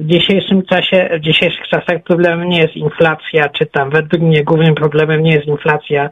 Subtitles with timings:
[0.00, 4.74] w dzisiejszym czasie, w dzisiejszych czasach problemem nie jest inflacja, czy tam według mnie głównym
[4.74, 6.10] problemem nie jest inflacja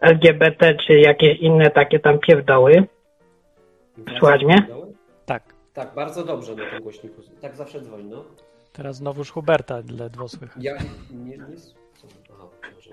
[0.00, 2.84] LGBT, czy jakieś inne takie tam pierdoły.
[4.18, 4.66] Słuchaj mnie?
[5.26, 5.42] Tak.
[5.74, 7.22] Tak, bardzo dobrze na tym głośniku.
[7.40, 8.24] Tak zawsze dzwoni, no.
[8.72, 10.64] Teraz znowuż Huberta ledwo słychać.
[10.64, 10.72] Ja
[11.10, 11.44] nie, nie...
[12.32, 12.90] Aha, może.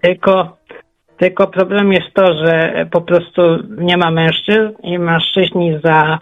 [0.00, 0.56] Tylko,
[1.18, 3.42] tylko problem jest to, że po prostu
[3.78, 6.18] nie ma mężczyzn i mężczyźni za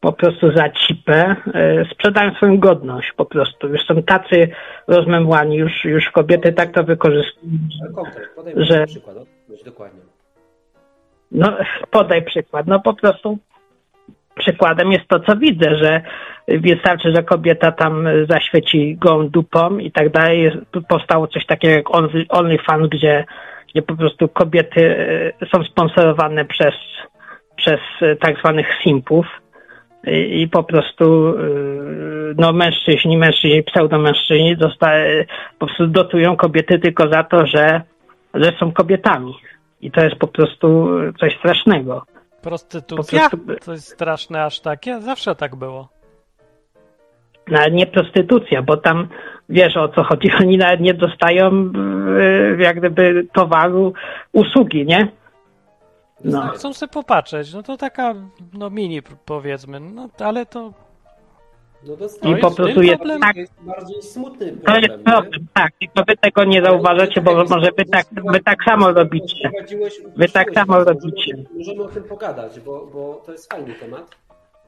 [0.00, 3.68] po prostu za cipę y, sprzedają swoją godność po prostu.
[3.68, 4.48] Już są tacy
[4.88, 7.52] rozmemłani, już, już kobiety tak to wykorzystują.
[8.56, 9.16] Mi Że- przykład,
[9.64, 10.00] dokładnie.
[11.32, 11.56] No
[11.90, 12.66] podaj przykład.
[12.66, 13.38] No po prostu
[14.38, 16.00] przykładem jest to, co widzę, że
[16.48, 20.50] wystarczy, że kobieta tam zaświeci gołą dupą i tak dalej.
[20.88, 23.24] Powstało coś takiego jak Only- OnlyFans, gdzie,
[23.72, 24.80] gdzie po prostu kobiety
[25.42, 26.74] y, są sponsorowane przez,
[27.56, 29.26] przez y, tak zwanych simpów.
[30.06, 35.26] I, i po prostu y, no mężczyźni, mężczyźni, pseudomężczyźni dostaje,
[35.58, 37.80] po prostu dotują kobiety tylko za to, że,
[38.34, 39.34] że są kobietami.
[39.80, 40.88] I to jest po prostu
[41.20, 42.04] coś strasznego.
[42.42, 43.30] Prostytucja?
[43.30, 45.00] Po prostu- To jest straszne aż takie?
[45.00, 45.88] Zawsze tak było.
[47.48, 49.08] Nawet nie prostytucja, bo tam
[49.48, 50.30] wiesz o co chodzi.
[50.40, 51.72] Oni nawet nie dostają
[52.60, 53.92] y, jak gdyby towaru,
[54.32, 55.08] usługi, nie?
[56.24, 56.48] No.
[56.48, 57.52] Chcą sobie popatrzeć.
[57.54, 58.14] No to taka
[58.52, 59.80] no mini powiedzmy.
[59.80, 60.72] No ale to
[61.84, 63.20] No to I po prostu jest problem.
[63.20, 64.82] tak, jest bardziej smutny to problem.
[64.92, 65.72] jest problem, tak.
[65.80, 69.50] Tylko wy tego nie zauważacie, bo może wy tak, wy tak samo robicie.
[70.16, 71.36] Wy tak samo robicie.
[71.36, 74.10] Możemy, możemy o tym pogadać, bo, bo to jest fajny temat.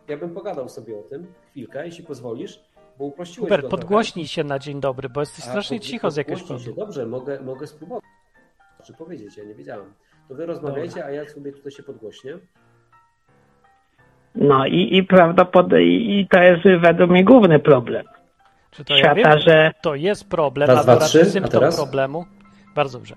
[0.09, 2.61] Ja bym pogadał sobie o tym chwilkę, jeśli pozwolisz,
[2.99, 5.51] bo uprościłeś Hubert, go podgłośnij się na dzień dobry, bo jesteś trochę.
[5.51, 6.61] strasznie A, pod- cicho z jakiegoś powodu.
[6.65, 6.73] się.
[6.73, 8.05] Dobrze, mogę, mogę spróbować.
[8.85, 9.93] Czy powiedzieć, ja nie wiedziałem.
[10.29, 12.39] To wy rozmawiajcie, a ja sobie tutaj się podgłośnię.
[14.35, 15.83] No i, i prawdopodobnie
[16.21, 18.07] i to jest według mnie główny problem
[18.71, 19.39] Czy to ja świata, wiem?
[19.39, 21.77] że To jest problem, Raz, a dwa, to raczej a symptom teraz?
[21.77, 22.25] problemu.
[22.75, 23.15] Bardzo dobrze.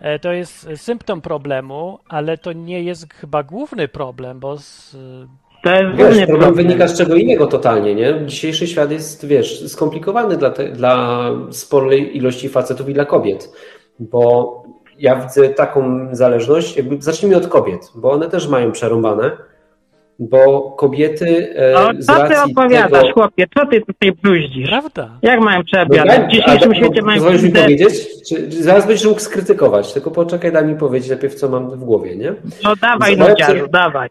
[0.00, 4.96] E, To jest symptom problemu, ale to nie jest chyba główny problem, bo z,
[5.62, 6.66] to jest Wiesz, główny problem problem.
[6.66, 8.26] wynika z czego innego totalnie, nie?
[8.26, 13.52] Dzisiejszy świat jest, wiesz, skomplikowany dla, te, dla sporej ilości facetów i dla kobiet,
[13.98, 14.67] bo
[14.98, 19.30] ja widzę taką zależność, jakby zacznijmy od kobiet, bo one też mają przerąbane,
[20.18, 23.12] bo kobiety e, No, z co ty racji opowiadasz, tego...
[23.14, 23.46] chłopie?
[23.58, 24.68] Co ty tutaj bruździsz?
[24.68, 25.10] prawda.
[25.22, 26.18] Jak mają No przebiadać?
[26.20, 28.06] daj- W dzisiejszym ale- świecie mają Pozwolisz mi powiedzieć?
[28.28, 31.84] Czy, czy zaraz będziesz mógł skrytykować, tylko poczekaj, daj mi powiedzieć najpierw, co mam w
[31.84, 32.34] głowie, nie?
[32.64, 34.08] No dawaj, no że- dawaj.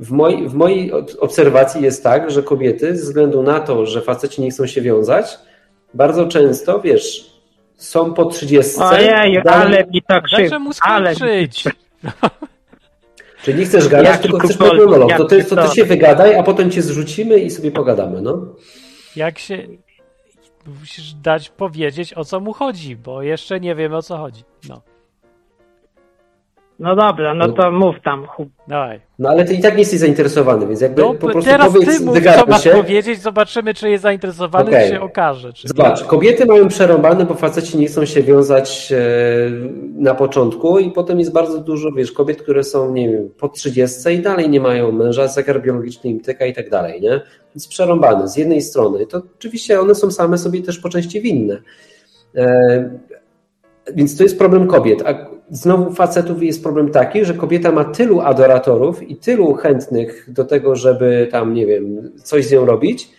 [0.00, 4.02] W, mojej, w mojej ob- obserwacji jest tak, że kobiety, ze względu na to, że
[4.02, 5.38] faceci nie chcą się wiązać,
[5.94, 7.35] bardzo często, wiesz,
[7.76, 8.80] są po 30.
[8.80, 11.64] Ojej, dalej- ale mi to krzyw, Dajże mu ale skończyć.
[13.42, 15.16] Czy nie chcesz gadać, Jaki tylko chcesz kukolnik, monolog.
[15.16, 18.46] To ty, to ty się wygadaj, a potem cię zrzucimy i sobie pogadamy, no.
[19.16, 19.66] Jak się...
[20.80, 24.44] Musisz dać powiedzieć, o co mu chodzi, bo jeszcze nie wiemy, o co chodzi.
[24.68, 24.82] No,
[26.78, 28.26] No dobra, no to mów tam.
[28.26, 28.48] chłop.
[28.68, 29.00] dawaj.
[29.18, 31.98] No ale ty i tak nie jesteś zainteresowany, więc jakby No, po prostu teraz powiedz,
[31.98, 32.70] ty mów, co masz się.
[32.70, 34.88] powiedzieć, zobaczymy, czy jest zainteresowany, Okej.
[34.88, 35.52] czy się okaże.
[35.52, 35.68] Czy...
[35.68, 38.96] Zobacz, kobiety mają przerąbane, bo faceci nie chcą się wiązać e,
[39.98, 44.10] na początku i potem jest bardzo dużo, wiesz, kobiet, które są, nie wiem, po 30
[44.10, 47.20] i dalej nie mają męża, zegar biologiczny im tyka i tak dalej, nie?
[47.54, 49.06] Więc przerąbane z jednej strony.
[49.06, 51.58] To oczywiście one są same sobie też po części winne.
[52.36, 52.90] E,
[53.94, 55.02] więc to jest problem kobiet.
[55.06, 60.44] A znowu facetów jest problem taki, że kobieta ma tylu adoratorów i tylu chętnych do
[60.44, 63.10] tego, żeby tam, nie wiem, coś z nią robić.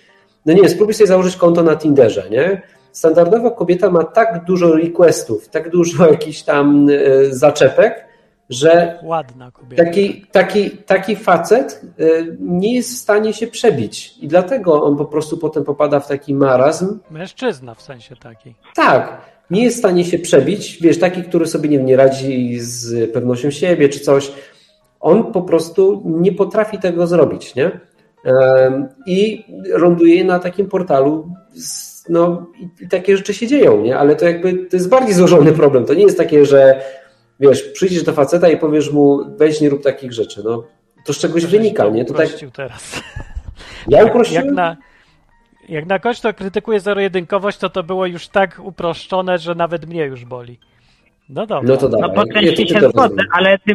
[0.46, 2.62] No nie, spróbuj sobie założyć konto na Tinderze, nie?
[2.92, 8.06] Standardowo kobieta ma tak dużo requestów, tak dużo jakichś tam e, zaczepek,
[8.50, 9.84] że Ładna kobieta.
[9.84, 12.04] taki, taki, taki facet e,
[12.40, 14.18] nie jest w stanie się przebić.
[14.22, 18.56] I dlatego on po prostu potem popada w taki marazm, Mężczyzna w sensie taki.
[18.76, 23.12] tak, nie jest w stanie się przebić, wiesz, taki, który sobie nie, nie radzi z
[23.14, 24.32] pewnością siebie czy coś,
[25.00, 27.80] on po prostu nie potrafi tego zrobić, nie?
[29.08, 31.30] I ląduje na takim portalu,
[32.10, 32.48] no
[32.82, 33.98] i, takie rzeczy się dzieją, nie?
[33.98, 36.82] Ale to jakby, to jest bardziej złożony problem, to nie jest takie, że
[37.40, 40.64] wiesz, przyjdziesz do faceta i powiesz mu, weź nie rób takich rzeczy, no
[41.06, 42.06] to z czegoś wynika, nie?
[42.06, 43.02] To tak, teraz.
[43.88, 44.78] ja Jak uprościłem, na,
[45.70, 50.06] jak na kogoś, kto krytykuje zero-jedynkowość, to to było już tak uproszczone, że nawet mnie
[50.06, 50.60] już boli.
[51.30, 51.70] No dobra.
[51.70, 52.16] no to No dawaj.
[52.16, 53.74] po części się zgodzę, ale ty,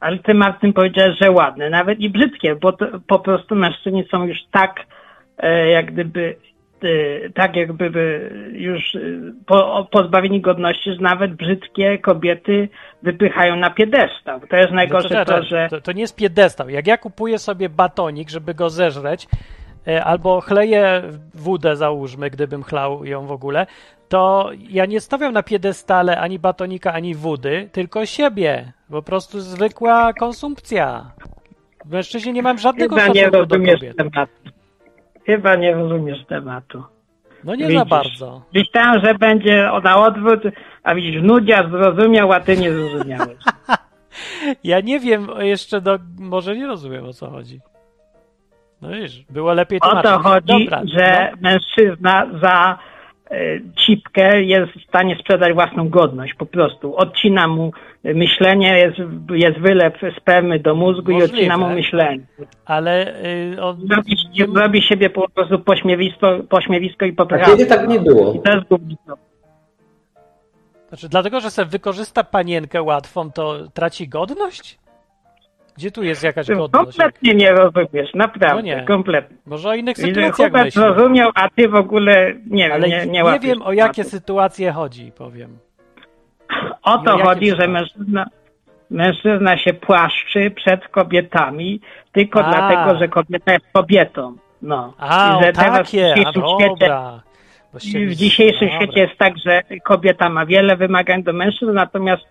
[0.00, 4.24] ale ty Marcin powiedziałeś, że ładne, nawet i brzydkie, bo to, po prostu mężczyźni są
[4.24, 4.80] już tak
[5.38, 6.36] e, jak gdyby
[6.82, 9.00] e, tak jakby by już e,
[9.46, 12.68] po, pozbawieni godności, że nawet brzydkie kobiety
[13.02, 14.40] wypychają na piedestał.
[14.50, 16.68] To jest No najgorsze to, to, to, że to, to nie jest piedestał.
[16.68, 19.26] Jak ja kupuję sobie batonik, żeby go zeżreć,
[20.04, 21.02] albo chleję
[21.34, 23.66] wódę, załóżmy, gdybym chlał ją w ogóle,
[24.08, 28.72] to ja nie stawiam na piedestale ani batonika, ani wody, tylko siebie.
[28.90, 31.10] Po prostu zwykła konsumpcja.
[31.84, 34.32] Mężczyźni nie mam żadnego Chyba nie rozumiesz tematu.
[35.26, 36.82] Chyba nie rozumiesz tematu.
[37.44, 37.88] No nie za Widzisz.
[37.88, 38.42] bardzo.
[38.54, 40.42] Myślałem, że będzie na odwrót,
[40.82, 43.38] a widzisz, nudzia zrozumiał, a ty nie zrozumiałeś.
[44.64, 45.98] Ja nie wiem jeszcze do...
[46.18, 47.60] Może nie rozumiem o co chodzi.
[48.82, 50.10] No wiesz, było lepiej O tłumaczyć.
[50.10, 51.50] to chodzi, Dobra, że no.
[51.50, 52.78] mężczyzna za
[53.30, 53.36] e,
[53.86, 56.96] cipkę jest w stanie sprzedać własną godność, po prostu.
[56.96, 57.72] Odcina mu
[58.04, 58.96] myślenie, jest,
[59.30, 61.34] jest wylew spermy do mózgu i Możliwe.
[61.34, 62.26] odcina mu myślenie.
[62.64, 63.88] Ale y, on...
[63.96, 64.16] Robi,
[64.54, 67.44] robi siebie po prostu pośmiewisko, pośmiewisko i A poprawę.
[67.46, 68.32] kiedy tak nie było?
[68.34, 68.66] I to jest.
[70.88, 74.78] Znaczy, dlatego, że sobie wykorzysta panienkę łatwą, to traci godność?
[75.76, 76.72] Gdzie tu jest jakaś godność?
[76.72, 78.84] Kompletnie nie rozumiesz, naprawdę, No nie.
[78.84, 79.36] kompletnie.
[79.46, 80.80] Może o innych sytuacjach Hubert myśli.
[80.82, 85.12] zrozumiał, a ty w ogóle nie, Ale nie, nie, nie wiem, o jakie sytuacje chodzi,
[85.18, 85.58] powiem.
[86.82, 88.26] O to o chodzi, że mężczyzna,
[88.90, 91.80] mężczyzna się płaszczy przed kobietami
[92.12, 92.50] tylko A.
[92.50, 94.36] dlatego, że kobieta jest kobietą.
[94.62, 94.94] No.
[94.98, 97.20] A, I że o takie, w dzisiejszym a świecie, dobra.
[97.74, 98.76] Mi- w dzisiejszym dobra.
[98.76, 102.22] świecie jest tak, że kobieta ma wiele wymagań do mężczyzn, natomiast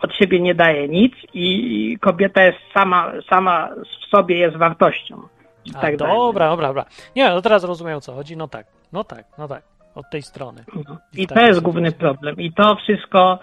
[0.00, 3.68] od siebie nie daje nic i kobieta jest sama, sama
[4.06, 5.22] w sobie jest wartością.
[5.64, 6.84] I A, tak dobra, dobra, dobra.
[7.16, 8.36] Nie, no teraz rozumiem o co chodzi.
[8.36, 9.62] No tak, no tak, no tak.
[9.94, 10.64] Od tej strony.
[10.88, 10.98] No.
[11.14, 12.36] I I to jest główny problem.
[12.36, 13.38] I to wszystko,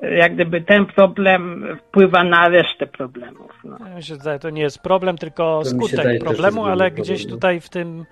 [0.00, 3.50] jak gdyby ten problem wpływa na resztę problemów.
[3.64, 3.76] No.
[3.88, 7.36] Ja Myślę, że to nie jest problem, tylko To skutek problemu, ale gdzieś problem, no.
[7.36, 8.04] tutaj w tym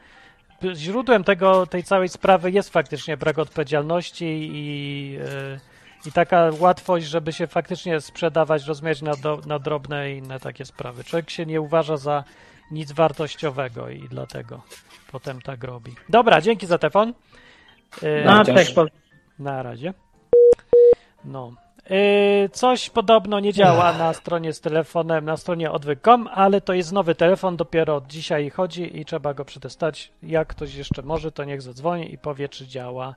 [0.75, 5.61] źródłem tego, tej całej sprawy jest faktycznie brak odpowiedzialności i, yy,
[6.07, 10.65] i taka łatwość, żeby się faktycznie sprzedawać, rozmawiać na, do, na drobne i inne takie
[10.65, 11.05] sprawy.
[11.05, 12.25] Człowiek się nie uważa za
[12.71, 14.63] nic wartościowego i dlatego
[15.13, 15.95] potem tak robi.
[16.09, 17.15] Dobra, dzięki za telefon.
[18.03, 18.87] Yy, No, też po,
[19.39, 19.95] na razie.
[21.25, 21.66] No.
[21.91, 26.93] Yy, coś podobno nie działa na stronie z telefonem, na stronie odwyk.com, ale to jest
[26.93, 30.13] nowy telefon, dopiero od dzisiaj chodzi i trzeba go przetestować.
[30.23, 33.15] Jak ktoś jeszcze może, to niech zadzwoni i powie, czy działa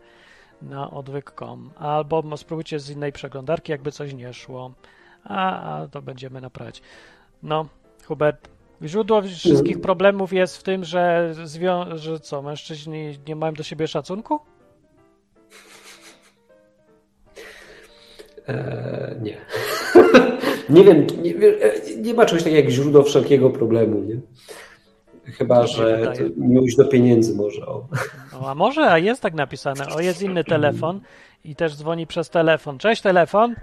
[0.62, 1.71] na odwyk.com.
[1.77, 4.72] Albo spróbujcie z innej przeglądarki, jakby coś nie szło.
[5.24, 6.81] A, a to będziemy naprawiać.
[7.44, 7.65] No,
[8.07, 8.50] Hubert,
[8.83, 13.88] źródło wszystkich problemów jest w tym, że, zwią- że co, mężczyźni nie mają do siebie
[13.88, 14.39] szacunku?
[18.50, 19.38] Eee, nie.
[20.75, 24.16] nie wiem, nie, e, nie ma czegoś takiego jak źródło wszelkiego problemu, nie?
[25.31, 27.66] Chyba, że miłość do pieniędzy może.
[27.66, 27.88] O.
[28.34, 29.88] No, a może, a jest tak napisane.
[29.96, 31.01] O, jest inny telefon
[31.44, 32.78] i też dzwoni przez telefon.
[32.78, 33.56] Cześć, telefon.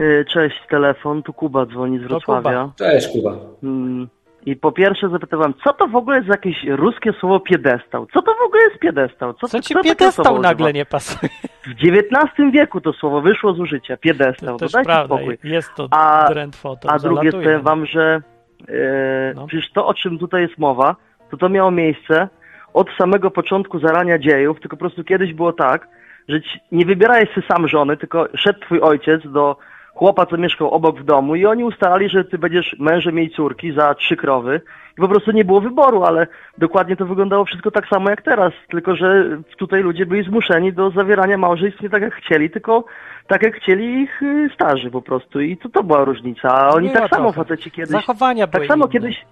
[0.00, 2.72] Y, Cześć, telefon, tu Kuba dzwoni z Wrocławia.
[2.76, 3.36] Cześć, Kuba.
[3.62, 4.08] Mm,
[4.46, 8.06] I po pierwsze zapytałem, co to w ogóle jest jakieś ruskie słowo piedestał?
[8.06, 9.34] Co to w ogóle jest piedestał?
[9.34, 10.70] Co ci kto takie piedestał nagle używa?
[10.78, 11.30] nie pasuje?
[11.66, 14.56] W XIX wieku to słowo wyszło z użycia, To piedestał.
[14.58, 15.16] też Dajcie prawda.
[15.16, 15.38] spokój.
[15.44, 16.90] Jest to A- trend foto.
[16.90, 18.20] A drugie powiem wam, że
[18.68, 19.46] e, No.
[19.46, 20.96] przecież to, o czym tutaj jest mowa,
[21.30, 22.28] to to miało miejsce
[22.74, 25.88] od samego początku zarania dziejów, tylko po prostu kiedyś było tak,
[26.28, 29.56] że ci, nie wybierałeś sobie sam żony, tylko szedł twój ojciec do
[30.00, 33.72] chłopa, co mieszkał obok w domu i oni ustalali, że ty będziesz mężem jej córki
[33.72, 34.60] za trzy krowy
[34.98, 36.26] i po prostu nie było wyboru, ale
[36.58, 40.90] dokładnie to wyglądało wszystko tak samo jak teraz, tylko że tutaj ludzie byli zmuszeni do
[40.90, 42.84] zawierania małżeństw nie tak jak chcieli, tylko
[43.26, 46.90] tak jak chcieli ich y, starzy po prostu i to, to była różnica, a oni
[46.90, 47.48] tak samo trochę.
[47.48, 48.92] faceci kiedyś Zachowania tak były samo inne.
[48.92, 49.24] kiedyś,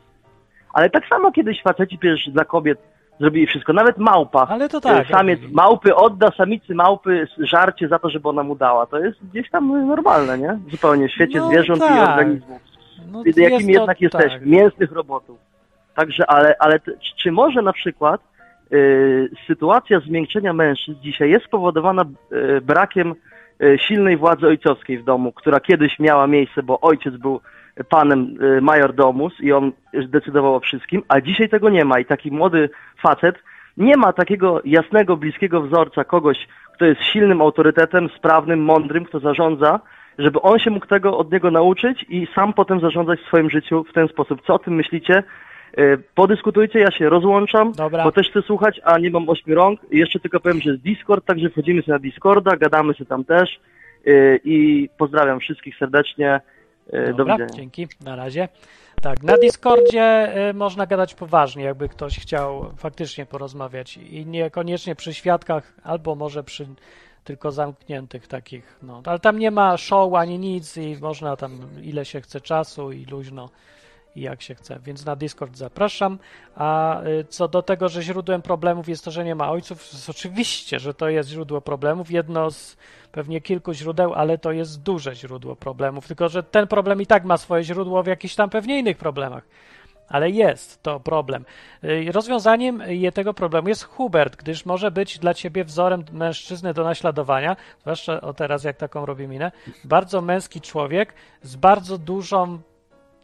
[0.73, 2.79] ale tak samo kiedyś faceci przecież dla kobiet
[3.21, 3.73] zrobili wszystko.
[3.73, 4.47] Nawet małpa.
[4.51, 5.55] Ale to tak, E, Samiec robili.
[5.57, 8.87] małpy odda samicy małpy żarcie za to, żeby ona mu dała.
[8.87, 10.59] To jest gdzieś tam normalne, nie?
[10.71, 12.09] Zupełnie w świecie No zwierząt i tak.
[12.09, 12.59] organizmów.
[13.13, 14.01] No, Jakim jest to jednak tak.
[14.01, 14.47] jesteśmy?
[14.47, 15.39] Mięsnych robotów.
[15.95, 16.81] Także, ale, ale
[17.17, 18.21] czy- może na przykład
[18.73, 23.15] y, sytuacja zmiękczenia mężczyzn dzisiaj jest spowodowana y, brakiem
[23.77, 27.41] silnej władzy ojcowskiej w domu, która kiedyś miała miejsce, bo ojciec był
[27.89, 29.73] panem y, major domus i on
[30.09, 32.71] decydował o wszystkim, a dzisiaj tego nie ma i taki młody
[33.03, 33.37] facet
[33.79, 39.81] nie ma takiego jasnego, bliskiego wzorca, kogoś, kto jest silnym autorytetem, sprawnym, mądrym, kto zarządza,
[40.19, 43.85] żeby on się mógł tego od niego nauczyć i sam potem zarządzać w swoim życiu
[43.85, 44.43] w ten sposób.
[44.47, 45.23] Co o tym myślicie?
[45.79, 48.05] Y, Podyskutujcie, ja się rozłączam, Dobra.
[48.05, 49.81] bo też chcę słuchać, a nie mam ośmiu rąk.
[49.91, 53.61] Jeszcze tylko powiem, że jest Discord, także wchodzimy sobie na Discorda, gadamy się tam też
[54.07, 56.41] y, i pozdrawiam wszystkich serdecznie.
[56.93, 57.55] Do Dobra, widzenia.
[57.55, 58.49] dzięki, na razie.
[59.03, 65.15] Tak, na Discordzie y, można gadać poważnie, jakby ktoś chciał faktycznie porozmawiać i niekoniecznie przy
[65.15, 66.69] świadkach, albo może przy
[67.25, 69.03] tylko zamkniętych takich, no.
[69.05, 73.05] Ale tam nie ma show ani nic i można tam ile się chce czasu i
[73.05, 73.51] luźno
[74.19, 74.79] i jak się chce.
[74.85, 76.19] Więc na Discord zapraszam.
[76.57, 80.79] A y, co do tego, że źródłem problemów jest to, że nie ma ojców, oczywiście,
[80.79, 82.11] że to jest źródło problemów.
[82.11, 82.77] Jedno z
[83.13, 86.07] pewnie kilku źródeł, ale to jest duże źródło problemów.
[86.07, 89.45] Tylko, że ten problem i tak ma swoje źródło w jakichś tam pewnie innych problemach.
[90.09, 91.45] Ale jest to problem.
[91.85, 92.83] Y, rozwiązaniem
[93.15, 98.35] tego problemu jest Hubert, gdyż może być dla ciebie wzorem mężczyzny do naśladowania, zwłaszcza o
[98.35, 99.53] teraz, jak taką robi minę.
[99.85, 102.59] Bardzo męski człowiek z bardzo dużą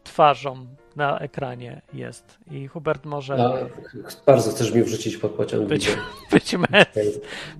[0.05, 2.39] twarzą na ekranie jest.
[2.51, 3.35] I Hubert może.
[3.35, 3.55] A,
[4.27, 5.69] bardzo chcesz mi wrzucić pod pociąg.
[5.69, 5.97] Być,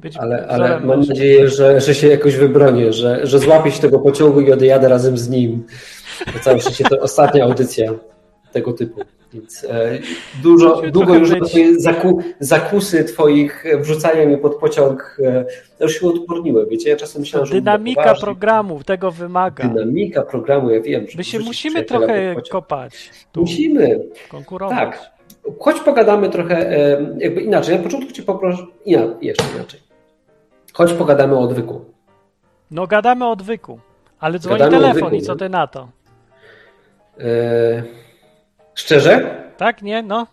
[0.03, 3.99] być ale ale mam nadzieję, że, że się jakoś wybronię, że, że złapię się tego
[3.99, 5.67] pociągu i odjadę razem z nim.
[6.35, 7.93] Na całe szczęście to ostatnia audycja
[8.53, 9.01] tego typu.
[9.35, 9.99] Więc e,
[10.43, 15.45] dużo, długo już twoje zaku, zakusy twoich wrzucania mnie pod pociąg e,
[15.81, 16.67] już się odporniły.
[16.67, 19.69] Wiecie, ja czasem myślałem, że Dynamika programu tego wymaga.
[19.69, 21.07] Dynamika programu, ja wiem.
[21.17, 23.11] My się musimy trochę kopać.
[23.33, 23.41] Tu.
[23.41, 24.01] Musimy.
[24.31, 24.79] Konkurować.
[24.79, 25.11] Tak.
[25.61, 27.77] Choć pogadamy trochę e, jakby inaczej.
[27.77, 29.81] Na początku cię poproszę, inaczej, jeszcze inaczej.
[30.73, 31.85] Choć pogadamy o odwyku.
[32.71, 33.79] No gadamy o odwyku,
[34.21, 35.89] ale dzwoni gadamy telefon odwyku, i co ty na to?
[37.21, 38.04] E...
[38.75, 39.45] Szczerze?
[39.57, 40.27] Tak, nie, no.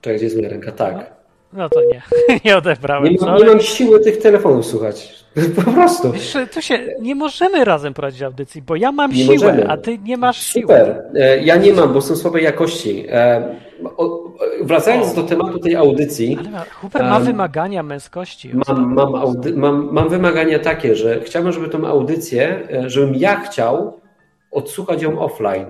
[0.00, 0.72] Czekaj, gdzie jest moja ręka?
[0.72, 0.94] Tak.
[0.94, 2.02] No, no to nie,
[2.44, 3.12] nie odebrałem.
[3.12, 5.20] Nie, mam, nie mam siły tych telefonów słuchać.
[5.64, 6.12] Po prostu.
[6.12, 9.68] Wiesz, tu się nie możemy razem prowadzić audycji, bo ja mam nie siłę, możemy.
[9.68, 10.62] a ty nie masz siły.
[10.62, 11.02] Super.
[11.14, 13.06] E, ja nie mam, bo są słabej jakości.
[13.10, 13.54] E,
[14.62, 15.14] wracając o.
[15.14, 16.38] do tematu tej audycji.
[16.38, 18.50] Ale Hubert ma wymagania męskości.
[18.68, 23.40] Mam, mam, audy, mam, mam wymagania takie, że chciałbym, żeby tą audycję, e, żebym ja
[23.40, 24.00] chciał
[24.50, 25.66] odsłuchać ją offline.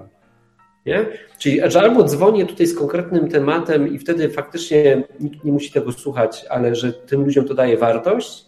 [0.86, 1.06] Nie?
[1.38, 5.92] Czyli, że albo dzwonię tutaj z konkretnym tematem i wtedy faktycznie nikt nie musi tego
[5.92, 8.44] słuchać, ale że tym ludziom to daje wartość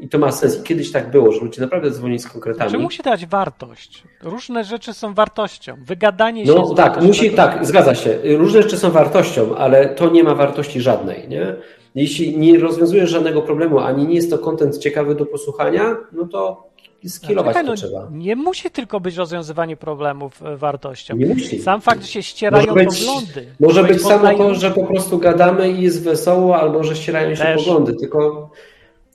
[0.00, 0.60] i to ma sens.
[0.60, 2.70] I kiedyś tak było, że ludzie naprawdę dzwonili z konkretami.
[2.70, 4.04] Czy musi dać wartość?
[4.22, 5.76] Różne rzeczy są wartością.
[5.86, 6.54] Wygadanie się.
[6.54, 8.18] No tak, musi, tak, zgadza się.
[8.24, 11.28] Różne rzeczy są wartością, ale to nie ma wartości żadnej.
[11.28, 11.54] Nie?
[11.94, 16.71] Jeśli nie rozwiązujesz żadnego problemu, ani nie jest to kontent ciekawy do posłuchania, no to
[17.08, 18.08] skilować to no, trzeba.
[18.12, 21.16] Nie musi tylko być rozwiązywanie problemów e, wartością.
[21.16, 21.62] Nie musi.
[21.62, 23.46] Sam fakt, że się ścierają może być, poglądy.
[23.60, 27.42] Może być samo to, że po prostu gadamy i jest wesoło, albo że ścierają się
[27.42, 27.64] Też.
[27.64, 28.50] poglądy, tylko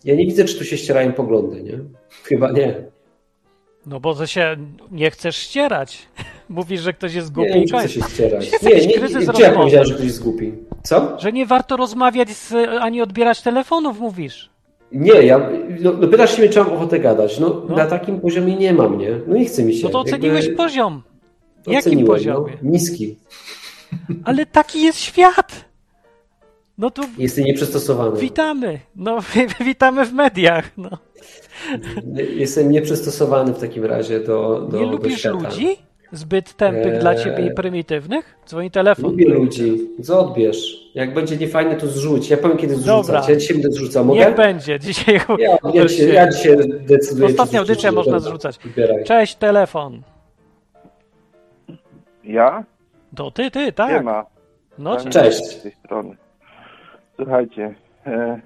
[0.05, 1.79] ja nie widzę, czy tu się ścierają poglądy, nie?
[2.23, 2.75] Chyba nie.
[3.85, 4.57] No bo to się
[4.91, 6.07] nie chcesz ścierać.
[6.49, 7.49] Mówisz, że ktoś jest głupi.
[7.49, 8.51] Nie, nie chcę się ścierać.
[8.63, 10.53] Nie, nie, nie, nie, ja powiedziałem, że ktoś jest głupi.
[10.83, 11.19] Co?
[11.19, 14.49] Że nie warto rozmawiać z, ani odbierać telefonów, mówisz.
[14.91, 17.39] Nie, ja, no, no pytasz się mnie, czy mam ochotę gadać.
[17.39, 19.19] No, no, na takim poziomie nie mam, nie?
[19.27, 19.83] No nie chce mi się.
[19.83, 20.57] No to oceniłeś jakby...
[20.57, 21.01] poziom.
[21.67, 22.57] Jakim no, poziomie?
[22.61, 23.17] No, niski.
[24.23, 25.65] Ale taki jest świat.
[26.77, 27.01] No tu...
[27.17, 28.19] Jesteś nieprzystosowany.
[28.19, 28.79] Witamy.
[28.95, 29.19] No,
[29.65, 30.71] witamy w mediach.
[30.77, 30.89] No.
[32.35, 35.49] Jestem nieprzystosowany w takim razie do, do Nie lubisz świata.
[35.49, 35.86] ludzi?
[36.11, 36.99] Zbyt tępych eee...
[36.99, 38.37] dla ciebie i prymitywnych?
[38.47, 39.11] Dzwoni telefon.
[39.11, 39.89] Lubię ludzi.
[40.03, 40.91] Co odbierz?
[40.95, 42.29] Jak będzie niefajne, to zrzuć.
[42.29, 43.07] Ja powiem, kiedy zrzucać.
[43.07, 43.21] Dobra.
[43.29, 44.05] Ja dzisiaj będę zrzucał.
[44.05, 44.19] Mogę?
[44.19, 44.79] Niech będzie.
[44.79, 45.19] Dzisiaj...
[45.39, 47.27] Ja, ja, dzisiaj, ja dzisiaj decyduję.
[47.27, 48.59] Ostatnia audycja można zrzucać.
[48.63, 49.03] Wybieraj.
[49.03, 50.01] Cześć, telefon.
[52.23, 52.63] Ja?
[53.15, 53.91] To ty, ty, tak.
[53.91, 54.25] Nie ma.
[54.77, 55.45] No, cześć.
[55.45, 56.15] Z tej strony.
[57.15, 58.41] Słuchajcie, e,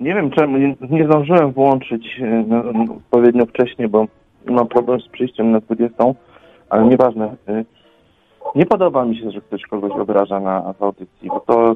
[0.00, 2.62] nie wiem czemu, nie, nie zdążyłem włączyć e, no,
[2.94, 4.06] odpowiednio wcześniej, bo
[4.46, 5.94] mam problem z przyjściem na 20,
[6.72, 7.36] ale nieważne.
[7.48, 7.64] E,
[8.54, 11.74] nie podoba mi się, że ktoś kogoś obraża na w audycji, bo to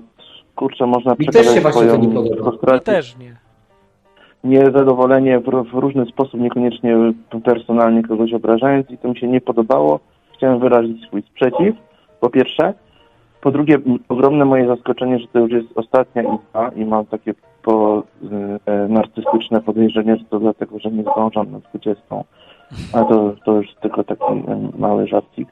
[0.54, 2.78] kurczę można mi przekazać też się właśnie to nie podoba.
[2.78, 3.36] też nie.
[4.44, 6.96] Niezadowolenie w, w różny sposób, niekoniecznie
[7.44, 10.00] personalnie kogoś obrażając i to mi się nie podobało.
[10.34, 11.76] Chciałem wyrazić swój sprzeciw,
[12.20, 12.74] po pierwsze.
[13.40, 18.02] Po drugie, ogromne moje zaskoczenie, że to już jest ostatnia izba i mam takie po,
[18.66, 22.02] e, narcystyczne podejrzenie, że to dlatego, że nie zdążam na 20.
[22.92, 25.49] A to, to już tylko taki e, mały żarcik.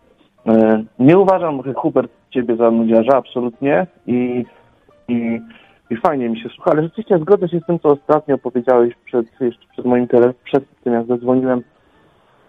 [0.47, 4.45] E, nie uważam, Hubert ciebie za nudziarza, absolutnie i,
[5.09, 5.41] i,
[5.91, 9.27] i fajnie mi się słucha, ale rzeczywiście zgodzę się z tym, co ostatnio powiedziałeś przed,
[9.41, 11.63] jeszcze przed moim telefonem, przed tym jak zadzwoniłem,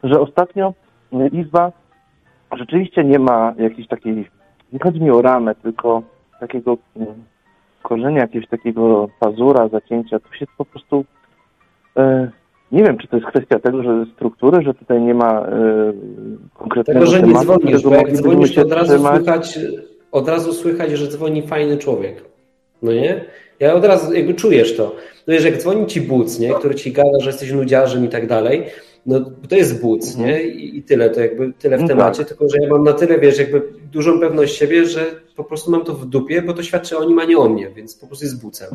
[0.03, 0.73] że ostatnio
[1.31, 1.71] Izba
[2.57, 4.29] rzeczywiście nie ma jakiejś takiej
[4.73, 6.01] nie chodzi mi o ramę, tylko
[6.39, 6.77] takiego
[7.81, 10.19] korzenia, jakiegoś takiego pazura, zacięcia.
[10.19, 11.05] To się po prostu...
[11.97, 12.31] E,
[12.71, 15.93] nie wiem, czy to jest kwestia tego, że struktury, że tutaj nie ma e,
[16.53, 19.59] konkretnego Tego, że nie dzwonisz, bo jak dzwonisz, to od razu, słychać,
[20.11, 22.23] od razu słychać, że dzwoni fajny człowiek.
[22.81, 23.25] No nie?
[23.59, 24.95] Ja od razu jakby czujesz to.
[25.27, 26.53] No wiesz, jak dzwoni ci buc, nie?
[26.53, 28.63] który ci gada, że jesteś nudziarzem i tak dalej,
[29.05, 29.19] no
[29.49, 30.43] to jest buc, nie?
[30.43, 32.27] I, I, tyle, to jakby tyle w no temacie, tak.
[32.27, 35.05] tylko że ja mam na tyle, wiesz, jakby dużą pewność siebie, że
[35.35, 37.69] po prostu mam to w dupie, bo to świadczy o nim, a nie o mnie,
[37.69, 38.69] więc po prostu jest bucem.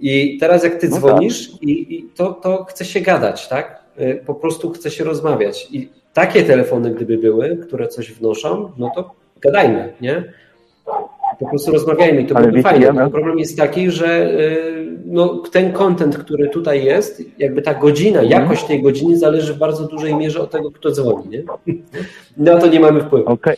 [0.00, 1.62] I teraz jak ty no dzwonisz tak.
[1.62, 3.80] i, i, to, to chce się gadać, tak?
[4.00, 5.68] Y, po prostu chce się rozmawiać.
[5.72, 10.24] I takie telefony, gdyby były, które coś wnoszą, no to gadajmy, nie?
[11.40, 12.86] Po prostu rozmawiajmy to Ale fajne.
[12.86, 17.74] ja mam- Problem jest taki, że y, no, ten content, który tutaj jest, jakby ta
[17.74, 18.42] godzina, Mhm.
[18.42, 21.42] jakość tej godziny zależy w bardzo dużej mierze od tego, kto dzwoni, nie?
[22.36, 23.28] Na to nie mamy wpływu.
[23.28, 23.56] Okej.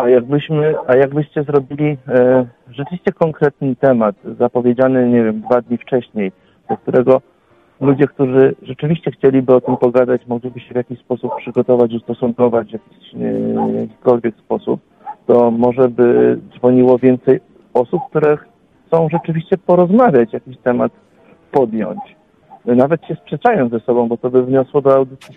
[0.00, 6.32] A jakbyśmy, a jakbyście zrobili e, rzeczywiście konkretny temat, zapowiedziany, nie wiem, dwa dni wcześniej,
[6.68, 7.20] do którego
[7.80, 12.72] ludzie, którzy rzeczywiście chcieliby o tym pogadać, mogliby się w jakiś sposób przygotować, ustosunkować w
[12.72, 14.80] jakiś, e, jakikolwiek sposób,
[15.26, 17.40] to może by dzwoniło więcej
[17.74, 18.36] osób, które
[18.86, 20.92] chcą rzeczywiście porozmawiać, jakiś temat
[21.52, 22.00] podjąć.
[22.64, 25.36] Nawet się sprzeczając ze sobą, bo to by wniosło do audycji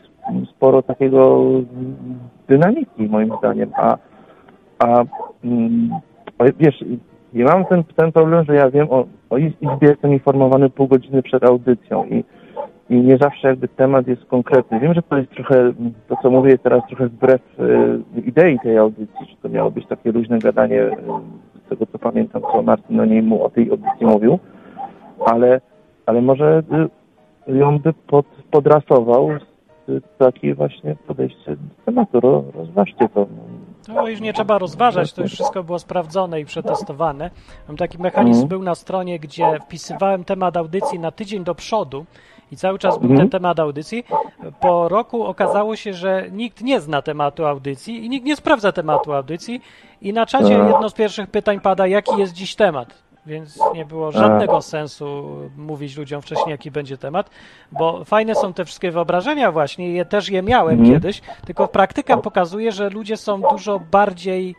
[0.56, 1.46] sporo takiego
[2.48, 3.72] dynamiki, moim zdaniem.
[3.75, 3.98] A,
[4.79, 5.03] a
[5.43, 5.89] mm,
[6.39, 6.83] o, wiesz,
[7.33, 11.24] ja mam ten, ten problem, że ja wiem o, o izbie, jestem informowany pół godziny
[11.24, 12.24] przed audycją i,
[12.89, 14.79] i nie zawsze jakby temat jest konkretny.
[14.79, 15.74] Wiem, że to jest trochę,
[16.07, 20.12] to co mówię teraz trochę wbrew y, idei tej audycji, że to miało być takie
[20.12, 20.91] luźne gadanie, y,
[21.65, 24.39] z tego co pamiętam, co Martin o niej mu, o tej audycji mówił,
[25.25, 25.62] ale,
[26.05, 26.63] ale może
[27.48, 29.29] y, ją by pod, podrasował
[30.17, 32.19] takie właśnie podejście do tematu.
[32.19, 33.25] Ro, rozważcie to.
[33.86, 37.29] To już nie trzeba rozważać, to już wszystko było sprawdzone i przetestowane.
[37.67, 38.50] Mam taki mechanizm, Mhm.
[38.50, 42.05] był na stronie, gdzie wpisywałem temat audycji na tydzień do przodu
[42.51, 43.19] i cały czas był Mhm.
[43.19, 44.03] ten temat audycji.
[44.60, 49.13] Po roku okazało się, że nikt nie zna tematu audycji i nikt nie sprawdza tematu
[49.13, 49.62] audycji
[50.01, 50.67] i na czacie A.
[50.67, 53.09] jedno z pierwszych pytań pada, jaki jest dziś temat.
[53.29, 57.29] Więc nie było żadnego sensu mówić ludziom wcześniej, jaki będzie temat,
[57.71, 60.93] bo fajne są te wszystkie wyobrażenia właśnie, je też je miałem Mhm.
[60.93, 64.55] kiedyś, tylko praktyka pokazuje, że ludzie są dużo bardziej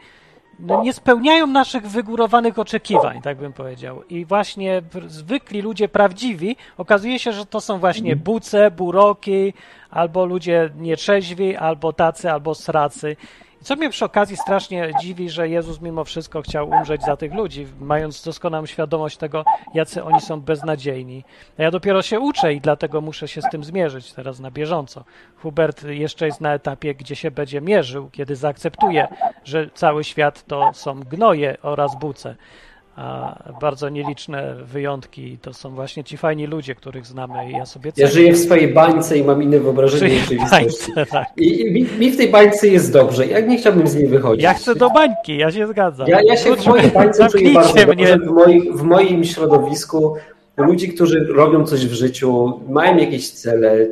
[0.58, 4.02] no nie spełniają naszych wygórowanych oczekiwań, tak bym powiedział.
[4.08, 9.54] I właśnie zwykli ludzie prawdziwi, okazuje się, że to są właśnie buce, buroki,
[9.90, 13.16] albo ludzie nietrzeźwi, albo tacy, albo sracy.
[13.62, 17.66] Co mnie przy okazji strasznie dziwi, że Jezus mimo wszystko chciał umrzeć za tych ludzi,
[17.80, 21.24] mając doskonałą świadomość tego, jacy oni są beznadziejni.
[21.58, 25.04] Ja dopiero się uczę i dlatego muszę się z tym zmierzyć teraz na bieżąco.
[25.36, 29.08] Hubert jeszcze jest na etapie, gdzie się będzie mierzył, kiedy zaakceptuje,
[29.44, 32.36] że cały świat to są gnoje oraz buce.
[32.96, 37.88] A bardzo nieliczne wyjątki to są właśnie ci fajni ludzie, których znamy i ja sobie
[37.88, 38.08] Ja cenię.
[38.08, 40.92] żyję w swojej bańce i mam inne wyobrażenie rzeczywistości.
[40.94, 41.26] bańce, tak.
[41.36, 43.26] I, i mi, mi w tej bańce jest dobrze.
[43.26, 44.42] Ja nie chciałbym z niej wychodzić.
[44.44, 46.08] Ja chcę do bańki, ja się zgadzam.
[46.08, 48.06] Ja, ja się w mojej bańce czuję bardzo Zamknijcie mnie.
[48.06, 48.18] dobrze.
[48.26, 50.14] W moim, w moim środowisku
[50.56, 53.86] ludzi, którzy robią coś w życiu, mają jakieś cele.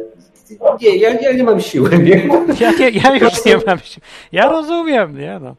[0.83, 1.99] Nie, ja, ja nie mam siły.
[1.99, 2.29] Nie?
[2.61, 4.03] Ja, nie, ja już nie mam sił.
[4.33, 5.55] Ja rozumiem, nie no.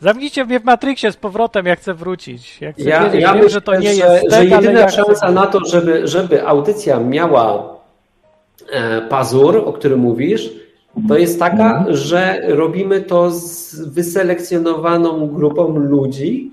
[0.00, 2.60] Zamknijcie mnie w Matrixie z powrotem, ja chcę wrócić.
[2.60, 4.44] Ja chcę Ja, wiedzieć, ja wiem, myślę, że to nie że, jest że stek, ale
[4.44, 4.96] jedyna ja chcę...
[5.04, 7.74] szansa na to, żeby, żeby audycja miała
[8.72, 10.50] e, pazur, o którym mówisz,
[11.08, 16.50] to jest taka, że robimy to z wyselekcjonowaną grupą ludzi,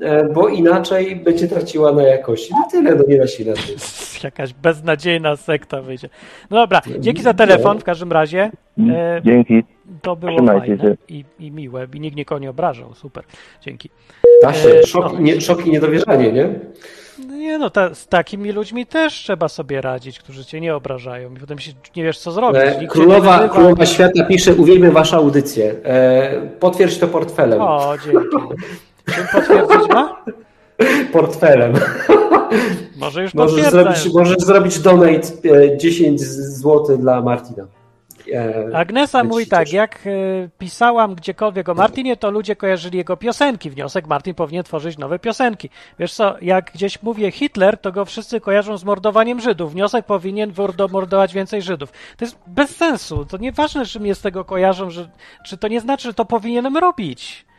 [0.00, 2.52] e, bo inaczej będzie traciła na jakości.
[2.56, 3.76] No tyle, no nie da się inaczej.
[4.24, 6.08] Jakaś beznadziejna sekta wyjdzie.
[6.50, 8.50] No dobra, dzięki za telefon w każdym razie.
[8.90, 9.64] E, Dzięki.
[10.00, 11.86] To było Trzymajcie fajne i, i miłe.
[11.94, 12.94] I nikt nikogo nie obrażał.
[12.94, 13.24] Super.
[13.62, 13.90] Dzięki.
[14.42, 15.18] Da się, E, szok, no.
[15.18, 16.48] i nie, szok i niedowierzanie, nie?
[17.28, 21.40] Nie no, ta, z takimi ludźmi też trzeba sobie radzić, którzy cię nie obrażają i
[21.40, 22.62] potem się nie wiesz, co zrobić.
[22.64, 23.48] E, Nikt Królowa.
[23.48, 25.74] Królowa Świata pisze, uwielbiam waszą audycję.
[25.84, 27.60] E, potwierdź to portfelem.
[27.60, 28.36] O, dzięki.
[29.14, 30.24] Czym potwierdzić ma?
[31.12, 31.72] Portfelem.
[32.96, 37.66] Może już Możesz zrobić, możesz zrobić donate e, 10 zł dla Martina.
[38.34, 43.70] E, Agnesa mówi tak, jak y, pisałam gdziekolwiek o Martinie, to ludzie kojarzyli jego piosenki.
[43.70, 45.70] Wniosek, Martin powinien tworzyć nowe piosenki.
[45.98, 49.72] Wiesz co, jak gdzieś mówię Hitler, to go wszyscy kojarzą z mordowaniem Żydów.
[49.72, 50.52] Wniosek powinien
[50.90, 51.92] mordować więcej Żydów.
[52.16, 53.24] To jest bez sensu.
[53.24, 55.08] To nieważne, czy mnie z tego kojarzą, że,
[55.46, 57.49] czy to nie znaczy, że to powinienem robić.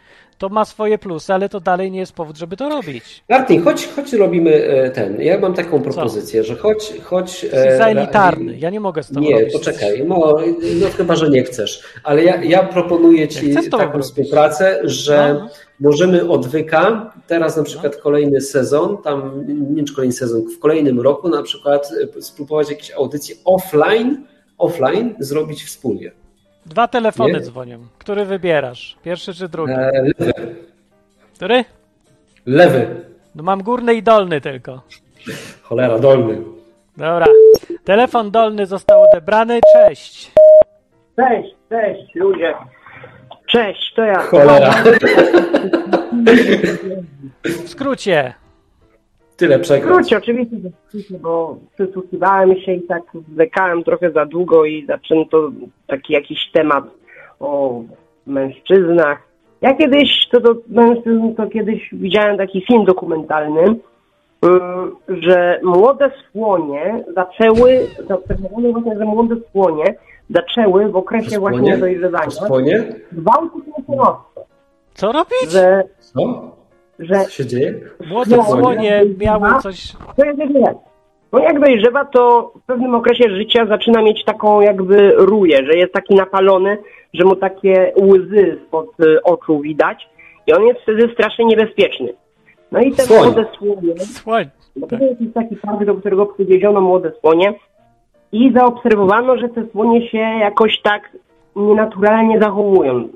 [0.42, 3.24] To ma swoje plusy, ale to dalej nie jest powód, żeby to robić.
[3.30, 5.22] Martin, chodź, chodź robimy e, ten.
[5.22, 7.44] Ja mam taką propozycję, że chodź, chodź.
[7.44, 8.58] Jesteś e, za ra- elitarny.
[8.58, 9.54] Ja nie mogę z tobą Nie, robić.
[9.54, 10.38] poczekaj, no,
[10.82, 11.84] no chyba, że nie chcesz.
[12.04, 14.06] Ale ja, ja proponuję Ja Ci tobą taką robić.
[14.08, 15.48] współpracę, że No.
[15.80, 21.30] możemy odwyka, teraz na przykład kolejny sezon, tam nie wiem, kolejny sezon, w kolejnym roku
[21.30, 24.24] na przykład e, spróbować jakieś audycje offline,
[24.58, 26.12] offline zrobić wspólnie.
[26.66, 27.40] Dwa telefony Nie?
[27.40, 27.80] dzwonią.
[27.98, 28.98] Który wybierasz?
[29.04, 29.74] Pierwszy czy drugi?
[29.74, 30.34] E, lewy.
[31.36, 31.66] Który?
[32.46, 32.88] lewy.
[33.36, 34.82] No mam górny i dolny tylko.
[35.64, 36.42] Cholera, dolny.
[36.98, 37.26] Dobra.
[37.84, 39.60] Telefon dolny został odebrany.
[39.74, 40.32] Cześć.
[41.16, 42.54] Cześć, cześć ludzie.
[43.48, 44.20] Cześć, to ja.
[44.20, 44.74] Cholera.
[47.44, 48.34] W skrócie.
[49.42, 49.92] Tyle W przegrać.
[49.92, 50.56] skrócie, oczywiście,
[51.22, 53.02] bo przysłuchiwałem się i tak
[53.32, 55.52] zwlekałem trochę za długo i zaczęto
[55.88, 56.84] taki jakiś temat
[57.40, 57.82] o
[58.28, 59.18] mężczyznach.
[59.62, 63.62] Ja kiedyś, to do mężczyzn, to kiedyś widziałem taki film dokumentalny,
[64.46, 69.96] ym, że młode słonie zaczęły, zaobserwowano właśnie, że młode słonie
[70.30, 72.28] zaczęły w okresie właśnie dojrzewania
[73.12, 74.24] gwałcić mężczyznostwo,
[74.94, 75.52] Co robić?
[75.52, 76.52] że, Co?
[77.02, 77.74] Że Co się dzieje?
[78.08, 79.26] Młode No, słonie nie.
[79.26, 79.94] miały coś...
[80.18, 80.74] To jest źle.
[81.34, 85.94] No jak dojrzewa, to w pewnym okresie życia zaczyna mieć taką jakby ruję, że jest
[85.94, 86.78] taki napalony,
[87.14, 90.10] że mu takie łzy spod y, oczu widać
[90.48, 92.14] i on jest wtedy strasznie niebezpieczny.
[92.72, 93.24] No i te Słoń.
[93.24, 94.46] młode słonie, Słoń.
[94.76, 97.54] bo to jest taki park, do którego przywieziono młode słonie
[98.32, 101.10] i zaobserwowano, że te słonie się jakoś tak
[101.56, 103.08] nienaturalnie zachowują.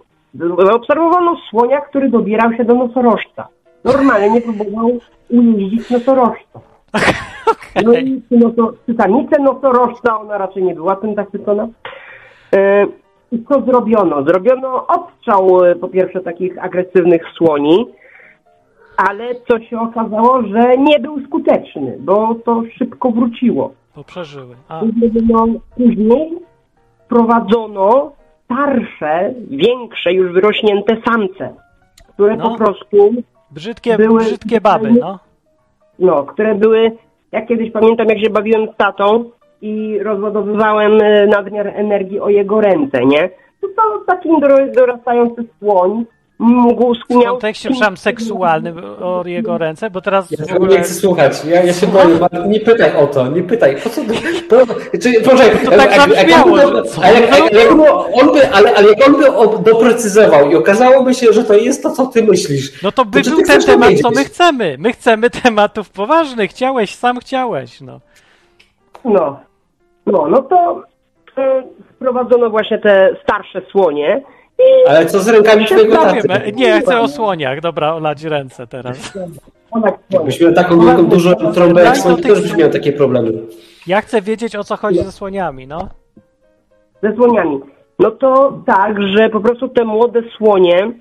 [0.60, 3.48] Zaobserwowano słonia, który dobierał się do nosorożca.
[3.86, 6.60] Normalnie próbował ujeździć nosorożca.
[7.86, 8.74] No i noso,
[9.40, 11.68] nosorożca, ona raczej nie była tym zachwycona.
[12.54, 12.88] E,
[13.32, 14.24] I co zrobiono?
[14.24, 17.86] Zrobiono odstrzał e, po pierwsze takich agresywnych słoni,
[18.98, 23.74] ale co się okazało, że nie był skuteczny, bo to szybko wróciło.
[23.96, 24.56] Bo przeżyły.
[24.70, 24.82] A,
[25.78, 26.34] później
[27.06, 28.12] wprowadzono
[28.46, 31.54] starsze, większe, już wyrośnięte samce,
[32.14, 32.50] które No.
[32.50, 33.14] po prostu
[33.52, 35.20] brzydkie, Były- brzydkie baby, no.
[36.00, 36.92] no, które były,
[37.32, 39.30] ja kiedyś pamiętam, jak się bawiłem z tatą
[39.62, 43.30] i rozładowywałem e, nadmiar energii o jego ręce, nie?
[43.62, 44.30] To, taki
[44.76, 46.06] dorastający słoń
[46.40, 47.34] mógł W miał...
[47.34, 50.82] kontekście, przepraszam, seksualnym o jego ręce, bo teraz Ja w tego nie ogóle...
[50.82, 51.46] chcę słuchać.
[51.46, 52.20] Ja, ja się boję.
[52.48, 53.76] Nie pytaj o to, nie pytaj.
[53.84, 54.02] Po co?
[54.50, 57.02] Po, czy, poczekaj, To tak jak- zabrzmiało, on by- że co?
[57.04, 57.20] ale
[58.90, 62.84] jak, on by, doprecyzował i okazałoby się, że to jest to, co ty myślisz.
[62.84, 64.76] No to by To był ten temat, co my chcemy.
[64.80, 66.52] My chcemy tematów poważnych.
[66.52, 68.00] Chciałeś, sam chciałeś, no.
[69.06, 69.40] No,
[70.06, 70.84] no, no to
[71.38, 71.64] e,
[71.96, 74.22] wprowadzono właśnie te starsze słonie
[74.88, 76.52] Ale co z rękami twojego taty?
[76.56, 77.62] nie, ja chcę o słoniach.
[77.62, 79.14] Dobra, olać ręce teraz.
[79.72, 80.26] one słonie.
[80.26, 83.32] Byś miał taką wielką, dużą trąbę jak do też byś miał takie problemy.
[83.88, 85.90] Ja chcę wiedzieć, o co chodzi ze słoniami, no.
[87.04, 87.60] ze słoniami.
[88.00, 90.92] No to tak, że po prostu te młode słonie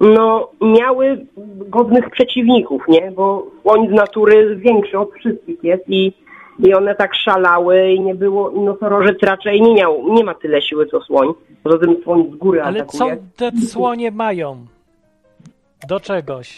[0.00, 1.26] no, miały
[1.68, 3.10] godnych przeciwników, nie?
[3.10, 6.12] Bo słoń z natury większy od wszystkich jest i,
[6.58, 10.62] i one tak szalały i nie było, i nosorożec raczej nie miał, nie ma tyle
[10.62, 11.28] siły co słoń.
[11.62, 13.28] Poza tym słoń z góry Ale co atakuje.
[13.36, 14.66] te słonie mają?
[15.88, 16.56] Do czegoś.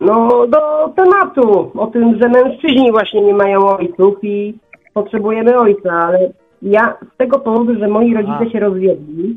[0.00, 4.54] No do tematu, o tym, że mężczyźni właśnie nie mają ojców i
[4.94, 6.30] potrzebujemy ojca, ale
[6.62, 8.50] ja z tego powodu, że moi rodzice A.
[8.50, 9.36] się rozwiedli,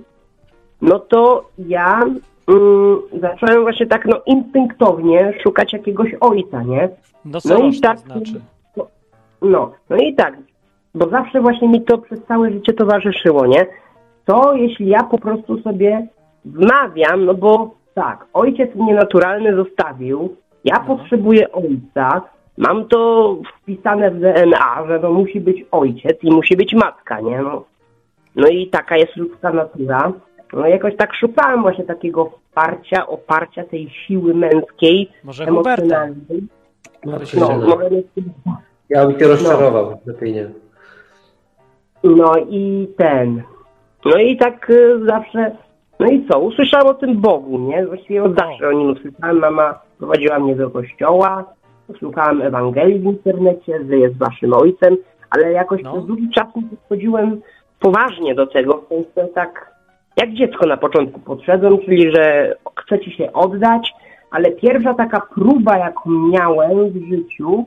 [0.81, 1.99] no to ja
[2.47, 6.89] mm, zacząłem właśnie tak no instynktownie szukać jakiegoś ojca, nie?
[7.25, 8.41] No No i co tak, to znaczy?
[9.41, 10.37] No, no i tak,
[10.95, 13.65] bo zawsze właśnie mi to przez całe życie towarzyszyło, nie?
[14.25, 16.07] To jeśli ja po prostu sobie
[16.45, 20.97] wmawiam, no bo tak, ojciec mnie naturalny zostawił, ja No.
[20.97, 22.21] potrzebuję ojca,
[22.57, 27.41] mam to wpisane w DNA, że no musi być ojciec i musi być matka, nie?
[27.41, 27.63] No,
[28.35, 30.11] no i taka jest ludzka natura.
[30.53, 35.81] No jakoś tak szukałem właśnie takiego wsparcia, oparcia tej siły męskiej, Może Huberta?
[35.83, 36.47] emocjonalnej.
[37.05, 38.01] No, No, może nie
[38.89, 40.49] Ja bym cię rozczarował, lepiej nie.
[42.03, 43.43] No i ten.
[44.05, 45.55] No i tak y, zawsze.
[45.99, 46.39] No i co?
[46.39, 47.85] Usłyszałam o tym Bogu, nie?
[47.85, 49.39] Właściwie od zawsze o nim usłyszałem.
[49.39, 51.43] Mama prowadziła mnie do kościoła.
[51.99, 54.97] Słuchałem Ewangelii w internecie, że jest waszym ojcem,
[55.29, 55.93] ale jakoś No.
[55.93, 57.41] przez długi czas nie podchodziłem
[57.79, 58.83] poważnie do tego.
[58.89, 59.71] W sensie tak
[60.17, 63.93] jak dziecko na początku podszedłem, czyli że chcę ci się oddać,
[64.31, 67.65] ale pierwsza taka próba, jaką miałem w życiu,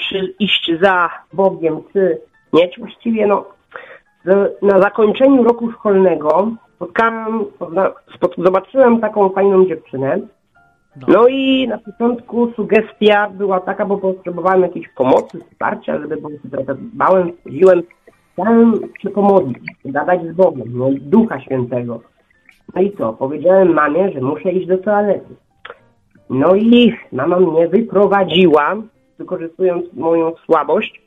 [0.00, 2.20] czy iść za Bogiem, czy
[2.52, 3.44] nie, czy właściwie no,
[4.62, 7.44] na zakończeniu roku szkolnego spotkałem,
[8.38, 10.18] zobaczyłem taką fajną dziewczynę,
[10.96, 11.06] No.
[11.08, 16.28] no i na początku sugestia była taka, bo potrzebowałem jakiejś pomocy, wsparcia, żeby, bo
[16.78, 17.82] bałem, wchodziłem,
[18.32, 22.00] chciałem się pomodlić, gadać z Bogiem, no i Ducha Świętego.
[22.74, 25.34] No i co, powiedziałem mamie, że muszę iść do toalety.
[26.30, 28.74] No i mama mnie wyprowadziła,
[29.18, 31.04] wykorzystując moją słabość,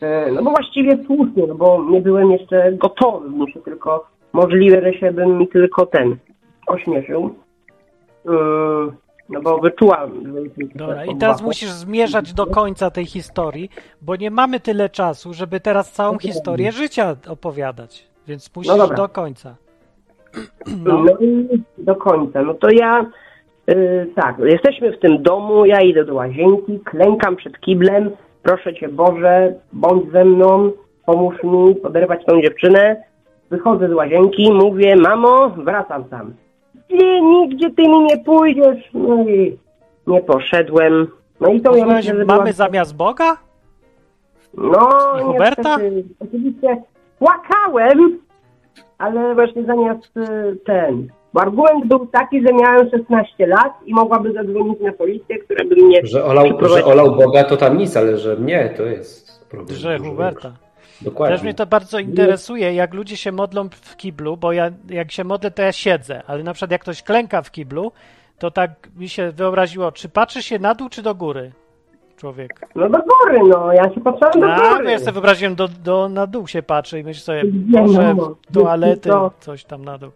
[0.00, 4.98] E, no bo właściwie słusznie, no bo nie byłem jeszcze gotowy, muszę tylko, możliwe, że
[4.98, 6.16] się bym mi tylko ten
[6.66, 7.34] ośmieszył.
[8.24, 8.92] Yy,
[9.28, 10.10] No bo wyczułam.
[10.74, 13.70] Dobra, i teraz musisz zmierzać do końca tej historii,
[14.02, 18.06] bo nie mamy tyle czasu, żeby teraz całą historię życia opowiadać.
[18.26, 18.96] Więc musisz dobra.
[18.96, 19.56] do końca.
[20.84, 21.04] No.
[21.20, 22.42] i do końca.
[22.42, 23.06] No to ja
[23.66, 28.10] Yy, tak, jesteśmy w tym domu, ja idę do łazienki, klękam przed kiblem,
[28.42, 30.70] proszę cię Boże, bądź ze mną,
[31.06, 32.96] pomóż mi poderwać tą dziewczynę.
[33.50, 36.34] Wychodzę z łazienki, mówię, mamo, wracam tam.
[36.90, 38.90] Nie, nigdzie ty mi nie pójdziesz.
[38.94, 39.58] No i
[40.06, 41.06] nie poszedłem.
[41.40, 43.36] No i to ja myślę, że mamy była- zamiast Boga?
[44.56, 44.88] No,
[45.20, 45.62] I Huberta?
[45.76, 46.82] niestety, Oczywiście
[47.18, 48.18] płakałem,
[48.98, 51.08] ale właśnie zamiast y, ten.
[51.34, 55.74] Bo argument był taki, że miałem 16 lat i mogłaby zadzwonić na policję, która by
[55.76, 59.76] mnie Że olał, że olał Boga to tam nic, ale że mnie to jest problem.
[59.78, 60.52] Że Huberta.
[61.02, 61.36] Dokładnie.
[61.36, 65.24] Też mnie to bardzo interesuje, jak ludzie się modlą w kiblu, bo ja jak się
[65.24, 67.92] modlę, to ja siedzę, ale na przykład jak ktoś klęka w kiblu,
[68.38, 71.52] to tak mi się wyobraziło, czy patrzy się na dół, czy do góry
[72.16, 72.60] człowiek.
[72.74, 74.90] No do góry, no, ja się patrzyłem do A, góry.
[74.90, 78.36] ja sobie wyobraziłem, do, do, na dół się patrzy i myślę sobie, Nie, może no,
[78.52, 80.10] toalety, to- coś tam na dół.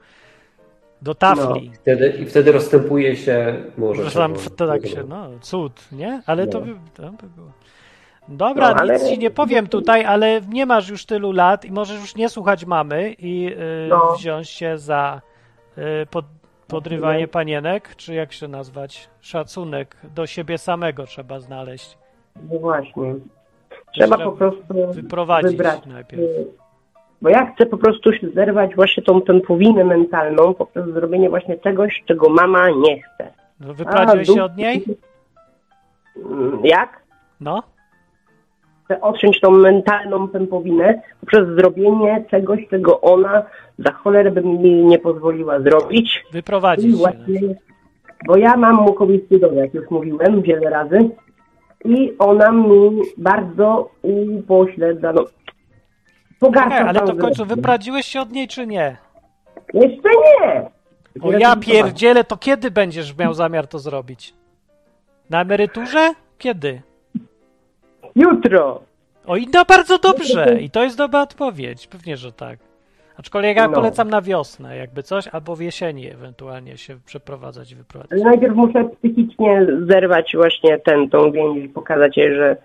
[1.03, 1.71] Do tafli.
[1.75, 3.55] Wtedy, I wtedy rozstępuje się
[4.15, 6.23] tam czego- to tak się, no, cud, nie?
[6.27, 6.67] Ale to, No.
[6.67, 7.51] by, to by było.
[8.29, 11.73] Dobra, No, ale- nic ci nie powiem tutaj, ale nie masz już tylu lat i
[11.73, 14.13] możesz już nie słuchać mamy i y, No.
[14.19, 15.21] wziąć się za
[15.79, 16.25] y, pod,
[16.69, 19.09] podrywanie panienek, czy jak się nazwać?
[19.21, 21.99] Szacunek do siebie samego trzeba znaleźć.
[22.51, 23.15] No właśnie.
[23.93, 25.87] Trzeba Trzeba po prostu Wyprowadzić wybrać.
[25.87, 26.23] najpierw.
[27.23, 32.03] Bo ja chcę po prostu się zerwać właśnie tą tępowinę mentalną poprzez zrobienie właśnie czegoś,
[32.07, 33.33] czego mama nie chce.
[33.61, 34.85] No, Wyprowadziłeś się od niej?
[36.31, 37.03] Mm, Jak?
[37.41, 37.63] No.
[38.85, 43.43] Chcę odciąć tą mentalną pępowinę poprzez zrobienie czegoś, czego ona
[43.79, 46.25] za cholerę by mi nie pozwoliła zrobić.
[46.33, 46.97] Wyprowadzić się.
[46.97, 47.41] właśnie,
[48.27, 51.11] bo ja mam mukowisty dom, jak już mówiłem wiele razy.
[51.85, 55.25] I ona mi bardzo upośledza, no,
[56.41, 57.55] pogarsza ale to w końcu zdrowie.
[57.57, 58.97] wyprowadziłeś się od niej, czy nie?
[59.75, 60.71] Jeszcze nie!
[61.23, 64.35] O ja pierdzielę, to kiedy będziesz miał zamiar to zrobić?
[65.31, 66.13] Na emeryturze?
[66.39, 66.83] Kiedy?
[68.17, 68.81] Jutro!
[69.27, 70.61] O i no bardzo dobrze.
[70.61, 71.87] I to jest dobra odpowiedź.
[71.87, 72.59] Pewnie, że tak.
[73.17, 73.75] Aczkolwiek ja No.
[73.75, 78.23] polecam na wiosnę, jakby coś, albo w jesieni ewentualnie się przeprowadzać i wyprowadzać.
[78.23, 82.57] Najpierw muszę psychicznie zerwać właśnie ten, tą więź i pokazać jej, że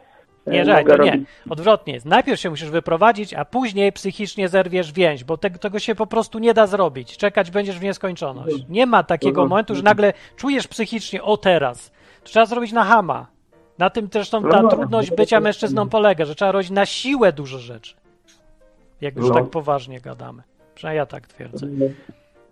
[0.47, 1.19] Nie, mogę to nie.
[1.49, 2.05] Odwrotnie jest.
[2.05, 6.39] Najpierw się musisz wyprowadzić, a później psychicznie zerwiesz więź, bo tego, tego się po prostu
[6.39, 7.17] nie da zrobić.
[7.17, 8.55] Czekać będziesz w nieskończoność.
[8.69, 9.49] Nie ma takiego Mhm.
[9.49, 11.91] momentu, że nagle czujesz psychicznie, o teraz.
[12.23, 13.27] To trzeba zrobić na hama.
[13.77, 14.69] Na tym zresztą ta No.
[14.69, 17.95] trudność bycia mężczyzną polega, że trzeba robić na siłę dużo rzeczy.
[19.01, 19.33] Jak już No.
[19.35, 20.43] tak poważnie gadamy.
[20.75, 21.67] Przynajmniej ja tak twierdzę.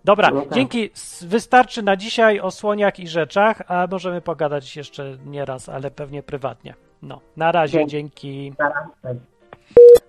[0.04, 0.54] Dobra, No tak.
[0.54, 0.90] dzięki.
[1.22, 6.74] Wystarczy na dzisiaj o słoniach i rzeczach, a możemy pogadać jeszcze nieraz, ale pewnie prywatnie.
[7.02, 8.52] No, na razie, Dzięki.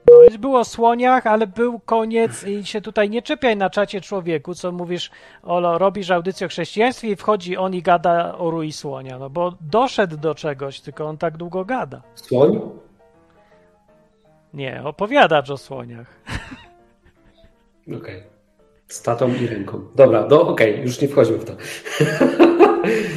[0.08, 4.02] No, już było o słoniach, ale był koniec i się tutaj nie czepiaj na czacie
[4.02, 5.12] człowieku, co mówisz,
[5.44, 9.54] Olo, robisz audycję o chrześcijaństwie i wchodzi on i gada o rui słonia, no bo
[9.62, 12.02] doszedł do czegoś, tylko on tak długo gada.
[12.16, 12.62] Słoń?
[14.54, 16.20] Nie, opowiadacz o słoniach.
[17.98, 18.24] Okej.
[18.88, 19.82] Z tatą i ręką.
[19.96, 21.54] Dobra, no okej, już nie wchodźmy w to.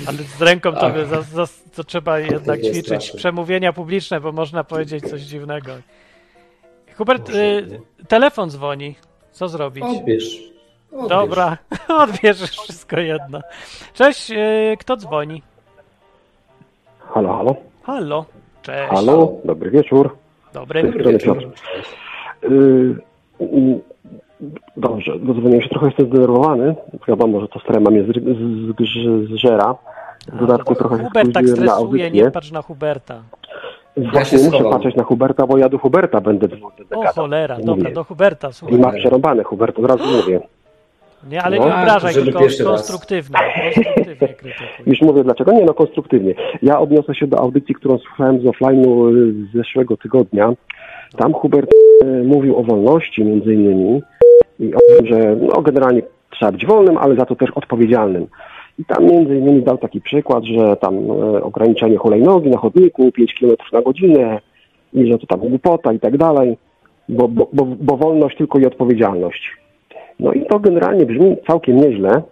[0.07, 0.95] Ale z ręką to, Ach.
[0.95, 3.19] by za, za, to trzeba jednak jest ćwiczyć straszne.
[3.19, 5.73] przemówienia publiczne, bo można powiedzieć coś dziwnego.
[6.97, 8.95] Hubert, y, telefon dzwoni.
[9.33, 9.85] Co zrobić?
[9.85, 10.25] Odbierz.
[10.93, 11.09] Odbierz.
[11.09, 11.57] Dobra,
[12.05, 13.41] odbierzesz wszystko jedno.
[13.95, 15.43] Cześć, y, kto dzwoni?
[16.99, 17.57] Halo, halo.
[17.83, 18.25] Halo,
[18.63, 18.91] cześć.
[18.91, 20.17] Halo, dobry wieczór.
[20.53, 20.83] Dobry.
[20.83, 21.53] Dobry wieczór.
[22.43, 22.97] Yy,
[23.41, 23.81] yy,
[24.77, 26.75] dobrze, dodzwoniłem się trochę, jestem zdenerwowany.
[27.09, 28.05] Wiadomo, że to strema mnie
[29.35, 29.75] zżera.
[30.33, 32.11] W dodatku trochę się Hubert tak na stresuje, audycję.
[32.11, 33.23] nie patrz na Huberta.
[34.13, 34.73] Właśnie się muszę schowam.
[34.73, 36.47] patrzeć na Huberta, bo ja do Huberta będę
[36.91, 37.13] O gadał.
[37.15, 37.67] cholera, Mówię.
[37.67, 38.79] dobra, do Huberta, I słuchaj.
[38.79, 40.41] ma przerąbane Hubert, od razu mówię.
[41.31, 44.53] Nie, ale No, nie obrażaj, tylko konstruktywnie, konstruktywnie.
[44.87, 45.53] Już mówię dlaczego?
[45.53, 46.35] Nie, no konstruktywnie.
[46.63, 50.53] Ja odniosę się do audycji, którą słuchałem z offline'u y, z zeszłego tygodnia.
[51.17, 51.71] Tam Hubert
[52.05, 54.03] y, mówił o wolności między innymi
[54.61, 58.27] i o tym, że no, generalnie trzeba być wolnym, ale za to też odpowiedzialnym.
[58.79, 63.35] I tam między innymi dał taki przykład, że tam e, ograniczenie hulajnogi na chodniku 5
[63.41, 64.41] km na godzinę
[64.93, 66.59] i że to tam głupota i tak dalej,
[67.09, 69.57] bo, bo, bo, bo wolność tylko i odpowiedzialność.
[70.21, 72.23] No i to generalnie brzmi całkiem nieźle,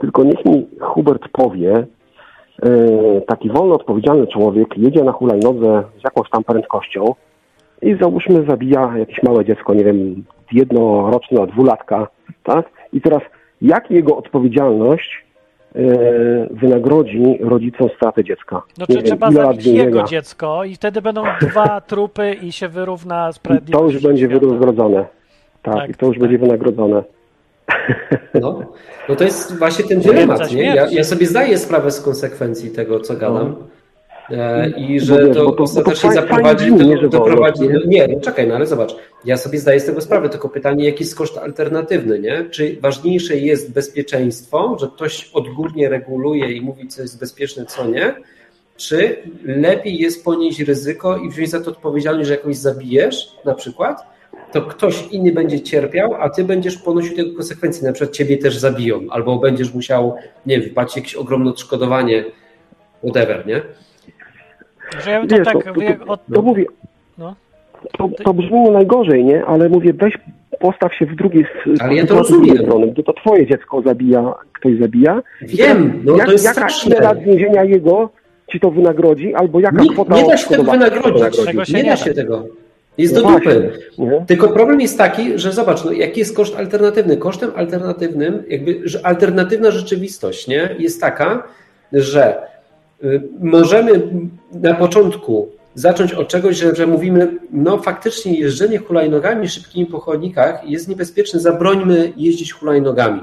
[0.00, 1.86] tylko niech mi Hubert powie,
[2.62, 7.14] e, taki wolno odpowiedzialny człowiek jedzie na hulajnodze z jakąś tam prędkością
[7.84, 12.08] i załóżmy zabija jakieś małe dziecko, nie wiem, jednoroczne, dwulatka,
[12.44, 12.66] tak?
[12.92, 13.22] I teraz
[13.62, 15.24] jak jego odpowiedzialność
[15.74, 15.78] e,
[16.50, 18.62] wynagrodzi rodzicom stratę dziecka?
[18.78, 23.30] No czy wiem, trzeba zabić jego dziecko i wtedy będą dwa trupy i się wyrówna
[23.30, 23.86] I sprawiedliwość.
[23.86, 24.46] to już będzie świata.
[24.46, 25.04] wynagrodzone.
[25.62, 26.22] Tak, Tak, i to już tak.
[26.22, 27.02] będzie wynagrodzone.
[28.40, 28.60] No,
[29.08, 30.62] no to jest właśnie ten dylemat, nie?
[30.74, 33.46] Ja, ja sobie zdaję sprawę z konsekwencji tego, co gadam.
[33.46, 33.54] E,
[34.76, 37.64] I że wiesz, to to- to ostatecznie fajnie zaprowadzi nie, że doprowadzi.
[37.64, 38.96] wolność, Nie, no czekaj, no ale zobacz.
[39.24, 42.44] Ja sobie zdaję z tego sprawę, tylko pytanie, jaki jest koszt alternatywny, nie?
[42.50, 48.14] Czy ważniejsze jest bezpieczeństwo, że ktoś odgórnie reguluje i mówi, co jest bezpieczne, co nie?
[48.76, 53.96] Czy lepiej jest ponieść ryzyko i wziąć za to odpowiedzialność, że jakoś zabijesz, na przykład,
[54.52, 57.86] to ktoś inny będzie cierpiał, a ty będziesz ponosił tego konsekwencje.
[57.86, 62.24] Na przykład ciebie też zabiją, albo będziesz musiał, nie wiem, wypłacić jakieś ogromne odszkodowanie,
[63.04, 63.62] whatever, nie?
[65.00, 65.64] Że ja bym to Wiesz, tak...
[65.64, 66.20] to, to, to, od...
[66.34, 66.64] to mówię,
[67.18, 67.34] No.
[67.98, 69.44] to, to brzmi nie najgorzej, nie?
[69.44, 70.14] Ale mówię, weź
[70.60, 71.46] postaw się w drugiej
[71.80, 72.58] Ale ja to rozumiem.
[72.58, 72.86] strony.
[72.86, 75.22] Gdy to twoje dziecko zabija, ktoś zabija.
[75.42, 76.96] Wiem, no jak, to jest jaka, straszne.
[76.96, 78.10] ile lat więzienia jego
[78.52, 81.68] ci to wynagrodzi, albo jaka Nie, kwota nie da się tego wynagrodzić.
[81.74, 82.44] Nie nie da się tego.
[82.98, 83.72] Jest No do dupy.
[84.26, 87.16] Tylko problem jest taki, że zobacz, no jaki jest koszt alternatywny?
[87.16, 91.42] Kosztem alternatywnym, jakby, że alternatywna rzeczywistość nie, jest taka,
[91.92, 92.36] że
[93.40, 94.02] możemy
[94.52, 100.70] na początku zacząć od czegoś, że, że mówimy, no faktycznie jeżdżenie hulajnogami szybkimi po chodnikach
[100.70, 103.20] jest niebezpieczne, zabrońmy jeździć hulajnogami.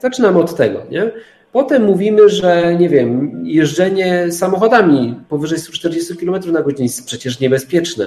[0.00, 1.10] Zaczynamy od tego, nie?
[1.52, 8.06] Potem mówimy, że nie wiem, jeżdżenie samochodami powyżej 140 km na godzinę jest przecież niebezpieczne.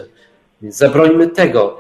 [0.62, 1.78] Więc zabrońmy tego.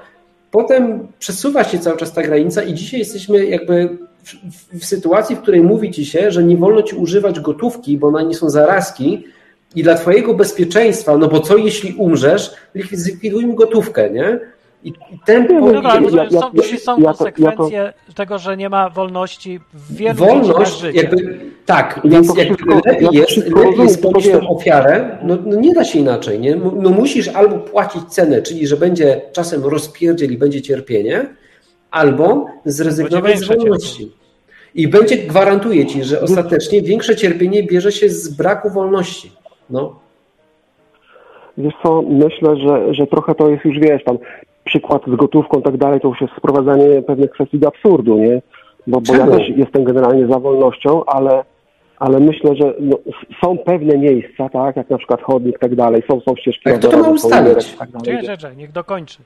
[0.51, 5.41] Potem przesuwa się cały czas ta granica i dzisiaj jesteśmy jakby w, w, sytuacji, w
[5.41, 9.23] której mówi ci się, że nie wolno ci używać gotówki, bo na nie są zarazki
[9.75, 12.51] i dla twojego bezpieczeństwa, no bo co jeśli umrzesz,
[12.91, 14.39] zlikwidujmy gotówkę, nie?
[14.83, 17.17] I, i ten No No dobra, ale Ja- to ja- są, ja- są ja to-
[17.17, 23.37] konsekwencje tego, że nie ma wolności w wielu wolność, jakby tak, więc jakby lepiej jest,
[23.37, 26.55] lepiej rozumiem, jest ponieść tą ofiarę, no, no nie da się inaczej, nie?
[26.55, 31.25] No musisz albo płacić cenę, czyli że będzie czasem rozpierdziel i będzie cierpienie,
[31.95, 34.11] albo zrezygnować z wolności.
[34.75, 39.31] I będzie, gwarantuję ci, że ostatecznie większe cierpienie bierze się z braku wolności.
[39.69, 39.99] No.
[41.57, 44.17] Wiesz co, myślę, że, że trochę to jest już, wiesz, tam
[44.63, 48.41] przykład z gotówką i tak dalej, to już jest sprowadzanie pewnych kwestii do absurdu, nie?
[48.87, 51.43] Bo, bo ja też jestem generalnie za wolnością, ale,
[51.99, 52.97] ale myślę, że no,
[53.43, 56.73] są pewne miejsca, tak, jak na przykład chodnik i tak dalej, są, są ścieżki A
[56.73, 57.75] kto to ma ustalić?
[57.75, 58.57] tak dalej.
[58.57, 59.17] Niech dokończy.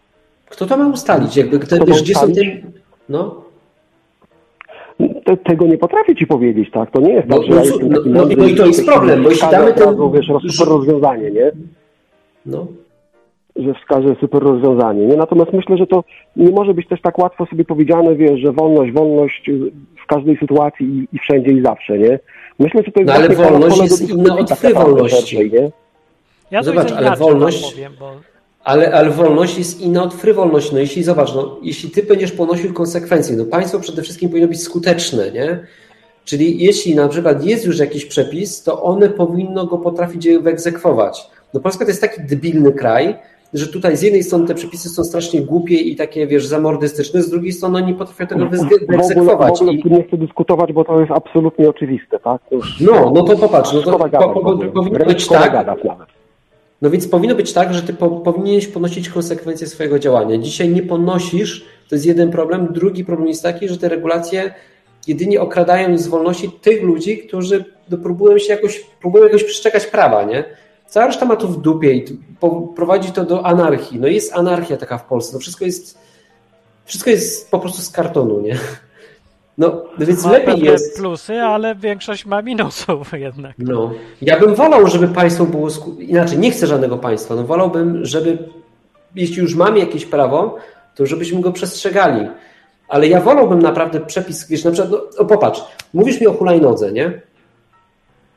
[0.50, 1.38] Kto to ma ustalić?
[1.38, 2.28] Jakby, kto, wiesz, gdzie są te...
[2.32, 2.64] ustalić?
[3.10, 3.42] No.
[5.26, 6.92] Te, tego nie potrafię ci powiedzieć, tak?
[6.92, 9.24] To nie jest No, tak, że no, ja no, no, no i to jest problem,
[9.24, 11.52] bo jeśli damy ten- razu, wiesz, super rozwiązanie, nie?
[12.46, 12.68] no.
[13.56, 15.06] że wskaże super rozwiązanie.
[15.06, 15.16] Nie?
[15.18, 16.04] Natomiast myślę, że to
[16.36, 19.52] nie może być też tak łatwo sobie powiedziane, wiesz, że wolność, wolność
[20.04, 22.20] w każdej sytuacji i, i wszędzie i zawsze, nie?
[22.60, 25.52] Myślę, że to jest No ale wolność jest inna od tak frywolności.
[26.52, 28.12] Ja to Zobacz, ale inaczej, wolność- powiem, bo
[28.70, 30.74] Ale, ale wolność jest inna od frywolności.
[30.74, 34.64] No jeśli zobacz, no, jeśli ty będziesz ponosił konsekwencje, no państwo przede wszystkim powinno być
[34.64, 35.60] skuteczne, nie?
[36.26, 41.28] Czyli jeśli na przykład jest już jakiś przepis, to one powinno go potrafić wyegzekwować.
[41.54, 43.16] No Polska to jest taki debilny kraj,
[43.54, 47.30] że tutaj z jednej strony te przepisy są strasznie głupie i takie, wiesz, zamordystyczne, z
[47.30, 49.62] drugiej strony oni potrafią tego W, w, ogóle, w wyegzekwować.
[49.62, 52.42] ogóle I, nie chcę dyskutować, bo to jest absolutnie oczywiste, tak?
[52.52, 55.66] Już no, no to popatrz, no to po, po, powinno być tak.
[56.82, 60.38] No więc powinno być tak, że ty po, powinieneś ponosić konsekwencje swojego działania.
[60.38, 62.74] Dzisiaj nie ponosisz, to jest jeden problem.
[62.74, 64.54] Drugi problem jest taki, że te regulacje
[65.08, 70.24] jedynie okradają z wolności tych ludzi, którzy no, próbują się jakoś, próbują jakoś przestrzegać prawa,
[70.24, 70.44] nie?
[70.88, 72.06] Cała reszta ma to w dupie i
[72.76, 74.00] prowadzi to do anarchii.
[74.00, 75.34] No jest anarchia taka w Polsce.
[75.34, 75.98] No wszystko jest,
[76.86, 78.58] wszystko jest po prostu z kartonu, nie?
[79.60, 80.98] No, więc ma lepiej jest.
[80.98, 83.54] plusy, ale większość ma minusów jednak.
[83.58, 83.92] No,
[84.22, 85.68] ja bym wolał, żeby państwo było.
[85.70, 87.36] sku- Inaczej, nie chcę żadnego państwa.
[87.36, 88.38] No, wolałbym, żeby
[89.16, 90.56] jeśli już mamy jakieś prawo,
[90.96, 92.28] to żebyśmy go przestrzegali.
[92.88, 95.62] Ale ja wolałbym naprawdę przepis, wiesz, na przykład, no, o, popatrz,
[95.94, 97.22] mówisz mi o hulajnodze, nie?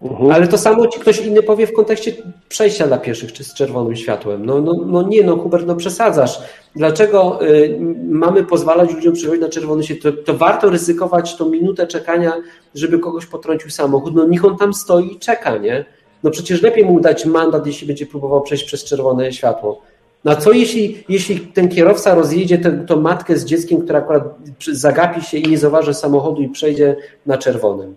[0.03, 0.31] Mhm.
[0.31, 2.13] Ale to samo ci ktoś inny powie w kontekście
[2.49, 4.47] przejścia dla pieszych, czy z czerwonym światłem.
[4.47, 6.41] No, no, no nie, no Hubert, no przesadzasz.
[6.77, 7.79] Dlaczego y,
[8.11, 10.13] mamy pozwalać ludziom przychodzić na czerwony światło?
[10.13, 12.33] To, to warto ryzykować tą minutę czekania,
[12.75, 14.15] żeby kogoś potrącił samochód.
[14.15, 15.85] No niech on tam stoi i czeka, nie?
[16.23, 19.83] No przecież lepiej mu dać mandat, jeśli będzie próbował przejść przez czerwone światło.
[20.25, 24.25] No a co jeśli, jeśli ten kierowca rozjedzie tę matkę z dzieckiem, która akurat
[24.73, 26.97] zagapi się i nie zauważy samochodu i przejdzie
[27.27, 27.97] na czerwonym?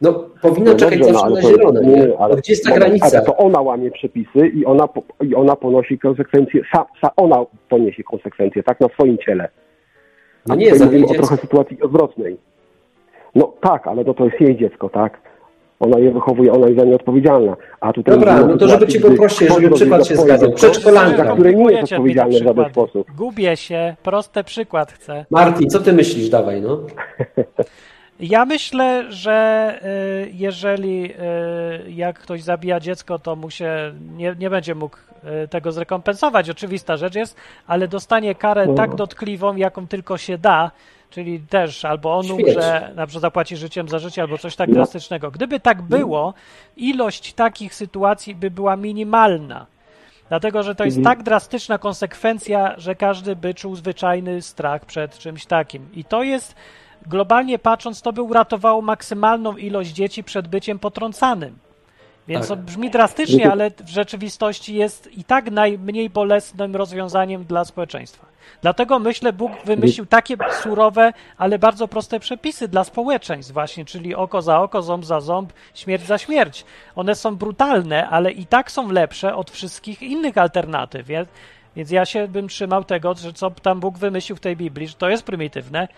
[0.00, 2.18] No powinna No czekać dobrze, no, zawsze na to- zielone, nie, nie?
[2.18, 3.16] ale- No Gdzie jest ta Moment, granica?
[3.16, 4.88] Ale to ona łamie przepisy i ona,
[5.20, 9.48] i ona ponosi konsekwencje, sa, sa, ona poniesie konsekwencje, tak, na swoim ciele.
[10.46, 12.36] No A nie, tutaj zabije mówimy o trochę sytuacji odwrotnej.
[13.34, 15.20] No tak, ale to, to jest jej dziecko, tak?
[15.80, 17.56] ona je wychowuje, ona jest za nie odpowiedzialna.
[17.80, 20.52] A tutaj Dobra, no to żeby ci prościej, żeby przykład się za zgadzał.
[20.52, 21.32] Przedszkolanka.
[21.32, 23.06] które nie jest odpowiedzialne w żaden sposób.
[23.16, 25.24] Gubię się, prosty przykład chcę.
[25.30, 26.28] Martin, co ty myślisz?
[26.28, 26.80] Dawaj, no.
[28.20, 29.78] Ja myślę, że
[30.26, 34.96] y, jeżeli y, jak ktoś zabija dziecko, to mu się nie, nie będzie mógł
[35.44, 36.50] y, tego zrekompensować.
[36.50, 38.74] Oczywista rzecz jest, ale dostanie karę No.
[38.74, 40.70] tak dotkliwą, jaką tylko się da,
[41.10, 44.74] czyli też albo on umrze, na przykład zapłaci życiem za życie, albo coś tak No.
[44.74, 45.30] drastycznego.
[45.30, 46.34] Gdyby tak było,
[46.76, 49.66] ilość takich sytuacji by była minimalna.
[50.28, 51.16] Dlatego, że to jest Mhm.
[51.16, 55.88] tak drastyczna konsekwencja, że każdy by czuł zwyczajny strach przed czymś takim.
[55.94, 56.54] I to jest,
[57.08, 61.58] globalnie patrząc, to by uratowało maksymalną ilość dzieci przed byciem potrącanym.
[62.28, 62.58] Więc Tak.
[62.58, 68.26] to brzmi drastycznie, ale w rzeczywistości jest i tak najmniej bolesnym rozwiązaniem dla społeczeństwa.
[68.62, 74.42] Dlatego myślę, Bóg wymyślił takie surowe, ale bardzo proste przepisy dla społeczeństw właśnie, czyli oko
[74.42, 76.64] za oko, ząb za ząb, śmierć za śmierć.
[76.96, 81.06] One są brutalne, ale i tak są lepsze od wszystkich innych alternatyw.
[81.06, 81.28] Więc,
[81.76, 84.94] więc ja się bym trzymał tego, że co tam Bóg wymyślił w tej Biblii, że
[84.94, 85.88] to jest prymitywne,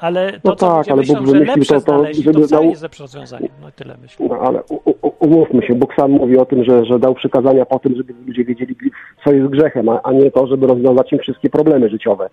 [0.00, 2.62] ale to, No tak, ale myślą, Bóg że wymyślił to- to, to żeby wcale dał-
[2.64, 3.48] nie jest lepsze rozwiązanie.
[3.62, 4.26] No i tyle myślę.
[4.30, 7.66] No ale u, u, umówmy się, Bóg sam mówi o tym, że, że dał przykazania
[7.66, 8.76] po tym, żeby ludzie wiedzieli,
[9.24, 12.30] co jest grzechem, a, a nie to, żeby rozwiązać im wszystkie problemy życiowe.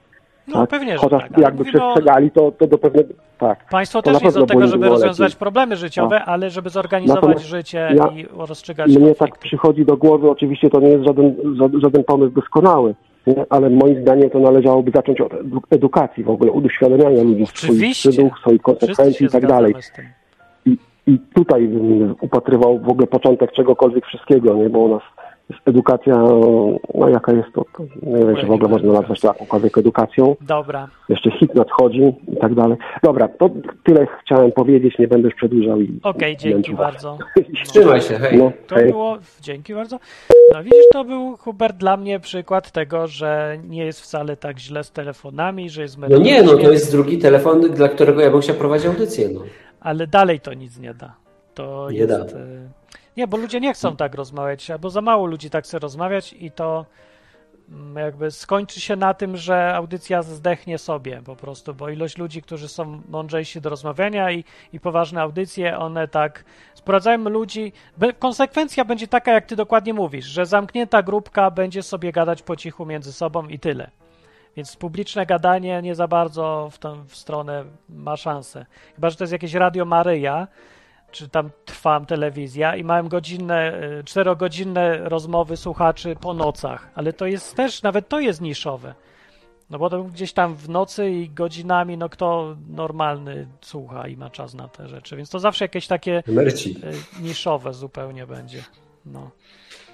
[0.48, 0.70] No tak?
[0.70, 1.38] pewnie, że Chociaż tak.
[1.38, 3.14] jakby przestrzegali, to, to do pewnego...
[3.38, 3.70] Tak.
[3.70, 7.78] Państwo To też jest od tego, żeby rozwiązywać problemy życiowe, ale żeby zorganizować Natomiast życie
[7.96, 9.26] ja- i rozstrzygać Mnie konflikty.
[9.26, 12.96] tak przychodzi do głowy, oczywiście to nie jest żaden, ża- żaden pomysł doskonały,
[13.28, 13.46] nie?
[13.50, 18.32] ale moim zdaniem to należałoby zacząć od edu- edukacji w ogóle, udoświadamiania ludzi swoich wstydów,
[18.40, 19.76] swoich konsekwencji i tak dalej.
[20.66, 24.70] I, I tutaj bym upatrywał w ogóle początek czegokolwiek wszystkiego, nie?
[24.70, 25.02] bo u nas
[25.66, 26.16] edukacja,
[26.96, 30.36] no jaka jest to, to nie wiem, czy w ogóle można nazwać to jakąkolwiek edukacją.
[30.42, 30.88] Dobra.
[31.10, 32.78] Jeszcze hit nadchodzi i tak dalej.
[33.04, 33.50] Dobra, to
[33.84, 35.82] tyle chciałem powiedzieć, nie będę już przedłużał.
[35.82, 37.18] i- Okej, i dzięki bardzo.
[37.72, 38.38] Trzymaj się, hej.
[38.38, 38.92] No, To hej.
[38.92, 40.00] było, dzięki bardzo.
[40.54, 44.84] No widzisz, to był Hubert dla mnie przykład tego, że nie jest wcale tak źle
[44.84, 48.42] z telefonami, że jest No nie, no to jest drugi telefon, dla którego ja bym
[48.42, 49.42] chciał prowadzić audycję, no.
[49.80, 51.16] ale dalej to nic nie da.
[51.54, 52.10] To Nie jest...
[52.10, 52.26] da.
[53.18, 56.52] Nie, bo ludzie nie chcą tak rozmawiać, albo za mało ludzi tak chce rozmawiać i
[56.52, 56.86] to
[57.70, 62.42] mm, jakby skończy się na tym, że audycja zdechnie sobie po prostu, bo ilość ludzi,
[62.42, 64.44] którzy są mądrzejsi do rozmawiania i,
[64.74, 67.74] i poważne audycje, one tak sprowadzają ludzi.
[68.20, 72.86] Konsekwencja będzie taka, jak ty dokładnie mówisz, że zamknięta grupka będzie sobie gadać po cichu
[72.86, 73.92] między sobą i tyle.
[74.56, 78.66] Więc publiczne gadanie nie za bardzo w tę w stronę ma szansę.
[78.96, 80.48] Chyba, że to jest jakieś Radio Maryja,
[81.12, 87.26] czy tam trwam telewizja i miałem godzinne, y, czterogodzinne rozmowy słuchaczy po nocach, ale to
[87.26, 88.94] jest też, nawet to jest niszowe.
[89.70, 94.30] No bo to gdzieś tam w nocy i godzinami, no kto normalny słucha i ma
[94.30, 96.76] czas na te rzeczy, więc to zawsze jakieś takie Emeryci.
[97.20, 98.64] y, niszowe zupełnie będzie.
[99.06, 99.30] No.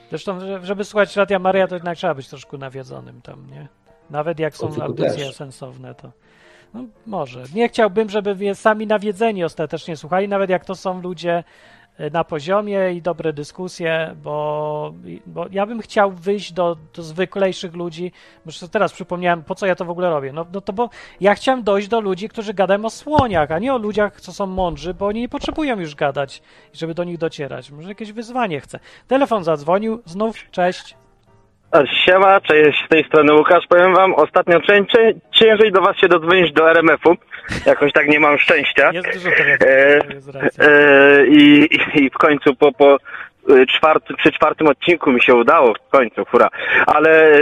[0.10, 3.68] Zresztą, że- żeby słuchać Radia Maria, to jednak trzeba być troszkę nawiedzonym tam, nie?
[4.10, 6.12] Nawet jak są audycje sensowne, to
[6.74, 7.44] no, może.
[7.54, 11.44] Nie chciałbym, żeby sami nawiedzeni ostatecznie słuchali, nawet jak to są ludzie
[12.00, 14.94] y, na poziomie i dobre dyskusje, bo,
[15.26, 17.04] bo ja bym chciał wyjść do, do
[17.74, 18.12] ludzi.
[18.50, 20.34] Sobie teraz przypomniałem, po co ja to w ogóle robię.
[20.34, 20.90] No, no to bo
[21.22, 24.46] ja chciałem dojść do ludzi, którzy gadają o słoniach, a nie o ludziach, co są
[24.46, 26.42] mądrzy, bo oni nie potrzebują już gadać,
[26.74, 27.72] żeby do nich docierać.
[27.72, 28.80] Może jakieś wyzwanie chcę.
[29.08, 30.96] Telefon zadzwonił, znów, cześć.
[32.06, 33.68] Siema, cześć, z tej strony Łukasz.
[33.68, 37.16] Powiem wam, ostatnio cię- cię- ciężej do was się dodzwonić do RMF-u.
[37.66, 38.92] Jakoś tak nie mam szczęścia.
[38.94, 40.00] Jest dużo E.
[40.60, 42.98] E, i, i, w końcu po, po
[43.50, 46.50] y, czwarty, przy czwartym odcinku mi się udało, w końcu, hura.
[46.86, 47.40] Ale e,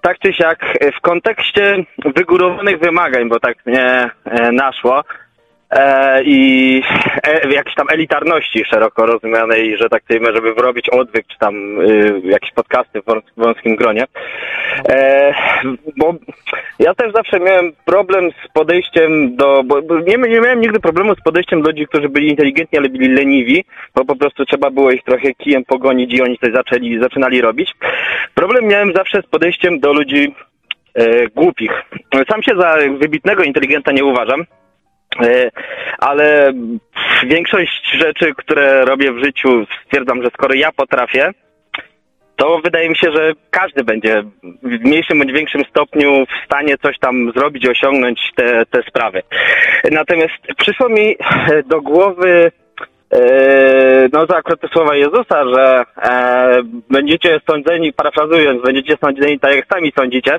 [0.00, 1.76] tak czy siak, e, w kontekście
[2.16, 5.04] wygórowanych wymagań, bo tak mnie e, naszło, e,
[6.24, 6.82] i
[7.22, 12.20] e, jakiejś tam elitarności szeroko rozumianej, że tak powiem, żeby wyrobić odwyk, czy tam y,
[12.24, 14.04] jakieś podcasty w wąs- wąskim gronie.
[14.88, 15.34] E,
[15.96, 16.14] bo
[16.78, 21.22] ja też zawsze miałem problem z podejściem do, bo nie, nie miałem nigdy problemu z
[21.22, 23.64] podejściem do ludzi, którzy byli inteligentni, ale byli leniwi,
[23.94, 27.72] bo po prostu trzeba było ich trochę kijem pogonić i oni coś zaczęli, zaczynali robić.
[28.34, 30.34] Problem miałem zawsze z podejściem do ludzi
[30.94, 31.72] e, głupich.
[32.30, 34.44] Sam się za wybitnego inteligenta nie uważam.
[35.20, 35.50] E,
[35.98, 36.52] ale
[37.26, 41.30] większość rzeczy, które robię w życiu, stwierdzam, że skoro ja potrafię,
[42.36, 44.22] to wydaje mi się, że każdy będzie
[44.62, 49.22] w mniejszym bądź większym stopniu w stanie coś tam zrobić, osiągnąć te, te sprawy.
[49.90, 51.16] Natomiast przyszło mi
[51.66, 52.52] do głowy
[53.12, 59.56] e, no to akurat te słowa Jezusa, że e, będziecie sądzeni, parafrazując, będziecie sądzeni tak
[59.56, 60.38] jak sami sądzicie.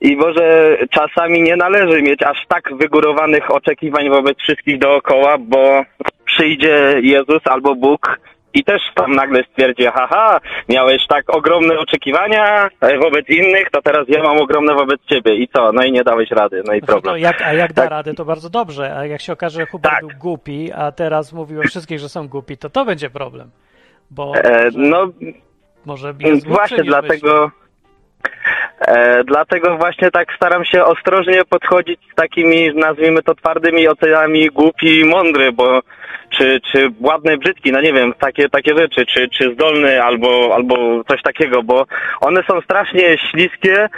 [0.00, 5.82] I może czasami nie należy mieć aż tak wygórowanych oczekiwań wobec wszystkich dookoła, bo
[6.24, 8.18] przyjdzie Jezus albo Bóg
[8.54, 14.08] i też tam nagle stwierdzi, haha, miałeś tak ogromne oczekiwania e, wobec innych, to teraz
[14.08, 15.34] ja mam ogromne wobec ciebie.
[15.34, 15.72] I co?
[15.72, 17.18] No i nie dałeś rady, no i No, problem.
[17.18, 17.90] jak, a jak da Tak.
[17.90, 18.96] radę, to bardzo dobrze.
[18.96, 20.00] A jak się okaże, że Hubert Tak.
[20.06, 23.50] był głupi, a teraz mówił o wszystkich, że są głupi, to to będzie problem.
[24.10, 25.08] Bo E, no
[25.86, 26.14] może
[26.46, 27.50] Właśnie dlatego.
[28.80, 35.00] E, dlatego właśnie tak staram się ostrożnie podchodzić z takimi, nazwijmy to twardymi ocenami głupi
[35.00, 35.80] i mądry, bo
[36.30, 41.04] czy, czy ładny, brzydki, no nie wiem, takie, takie rzeczy, czy, czy zdolny albo, albo
[41.04, 41.86] coś takiego, bo
[42.20, 43.88] one są strasznie śliskie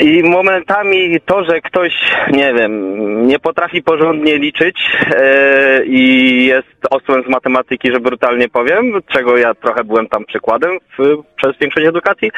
[0.00, 1.92] i momentami to, że ktoś,
[2.32, 4.78] nie wiem, nie potrafi porządnie liczyć
[5.16, 10.70] e, i jest osłem z matematyki, że brutalnie powiem, czego ja trochę byłem tam przykładem
[10.98, 12.30] w, przez większość edukacji,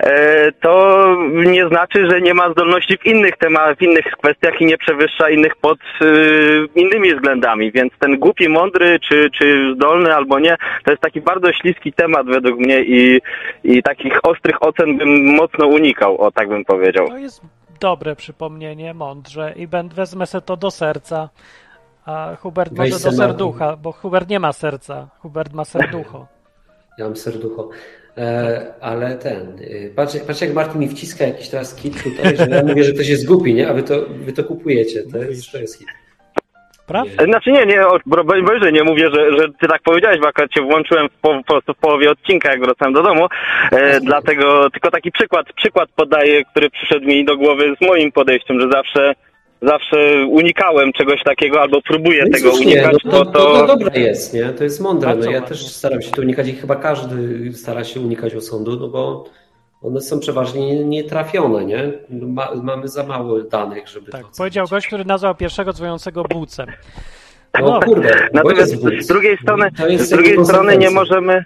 [0.00, 4.66] e, to nie znaczy, że nie ma zdolności w innych tematach, w innych kwestiach i
[4.66, 6.04] nie przewyższa innych pod e,
[6.74, 11.52] innymi względami, więc ten głupi, mądry, czy, czy zdolny albo nie, to jest taki bardzo
[11.52, 13.20] śliski temat według mnie i,
[13.64, 16.89] i takich ostrych ocen bym mocno unikał, o tak bym powiedział.
[16.92, 17.40] To jest
[17.80, 21.28] dobre przypomnienie, mądrze i będę, wezmę sobie to do serca.
[22.04, 25.08] A Hubert Weź może do se, serducha, bo Hubert nie ma serca.
[25.18, 26.26] Hubert ma serducho.
[26.98, 27.68] Ja mam serducho.
[28.16, 32.46] E, ale ten, y, patrz, patrz jak Martin mi wciska jakiś teraz kit tutaj, że
[32.46, 33.68] ja mówię, że ktoś jest głupi, nie?
[33.68, 35.02] A wy to, wy to kupujecie.
[35.02, 35.88] To jest, to jest hit.
[36.90, 37.24] Prawda?
[37.24, 40.62] Znaczy nie, nie, broń Boże, nie mówię, że, że ty tak powiedziałeś, bo akurat cię
[40.62, 43.26] włączyłem w, po, po prostu w połowie odcinka, jak wracałem do domu,
[43.72, 48.60] e, dlatego tylko taki przykład, przykład podaję, który przyszedł mi do głowy z moim podejściem,
[48.60, 49.14] że zawsze
[49.62, 53.66] zawsze unikałem czegoś takiego albo próbuję No tego słusznie, unikać, no to, bo to, to...
[53.66, 54.44] to dobre jest, nie?
[54.44, 55.14] To jest mądre.
[55.14, 58.88] No, ja też staram się to unikać i chyba każdy stara się unikać osądu, no
[58.88, 59.24] bo
[59.82, 61.92] one są przeważnie nietrafione, nie?
[62.10, 66.66] Ma, mamy za mało danych, żeby Tak, powiedział gość, który nazwał pierwszego dzwoniącego bucem.
[67.60, 71.44] No kurde, bo Natomiast z drugiej strony, z drugiej strony nie możemy,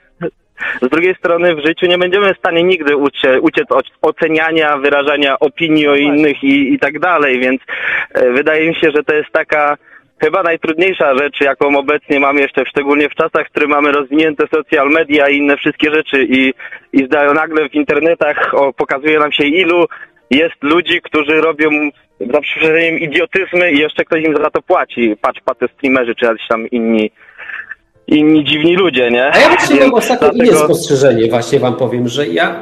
[0.83, 5.39] z drugiej strony w życiu nie będziemy w stanie nigdy ucie, uciec od oceniania, wyrażania
[5.39, 7.61] opinii o innych i, i tak dalej, więc
[8.13, 9.77] e, wydaje mi się, że to jest taka
[10.25, 14.91] chyba najtrudniejsza rzecz, jaką obecnie mamy jeszcze, szczególnie w czasach, w których mamy rozwinięte social
[14.91, 16.55] media i inne wszystkie rzeczy i,
[16.93, 19.87] i zdają nagle w internetach o, pokazuje nam się ilu
[20.31, 21.69] jest ludzi, którzy robią
[22.21, 25.17] za przeproszeniem idiotyzmy i jeszcze ktoś im za to płaci.
[25.21, 27.11] Patrz, patrz, streamerzy czy jacyś tam inni
[28.07, 29.33] inni dziwni ludzie, nie?
[29.33, 32.57] A ja właśnie mam ostatnio inne dlatego- spostrzeżenie, właśnie wam powiem, że ja.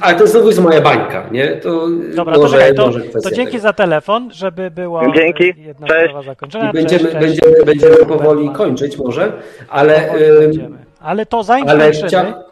[0.00, 1.48] Ale to znowu jest moja bańka, nie?
[1.48, 3.62] To Dobra, może, to, czekaj, to, może to kwestia dzięki tego.
[3.62, 6.04] za telefon, żeby była Dzięki, jedna cześć.
[6.04, 6.70] sprawa zakończona.
[6.70, 7.40] I będziemy, cześć, cześć.
[7.40, 9.32] będziemy, będziemy powoli kończyć może,
[9.68, 10.10] ale,
[10.40, 10.78] będziemy.
[11.00, 12.44] Ale to zanim ale chcia,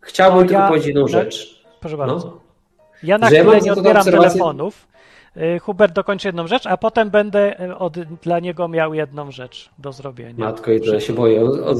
[0.00, 1.64] chciałbym to tylko ja- powiedzieć jedną no, rzecz.
[1.80, 2.06] proszę No.
[2.06, 2.40] bardzo.
[3.02, 4.88] Ja na ja chwilę mam nie odbieram telefonów.
[5.42, 9.70] Y, Hubert dokończy jedną rzecz, a potem będę y, od, dla niego miał jedną rzecz
[9.78, 10.44] do zrobienia.
[10.44, 11.44] Matko, i ja się boję.
[11.44, 11.74] O, o,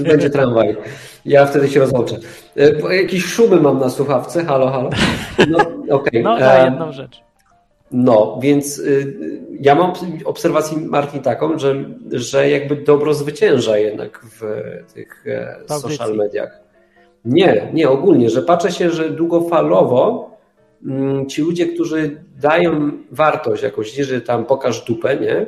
[0.00, 0.76] będzie tramwaj.
[1.24, 2.16] Ja wtedy się rozłączę.
[2.56, 4.44] E, bo Jakieś szumy mam na słuchawce.
[4.44, 4.90] Halo, halo.
[5.48, 5.58] No,
[5.96, 6.22] okej.
[6.22, 7.20] No, na Em, jedną rzecz.
[7.92, 9.16] No, więc y,
[9.60, 9.92] ja mam
[10.24, 11.74] obserwację Martin taką, że,
[12.12, 14.40] że jakby dobro zwycięża jednak w
[14.94, 16.60] tych e, social mediach.
[17.24, 20.29] Nie, nie, ogólnie, że patrzę się, że długofalowo
[21.28, 25.46] ci ludzie, którzy dają wartość jakąś, nie, że tam pokaż dupę, nie,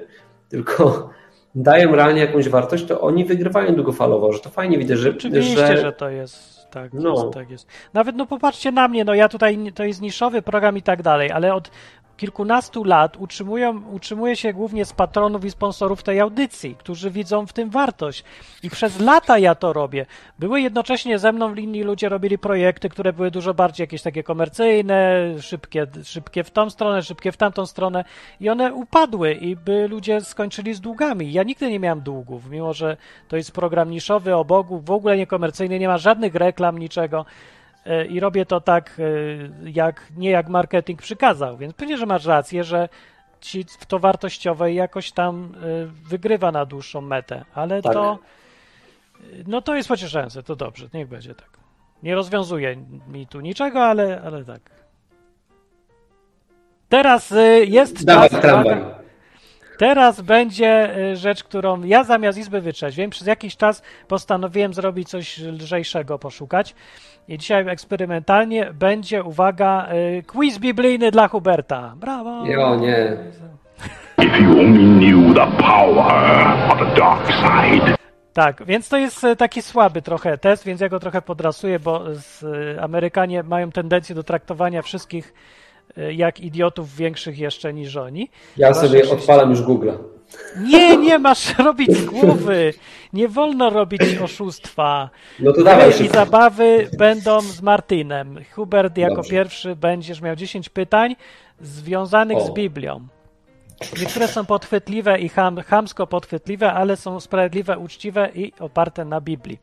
[0.49, 1.11] tylko
[1.55, 5.77] dają realnie jakąś wartość, to oni wygrywają długofalowo, że to fajnie widać, że, Oczywiście, że,
[5.77, 7.11] że to jest tak, No.
[7.11, 7.67] jest, tak jest.
[7.95, 11.31] Nawet no popatrzcie na mnie, no ja tutaj to jest niszowy program i tak dalej,
[11.31, 11.71] ale od
[12.17, 17.53] kilkunastu lat utrzymują, utrzymuję się głównie z patronów i sponsorów tej audycji, którzy widzą w
[17.53, 18.25] tym wartość.
[18.63, 20.07] I przez lata ja to robię.
[20.39, 25.25] Były jednocześnie ze mną inni ludzie robili projekty, które były dużo bardziej jakieś takie komercyjne,
[25.41, 28.05] szybkie, szybkie w tą stronę, szybkie w tamtą stronę
[28.41, 31.33] i one upadły i by ludzie skończyli z długami.
[31.33, 32.97] Ja nigdy nie miałem długów, mimo że
[33.29, 37.25] to jest program niszowy o Bogu, w ogóle niekomercyjny, nie ma żadnych reklam, niczego.
[37.87, 41.57] E, I robię to tak, e, jak, nie jak marketing przykazał.
[41.57, 42.89] Więc pewnie, że masz rację, że
[43.41, 47.93] ci w to wartościowe jakoś tam e, wygrywa na dłuższą metę, ale Tak.
[47.93, 48.19] to
[49.47, 51.51] no to jest pocieszające, to dobrze, niech będzie tak.
[52.03, 52.77] Nie rozwiązuje
[53.09, 54.61] mi tu niczego, ale, ale tak.
[56.89, 59.03] Teraz jest Dawaj czas, uwaga,
[59.79, 66.19] Teraz będzie rzecz, którą ja zamiast Izby Wytrzeźwień przez jakiś czas postanowiłem zrobić coś lżejszego,
[66.19, 66.75] poszukać.
[67.29, 71.95] I dzisiaj eksperymentalnie będzie, uwaga, y, quiz biblijny dla Huberta.
[71.97, 72.47] Brawo!
[72.47, 73.17] Jo, nie.
[74.19, 77.97] If you only knew the power of the dark side.
[78.33, 82.05] Tak, więc to jest e, taki słaby trochę test, więc ja go trochę podrasuję, bo
[82.75, 85.35] e, Amerykanie mają tendencję do traktowania wszystkich
[85.99, 88.31] y, jak idiotów większych jeszcze niż oni.
[88.57, 89.97] Ja Chyba, sobie odpalam już Google'a.
[90.61, 92.75] Nie, nie masz robić z głowy.
[93.13, 95.11] Nie wolno robić oszustwa.
[95.41, 98.39] No to dawaj i zabawy będą z Martinem.
[98.55, 99.31] Hubert jako Dobrze.
[99.31, 101.17] pierwszy będziesz miał 10 pytań
[101.61, 102.47] związanych O.
[102.47, 103.07] z Biblią.
[104.01, 109.59] Niektóre są podchwytliwe i ham, chamsko podchwytliwe, ale są sprawiedliwe, uczciwe i oparte na Biblii.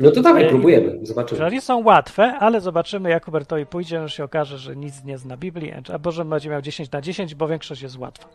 [0.00, 1.40] No to dawaj, Ej, próbujemy, zobaczymy.
[1.40, 5.36] Czyli są łatwe, ale zobaczymy, jak Hubertowi pójdzie, że się okaże, że nic nie zna
[5.36, 8.28] Biblii, albo że będzie miał 10 na 10, bo większość jest łatwa.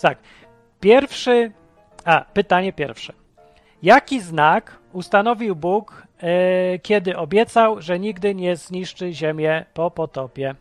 [0.00, 0.18] Tak,
[0.84, 1.50] pierwszy,
[2.04, 3.12] a, pytanie pierwsze.
[3.82, 10.54] Jaki znak ustanowił Bóg, e, kiedy obiecał, że nigdy nie zniszczy ziemię po potopie?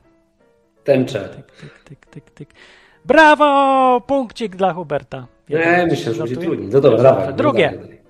[0.83, 1.29] Tęczę.
[1.29, 2.49] Tyk, tyk, tyk, tyk, tyk.
[3.05, 4.01] Brawo!
[4.01, 5.27] Punkcik dla Huberta.
[5.49, 6.69] Nie, myślę, że będzie trudniej.
[6.69, 7.27] No dobra, dawaj.
[7.27, 7.69] no Drugie.
[7.69, 8.01] dawaj, dawaj.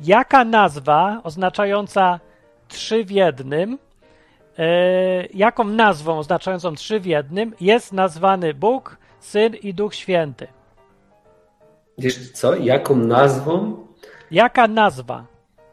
[0.00, 2.20] Jaka nazwa oznaczająca
[2.68, 3.78] trzy w jednym,
[4.58, 4.66] e,
[5.34, 10.46] jaką nazwą oznaczającą trzy w jednym jest nazwany Bóg, Syn i Duch Święty?
[11.98, 13.86] Wiesz co, jaką nazwą?
[14.30, 15.26] Jaka nazwa,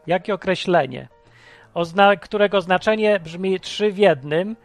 [0.06, 1.08] jakie określenie,
[1.74, 4.56] ozna- którego znaczenie brzmi trzy w jednym,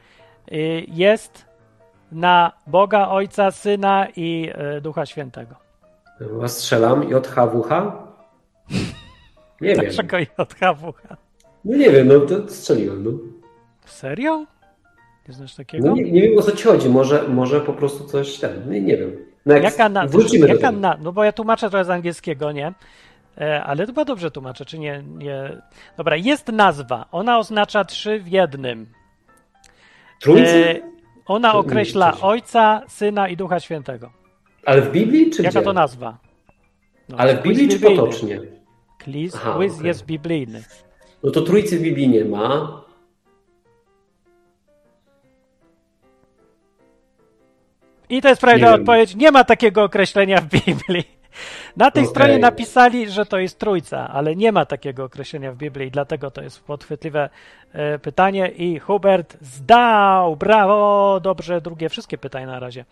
[0.51, 1.45] y, jest
[2.11, 5.55] na Boga, Ojca, Syna i y, Ducha Świętego?
[6.41, 7.69] Ja strzelam JHWH?
[9.61, 9.79] Nie wiem.
[9.79, 11.15] Dlaczego JHWH?
[11.65, 13.03] No nie wiem, no to strzeliłem.
[13.03, 13.11] No,
[13.85, 14.45] Serio?
[15.27, 15.87] Nie znasz takiego?
[15.87, 18.81] no nie, nie wiem o co ci chodzi, może, może po prostu coś ten, nie,
[18.81, 19.11] nie wiem.
[19.47, 22.73] No jak Jaka na, wrócimy jaka na, no bo ja tłumaczę trochę z angielskiego, nie?
[23.37, 25.61] E, ale chyba dobrze tłumaczę, czy nie, nie?
[25.97, 27.05] Dobra, jest nazwa.
[27.11, 28.87] Ona oznacza trzy w jednym.
[30.21, 30.81] Trójcy?
[30.83, 30.91] E,
[31.25, 32.17] ona określa.
[32.21, 34.11] Ojca, Syna i Ducha Świętego.
[34.65, 35.65] Ale w Biblii czy Jaka gdzie?
[35.65, 36.17] to nazwa?
[37.09, 37.97] No, Ale w Biblii czy biblijny.
[37.99, 38.39] potocznie?
[39.03, 39.87] Quiz, Aha, quiz okej.
[39.87, 40.63] jest biblijny.
[41.23, 42.81] No to trójcy w Biblii nie ma.
[48.09, 49.15] I to jest prawidłowa odpowiedź.
[49.15, 51.17] Nie ma takiego określenia w Biblii.
[51.77, 52.11] Na tej Okej.
[52.11, 56.41] stronie napisali, że to jest trójca, ale nie ma takiego określenia w Biblii, dlatego to
[56.41, 57.29] jest podchwytliwe
[57.73, 60.35] e, pytanie i Hubert zdał.
[60.35, 61.19] Brawo!
[61.23, 62.85] Dobrze, drugie, wszystkie pytania na razie.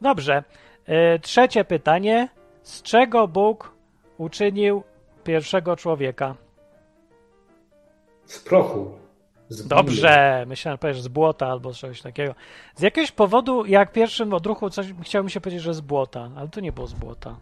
[0.00, 0.42] Dobrze.
[0.86, 2.28] E, trzecie pytanie.
[2.62, 3.72] Z czego Bóg
[4.18, 4.82] uczynił
[5.24, 6.34] pierwszego człowieka?
[8.24, 9.07] Z prochu.
[9.48, 9.66] Z.
[9.66, 12.34] Dobrze, myślałem, że powiesz z błota albo coś takiego.
[12.76, 16.48] Z jakiegoś powodu, jak pierwszym odruchu, coś chciał mi się powiedzieć, że z błota, ale
[16.48, 17.36] to nie było z błota,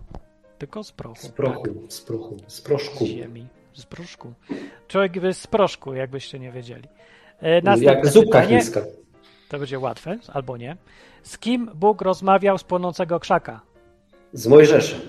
[0.59, 1.17] tylko z prochu.
[1.23, 2.99] Z prochu, z prochu, z proszku.
[2.99, 4.33] Tak, z ziemi, z proszku.
[4.89, 6.89] Człowiek jest z proszku, jakbyście nie wiedzieli.
[7.41, 8.81] E, Następne Jak zupka pytanie, chińska.
[9.49, 10.77] to będzie łatwe, albo nie.
[11.23, 13.61] Z kim Bóg rozmawiał z płonącego krzaka?
[14.33, 15.01] Z Mojżeszem.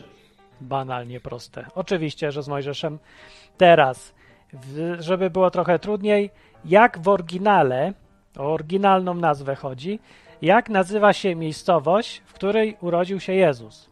[0.61, 1.65] Banalnie proste.
[1.75, 2.99] Oczywiście, że z Mojżeszem.
[3.57, 4.13] Teraz,
[4.99, 6.29] żeby było trochę trudniej,
[6.65, 7.93] jak w oryginale,
[8.37, 9.99] o oryginalną nazwę chodzi,
[10.41, 13.89] jak nazywa się miejscowość, w której urodził się Jezus?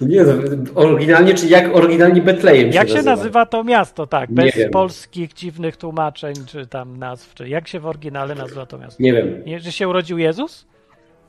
[0.00, 0.32] Nie, no,
[0.74, 3.16] oryginalnie, czy jak oryginalnie Betlejem Jak się nazywa?
[3.16, 4.70] nazywa to miasto, tak, bez wiem.
[4.70, 9.02] polskich dziwnych tłumaczeń, czy tam nazw, czy jak się w oryginale nazywa to miasto?
[9.02, 9.44] Nie wiem.
[9.46, 10.66] Nie, że się urodził Jezus?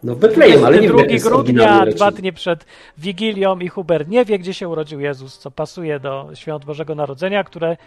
[0.04, 2.66] No Betlejem, ale nie wiem, 2 jak jest grudnia, dwa dni przed
[2.98, 7.44] Wigilią i Hubert nie wie, gdzie się urodził Jezus, co pasuje do świąt Bożego Narodzenia,
[7.44, 7.78] które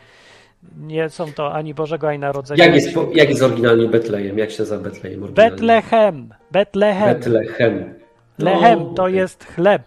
[0.76, 2.64] nie są to ani Bożego, ani Narodzenia.
[2.64, 4.38] Jak jest, jak jest oryginalnie Betlejem?
[4.38, 5.50] Jak się nazywa Betlejem oryginalnie?
[5.50, 6.34] Betlehem.
[6.50, 7.14] Betlehem.
[7.14, 7.94] Betlehem.
[8.38, 9.14] Lehem O, to okej.
[9.14, 9.82] jest chleb.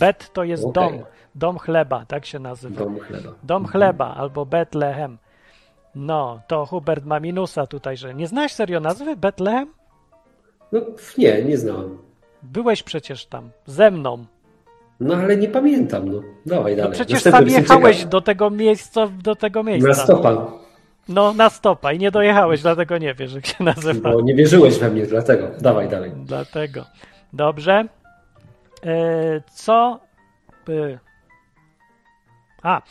[0.00, 0.72] Bet to jest Okej.
[0.72, 1.02] dom.
[1.34, 2.84] Dom chleba, tak się nazywa.
[2.84, 3.30] Dom chleba.
[3.42, 5.18] Dom chleba albo Betlehem.
[5.94, 9.68] No, to Hubert ma minusa tutaj, że nie znasz serio nazwy Betlehem?
[10.72, 10.80] No
[11.18, 11.98] nie, nie znałem.
[12.42, 14.26] Byłeś przecież tam, ze mną.
[15.00, 16.22] No ale nie pamiętam, no.
[16.46, 16.92] Dawaj No dalej.
[16.92, 19.88] przecież Następny sam jechałeś do tego miejsca, do tego miejsca.
[19.88, 20.46] Na stopa,
[21.08, 24.12] No, na stopa i nie dojechałeś, dlatego nie wiesz, jak się nazywa.
[24.12, 25.48] bo nie wierzyłeś we mnie, dlatego.
[25.60, 26.12] Dawaj dalej.
[26.16, 26.84] Dlatego.
[27.32, 27.84] Dobrze.
[28.86, 30.00] E, co.
[30.66, 30.98] by-
[32.62, 32.82] A.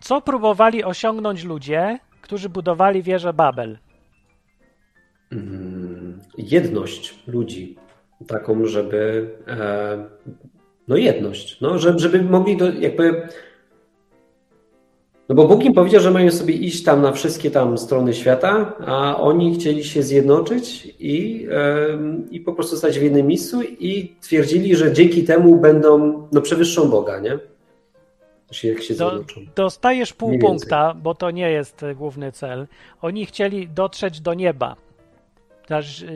[0.00, 3.78] Co próbowali osiągnąć ludzie, którzy budowali wieżę Babel?
[5.32, 7.76] Mm, jedność ludzi.
[8.26, 9.30] Taką, żeby.
[9.48, 10.04] E,
[10.88, 11.60] no jedność.
[11.60, 13.28] No, żeby, żeby mogli jakby.
[15.28, 18.76] No bo Bóg im powiedział, że mają sobie iść tam na wszystkie tam strony świata,
[18.86, 21.48] a oni chcieli się zjednoczyć i,
[22.30, 26.90] i po prostu stać w jednym miejscu i twierdzili, że dzięki temu będą, no przewyższą
[26.90, 27.38] Boga, nie?
[28.64, 29.40] Jak się zjednoczą.
[29.56, 32.66] dostajesz pół punkta, bo to nie jest e, główny cel.
[33.02, 34.76] Oni chcieli dotrzeć do nieba.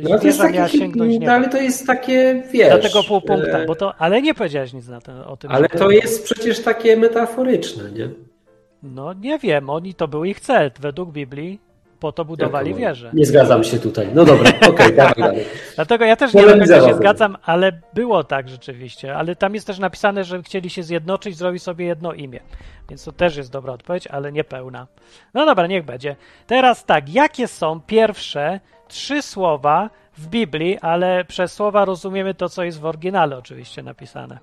[0.03, 1.33] No, to jest takie, sięgnąć no, nieba.
[1.33, 2.69] ale to jest takie, wiesz...
[2.69, 5.51] Dlatego pół punkta, e, bo to, ale nie powiedziałeś nic na ten, o tym.
[5.51, 8.09] Ale to jest przecież takie metaforyczne, nie?
[8.83, 11.61] No nie wiem, oni to był ich cel, według Biblii,
[12.01, 13.11] po to budowali wieżę.
[13.15, 14.09] Nie zgadzam się tutaj.
[14.15, 15.45] No dobra, okej, dawaj dalej.
[15.75, 19.17] Dlatego ja też nie do końca się zgadzam, ale było tak rzeczywiście.
[19.17, 22.41] Ale tam jest też napisane, że chcieli się zjednoczyć, zrobić sobie jedno imię.
[22.89, 24.87] Więc to też jest dobra odpowiedź, ale niepełna.
[25.35, 26.17] No dobra, niech będzie.
[26.47, 32.65] Teraz tak, jakie są pierwsze trzy słowa w Biblii, ale przez słowa rozumiemy to, co
[32.65, 34.39] jest w oryginale oczywiście napisane.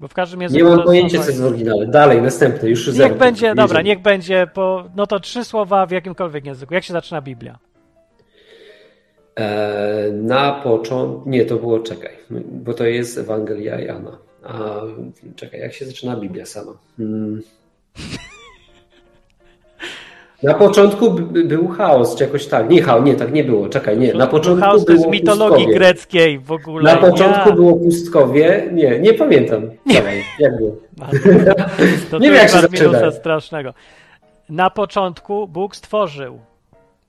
[0.00, 0.64] Bo w każdym języku...
[0.64, 1.86] Nie mam pojęcia, co jest w oryginale.
[1.86, 3.08] Dalej, następny, już zero.
[3.08, 4.84] Niech będzie, dobra, niech będzie po...
[4.96, 6.74] No to trzy słowa w jakimkolwiek języku.
[6.74, 7.58] Jak się zaczyna Biblia?
[9.36, 11.30] E, na początku.
[11.30, 12.12] Nie, to było czekaj,
[12.50, 14.18] bo to jest Ewangelia Jana.
[14.42, 14.80] A
[15.36, 16.72] czekaj, jak się zaczyna Biblia sama?
[16.96, 17.42] Hmm.
[20.44, 22.70] Na początku by- był chaos, czy jakoś tak.
[22.70, 23.68] Nie, chaos, nie, tak nie było.
[23.68, 24.14] Czekaj, nie.
[24.14, 25.74] Na początku Chaos to było jest z mitologii pustkowie.
[25.78, 26.94] greckiej w ogóle.
[26.94, 27.54] Na początku ja...
[27.54, 28.68] było pustkowie.
[28.72, 29.70] Nie, nie pamiętam.
[29.94, 30.76] Dawaj, jak było?
[32.10, 33.10] To Nie wiem, jak jest się zaczyna.
[33.10, 33.74] strasznego.
[34.48, 36.38] Na początku Bóg stworzył.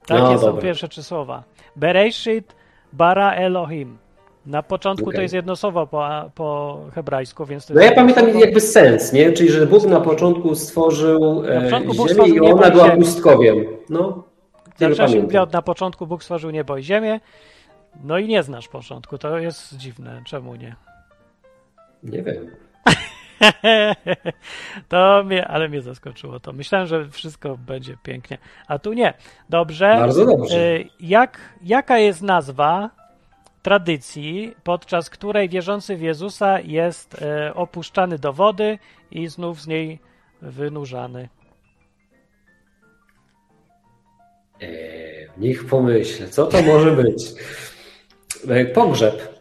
[0.06, 0.62] Takie No, są dobra.
[0.62, 1.42] pierwsze trzy słowa.
[1.76, 2.54] Bereshit
[2.92, 3.98] bara Elohim.
[4.46, 5.22] Na początku to Okej.
[5.22, 9.32] jest jedno słowo po, po hebrajsku, więc to No ja pamiętam jakby sens, nie?
[9.32, 12.90] Czyli, że Bóg na początku stworzył Na e, początku Bóg ziemię stworzył i ona była
[12.90, 13.64] pustkowiem.
[13.88, 14.24] No,
[15.40, 17.20] od na początku Bóg stworzył niebo i ziemię.
[18.04, 20.22] No i nie znasz początku, to jest dziwne.
[20.26, 20.76] Czemu nie?
[22.02, 22.50] Nie wiem.
[24.88, 26.52] to mnie, ale mnie zaskoczyło to.
[26.52, 29.14] Myślałem, że wszystko będzie pięknie, a tu nie.
[29.48, 29.96] Dobrze.
[29.98, 30.56] Bardzo dobrze.
[30.56, 32.90] Y, Jak, jaka jest nazwa
[33.66, 38.78] tradycji, podczas której wierzący w Jezusa jest e, opuszczany do wody
[39.10, 39.98] i znów z niej
[40.42, 41.28] wynurzany?
[44.60, 47.24] Eee, niech pomyślę, co to może być?
[48.48, 49.34] E, Pogrzeb.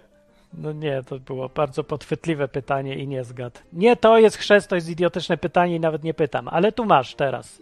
[0.53, 3.63] No nie, to było bardzo podchwytliwe pytanie i nie zgad.
[3.73, 7.15] Nie, to jest chrzest, to jest idiotyczne pytanie i nawet nie pytam, ale tu masz
[7.15, 7.61] teraz.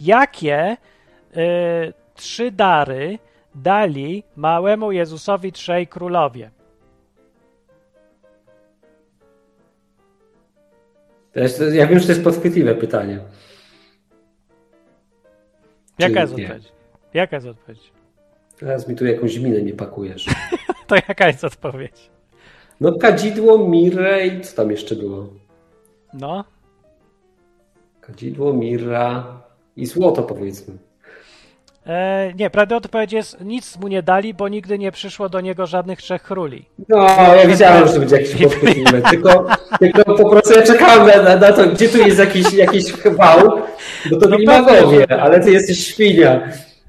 [0.00, 0.76] Jakie e,
[2.14, 3.18] trzy dary
[3.54, 6.50] dali małemu Jezusowi trzej królowie?
[11.32, 13.20] To jest, ja wiem, że to jest podchwytliwe pytanie.
[15.98, 16.72] Jaka jest odpowiedź?
[17.14, 17.92] Jaka jest odpowiedź?
[18.58, 20.26] Teraz mi tu jakąś minę nie pakujesz.
[20.86, 22.10] To jaka jest odpowiedź?
[22.80, 25.28] No kadzidło, mirę i co tam jeszcze było?
[26.14, 26.44] No,
[28.08, 29.42] Kadzidło, mira
[29.76, 30.78] i złoto powiedzmy.
[31.88, 35.66] E, nie, prawda odpowiedź jest nic mu nie dali, bo nigdy nie przyszło do niego
[35.66, 36.64] żadnych trzech króli.
[36.88, 39.46] No, ja wiedziałem, że to będzie jakieś podchwytliwe, tylko,
[39.80, 43.62] tylko po prostu ja czekałem na, na, to, gdzie tu jest jakiś, jakiś chwał,
[44.10, 46.40] bo to No magowie, że- ale ty jesteś świnia.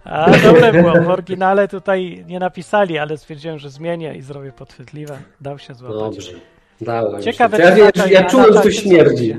[0.03, 5.17] A dobre było, w oryginale tutaj nie napisali, ale stwierdziłem, że zmienię i zrobię podchwytliwe.
[5.41, 5.99] Dał się złapać.
[6.15, 6.31] Dobrze,
[6.81, 7.63] dałem Ciekawe, się.
[7.63, 9.37] Ja, ja, ja na czułem, że tu śmierdzi.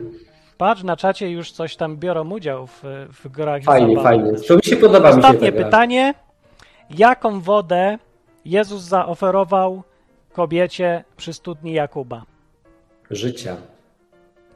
[0.60, 2.82] Patrz, na czacie już coś tam biorą udział w,
[3.22, 4.08] w grach Fajnie, zabawy.
[4.08, 4.38] fajnie.
[4.48, 5.08] To mi się podoba.
[5.08, 5.64] Mi się Ostatnie ta gra.
[5.64, 6.14] pytanie.
[6.90, 7.98] Jaką wodę
[8.44, 9.82] Jezus zaoferował
[10.32, 12.22] kobiecie przy studni Jakuba?
[13.10, 13.56] Życia.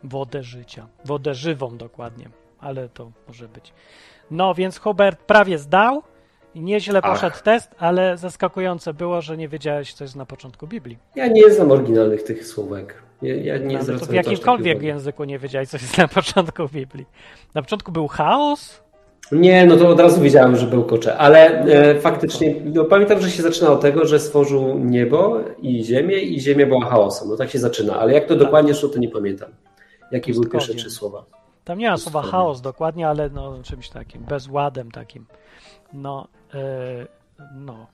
[0.04, 0.86] Wodę życia.
[1.04, 2.28] Wodę żywą dokładnie,
[2.60, 3.72] ale to może być.
[4.30, 6.02] No więc Hubert prawie zdał
[6.54, 7.12] i nieźle Ach.
[7.14, 10.98] poszedł test, ale zaskakujące było, że nie wiedziałeś, co jest na początku Biblii.
[11.14, 13.03] Ja nie znam oryginalnych tych słówek.
[13.24, 16.68] Ja, ja nie No, to zwracam w jakimkolwiek języku nie wiedziałeś, co jest na początku
[16.68, 17.06] Biblii.
[17.54, 18.84] Na początku był chaos?
[19.32, 23.30] Nie, no to od razu wiedziałem, że był kocze, ale e, faktycznie no, pamiętam, że
[23.30, 27.28] się zaczyna od tego, że stworzył niebo i ziemię i ziemia była chaosem.
[27.28, 29.50] No tak się zaczyna, ale jak to dokładnie szło, to nie pamiętam.
[30.10, 31.24] Jakie były pierwsze trzy słowa?
[31.64, 35.26] Tam nie ma słowa chaos dokładnie, ale no czymś takim, bezładem takim.
[35.92, 37.06] No, e,
[37.56, 37.86] no.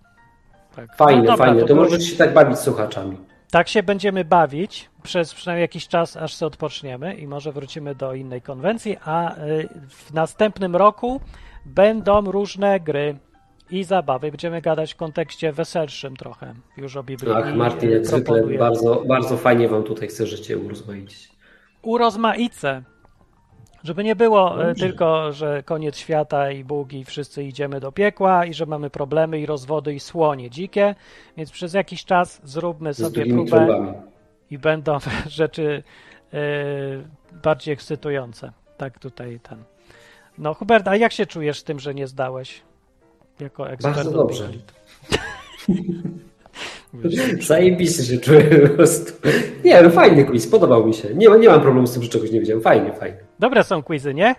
[0.76, 0.96] Tak.
[0.96, 1.60] Fajne, no, dobra, fajne.
[1.60, 3.16] To, było- możecie się tak bawić słuchaczami.
[3.50, 8.14] Tak się będziemy bawić przez przynajmniej jakiś czas, aż sobie odpoczniemy i może wrócimy do
[8.14, 11.20] innej konwencji, a y, w następnym roku
[11.66, 13.16] będą różne gry
[13.70, 14.30] i zabawy.
[14.30, 17.32] Będziemy gadać w kontekście weselszym trochę już o Biblii.
[17.52, 21.28] I, Martin, jak zwykle bardzo, bardzo fajnie wam tutaj chce życie urozmaicić.
[21.82, 22.82] Urozmaicę.
[23.84, 28.46] Żeby nie było e, tylko, że koniec świata i Bóg i wszyscy idziemy do piekła
[28.46, 30.94] i że mamy problemy i rozwody i słonie dzikie,
[31.36, 33.92] więc przez jakiś czas zróbmy sobie próbę trąbami.
[34.50, 35.82] i będą rzeczy
[36.32, 36.38] e,
[37.42, 38.52] bardziej ekscytujące.
[38.76, 39.58] Tak tutaj ten.
[40.38, 42.62] No Hubert, a jak się czujesz z tym, że nie zdałeś?
[43.40, 44.48] Jako ekspert Bardzo dobrze.
[47.40, 49.12] Zajebiście się czuję po prostu.
[49.64, 51.14] Nie, no fajny quiz, podobał mi się.
[51.14, 52.62] Nie, nie mam problemu z tym, że czegoś nie wiedziałem.
[52.62, 53.29] Fajnie, fajnie.
[53.40, 54.34] Dobre są quizy, nie?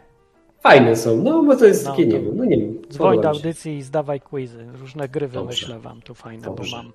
[0.63, 2.77] Fajne są, no bo to jest No, takie, to nie wiem, no nie wiem.
[2.91, 4.65] Dzwoń do audycji i zdawaj quizy.
[4.79, 5.39] Różne gry Dobrze.
[5.39, 6.75] wymyślę wam tu fajne, Dobrze.
[6.77, 6.91] bo mam,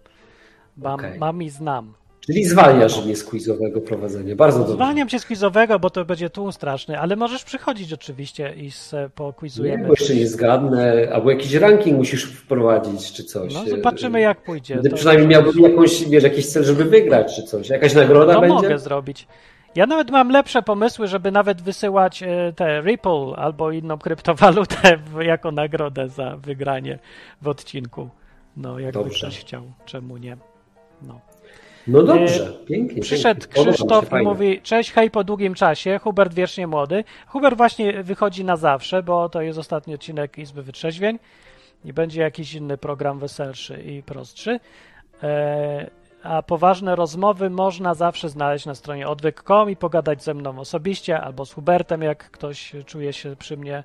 [0.77, 1.19] mam, Okej.
[1.19, 1.93] mam i znam.
[2.27, 4.37] Czyli zwalniasz mnie z quizowego prowadzenia.
[4.37, 4.75] Bardzo dobrze.
[4.75, 9.03] Zwalniam cię z quizowego, bo to będzie tłum straszny, ale możesz przychodzić oczywiście i se
[9.03, 9.85] Nie, poquizujemy.
[9.87, 13.55] bo jeszcze nie zgadnę, albo jakiś ranking musisz wprowadzić, czy coś.
[13.55, 14.77] No zobaczymy jak pójdzie.
[14.77, 17.69] Gdy To- przynajmniej miałbym jakąś, wiesz, jakiś cel, żeby wygrać, czy coś.
[17.69, 18.55] Jakaś nagroda To będzie?
[18.55, 19.27] mogę zrobić.
[19.77, 25.53] Ja nawet mam lepsze pomysły, żeby nawet wysyłać e, te Ripple albo inną kryptowalutę jako
[25.53, 26.99] nagrodę za wygranie
[27.43, 28.09] w odcinku.
[28.57, 29.19] No, jakby Dobrze.
[29.19, 30.37] ktoś chciał, czemu nie?
[31.03, 31.21] No.
[31.87, 33.03] No dobrze, pięknie.
[33.03, 33.65] Przyszedł pięknie.
[33.65, 35.99] Krzysztof i mówi: Cześć, hej, po długim czasie.
[35.99, 37.05] Hubert wiecznie młody.
[37.27, 41.19] Hubert właśnie wychodzi na zawsze, bo to jest ostatni odcinek Izby Wytrzeźwień
[41.85, 44.61] i będzie jakiś inny program weselszy i prostszy.
[46.23, 51.47] A poważne rozmowy można zawsze znaleźć na stronie odwyk.com i pogadać ze mną osobiście albo
[51.47, 53.85] z Hubertem, jak ktoś czuje się przy mnie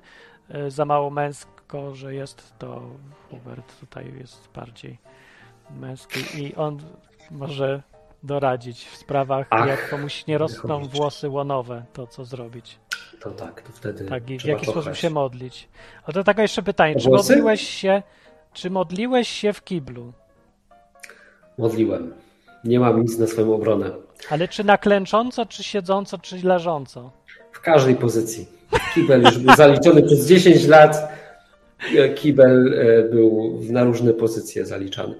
[0.50, 2.82] e, za mało męsko, że jest, to
[3.30, 4.98] Hubert tutaj jest bardziej
[5.70, 6.78] męski i on
[7.30, 7.82] może
[8.22, 10.96] doradzić w sprawach, Ach, jak komuś nie rosną wychodzić.
[11.00, 12.78] włosy łonowe, to co zrobić.
[13.20, 14.98] To tak, to wtedy Tak, i w jaki sposób kochać.
[14.98, 15.68] się modlić.
[16.06, 18.02] A to takie jeszcze pytanie, czy modliłeś się,
[18.52, 20.12] czy modliłeś się w kiblu?
[21.58, 22.14] Modliłem.
[22.64, 23.90] Nie mam nic na swoją obronę.
[24.30, 27.10] Ale czy na klęcząco, czy siedząco, czy leżąco?
[27.52, 28.46] W każdej pozycji.
[28.94, 31.12] Kibel już był zaliczony przez 10 lat.
[32.14, 35.14] Kibel e, był na różne pozycje zaliczany.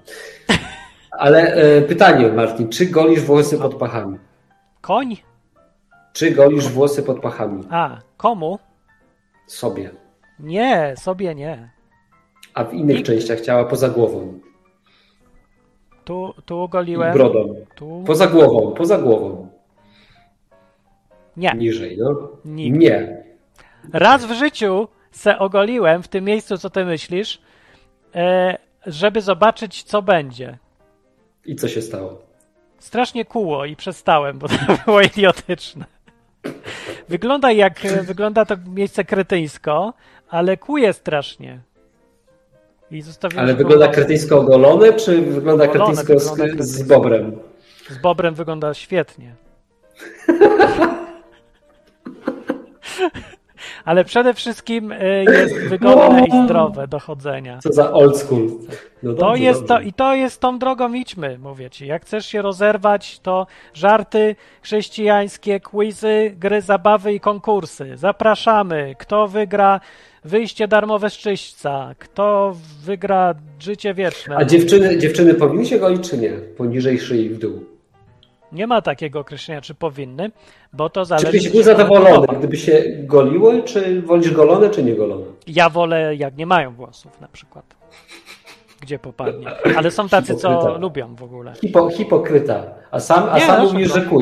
[1.11, 4.17] Ale e, pytanie, Martin, czy golisz włosy pod pachami?
[4.81, 5.17] Koń?
[6.13, 7.63] Czy golisz włosy pod pachami?
[7.69, 8.59] A, komu?
[9.47, 9.91] Sobie.
[10.39, 11.69] Nie, sobie nie.
[12.53, 14.39] A w innych częściach ciała poza głową.
[16.05, 17.13] Tu, tu I ogoliłem.
[17.13, 17.55] brodą.
[17.75, 19.47] Tu Poza głową, poza głową.
[21.37, 21.53] nie.
[21.57, 22.29] Niżej, no.
[22.45, 22.79] Nigdy.
[22.79, 23.23] Nie.
[23.93, 27.41] Raz w życiu se ogoliłem w tym miejscu, co ty myślisz,
[28.15, 30.57] e, żeby zobaczyć, co będzie.
[31.45, 32.21] I co się stało?
[32.79, 35.85] Strasznie kuło i przestałem, bo to było idiotyczne.
[37.09, 39.93] Wygląda jak, wygląda to miejsce kretyńsko,
[40.29, 41.59] ale kuje strasznie.
[42.93, 47.39] I zostawiłem Ale wygląda kretyńsko ogolone, czy wygląda Ogolone, z, z bobrem?
[47.89, 49.35] Z bobrem wygląda świetnie.
[53.85, 57.59] Ale przede wszystkim e, jest wygodne i zdrowe do chodzenia.
[57.63, 58.49] Co za old school.
[59.03, 59.83] No To dobrze, jest to dobrze.
[59.83, 61.87] i to jest tą drogą idźmy, mówię ci.
[61.87, 67.97] Jak chcesz się rozerwać, to żarty chrześcijańskie, quizy, gry, zabawy i konkursy.
[67.97, 68.95] Zapraszamy.
[68.99, 69.79] Kto wygra
[70.25, 71.95] wyjście darmowe z czyśćca?
[71.99, 74.35] Kto wygra życie wieczne?
[74.37, 76.29] A dziewczyny, dziewczyny powinny się golić, czy nie?
[76.31, 77.63] Poniżej szyi w dół.
[78.51, 80.31] Nie ma takiego określenia, czy powinny,
[80.73, 81.31] bo to Czy zależy.
[81.31, 85.25] byś co był zadowolony, gdyby się goliły, czy wolisz golone, czy nie golone?
[85.47, 87.65] Ja wolę, jak nie mają włosów, na przykład.
[88.81, 89.47] Gdzie popadnie.
[89.77, 91.53] Ale są tacy, co lubią w ogóle.
[91.61, 92.63] Hipo, hipokryta.
[92.91, 94.19] A sam, a Nie, sam dlaczego?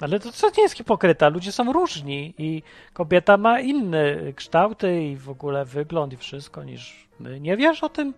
[0.00, 1.28] Ale to co nie jest hipokryta?
[1.28, 7.08] Ludzie są różni i kobieta ma inne kształty i w ogóle wygląd i wszystko niż
[7.20, 7.40] my.
[7.40, 8.14] Nie wiesz o tym?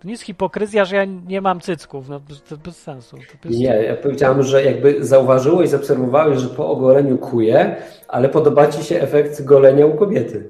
[0.00, 2.08] To nie jest hipokryzja, że ja nie mam cycków.
[2.08, 3.16] No to bez sensu.
[3.16, 3.58] To bez...
[3.58, 7.76] Nie, ja powiedziałem, że jakby zauważyłeś, zaobserwowałeś, że po ogoleniu kuje,
[8.08, 10.48] ale podoba ci się efekt golenia u kobiety.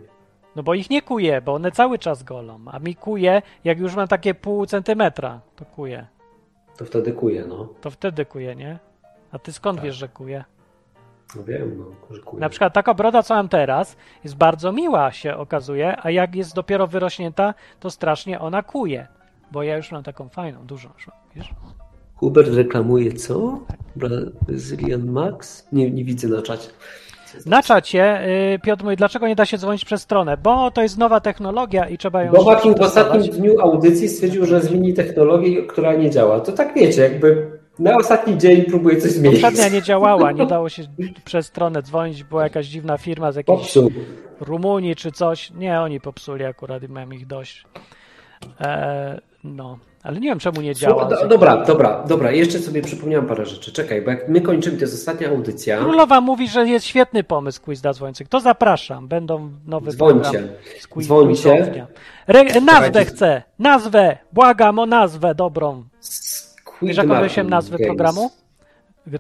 [0.57, 2.61] No bo ich nie kuje, bo one cały czas golą.
[2.67, 6.07] A mi kuje, jak już mam takie pół centymetra, to kuje.
[6.77, 7.69] To wtedy kuje, no.
[7.81, 8.79] To wtedy kuje, nie?
[9.33, 9.85] A ty skąd Tak.
[9.85, 10.45] wiesz, że kuje?
[11.37, 12.41] No wiem, no, że kuje.
[12.41, 16.55] Na przykład taka broda, co mam teraz, jest bardzo miła, się okazuje, a jak jest
[16.55, 19.07] dopiero wyrośnięta, to strasznie ona kuje.
[19.53, 20.89] Bo ja już mam taką fajną, dużą.
[20.97, 21.49] już mam, Wiesz?
[22.15, 23.61] Hubert reklamuje co?
[23.97, 25.69] Brazilian Max?
[25.73, 26.69] Nie, nie widzę na czacie.
[27.47, 30.37] Na czacie y, Piotr mówi, dlaczego nie da się dzwonić przez stronę?
[30.37, 34.47] Bo to jest nowa technologia i trzeba ją Bo Making w ostatnim dniu audycji stwierdził,
[34.47, 36.41] że zmieni technologię, która nie działa.
[36.41, 39.41] To tak wiecie, jakby na ostatni dzień próbuje coś zmienić.
[39.43, 40.83] Poprzednia nie działała, nie dało się
[41.25, 43.91] przez stronę dzwonić, była jakaś dziwna firma z jakiejś Popsuł.
[44.41, 45.51] Rumunii czy coś.
[45.51, 47.65] Nie, oni popsuli akurat i miałem ich dość.
[48.61, 51.05] E, no, ale nie wiem czemu nie działa.
[51.05, 52.31] Do, dobra, dobra, dobra.
[52.33, 53.73] Jeszcze sobie przypomniałem parę rzeczy.
[53.73, 55.79] Czekaj, bo jak my kończymy, to jest ostatnia audycja.
[55.79, 58.29] Królowa mówi, że jest świetny pomysł quiz dla dzwońcych.
[58.29, 59.09] To zapraszam.
[59.09, 60.49] Będą nowe Dzwońcie.
[60.91, 61.87] quiz, Dzwońcie.
[62.27, 63.05] Re, nazwę Słuchajcie.
[63.05, 63.43] chcę.
[63.59, 64.19] Nazwę.
[64.33, 65.85] Błagam o nazwę dobrą.
[66.83, 67.87] Wiesz, jaką wymyśliłem nazwę Games.
[67.89, 68.31] programu?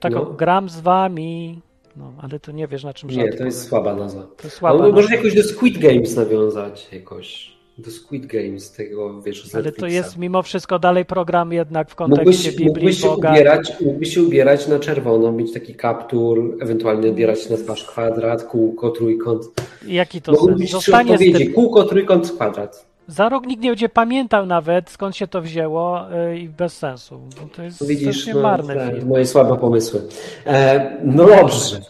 [0.00, 0.24] Taką No.
[0.24, 1.61] gram z wami.
[1.96, 4.22] No, ale to nie wiesz na czym Nie, to jest słaba nazwa.
[4.22, 5.16] To jest słaba no, może nazwa.
[5.16, 6.88] jakoś do Squid Games nawiązać.
[6.92, 7.59] Jakoś.
[7.78, 11.94] Do Squid Games, tego wiesz, z Ale to jest mimo wszystko dalej program jednak w
[11.94, 13.30] kontekście Mógłbyś, Biblii mógłbyś, się Boga.
[13.30, 18.90] ubierać, mógłbyś się ubierać na czerwono, mieć taki kaptur, ewentualnie ubierać na twarz kwadrat, kółko,
[18.90, 19.44] trójkąt.
[19.86, 20.70] Jaki to Mogły sens?
[20.70, 21.52] Zostanie z tym.
[21.52, 22.88] Kółko, trójkąt, kwadrat.
[23.09, 27.20] Za rok nikt nie będzie pamiętał nawet, skąd się to wzięło y, i bez sensu.
[27.56, 29.09] To jest Widzisz, no, marny tak, film.
[29.09, 30.00] moje słabe pomysły.
[30.46, 31.80] E, no dobrze.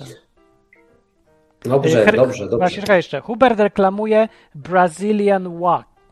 [1.65, 2.57] Dobrze, Y, Her- dobrze, dobrze.
[2.59, 3.21] Właśnie, czekaj jeszcze.
[3.21, 5.59] Hubert reklamuje Brazilian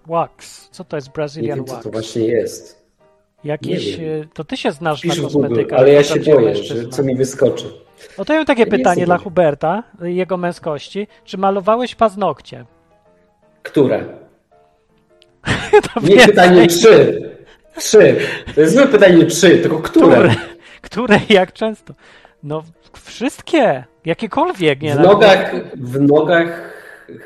[0.06, 0.68] Wax.
[0.72, 1.84] Co to jest Nie Brazilian wiem, co Wax?
[1.84, 2.86] to właśnie jest.
[3.44, 4.22] Jakieś, nie wiem.
[4.22, 5.78] y, to ty się znasz Pisz na kosmetykach.
[5.78, 7.64] ale ja się boję, że co mi wyskoczy.
[8.18, 9.18] No to ja mam takie Ja nie pytanie dla.
[9.18, 11.06] Huberta, jego męskości.
[11.24, 12.64] Czy malowałeś paznokcie?
[13.62, 14.04] Które?
[15.94, 17.22] To Nie pytanie czy.
[17.76, 18.16] Trzy.
[18.54, 20.16] To jest złe pytanie czy, tylko które.
[20.16, 20.34] Które?
[20.82, 21.94] Które i jak często?
[22.42, 22.62] No
[23.04, 23.84] wszystkie.
[24.04, 24.80] Jakiekolwiek.
[24.82, 26.72] Nie, W nogach, w nogach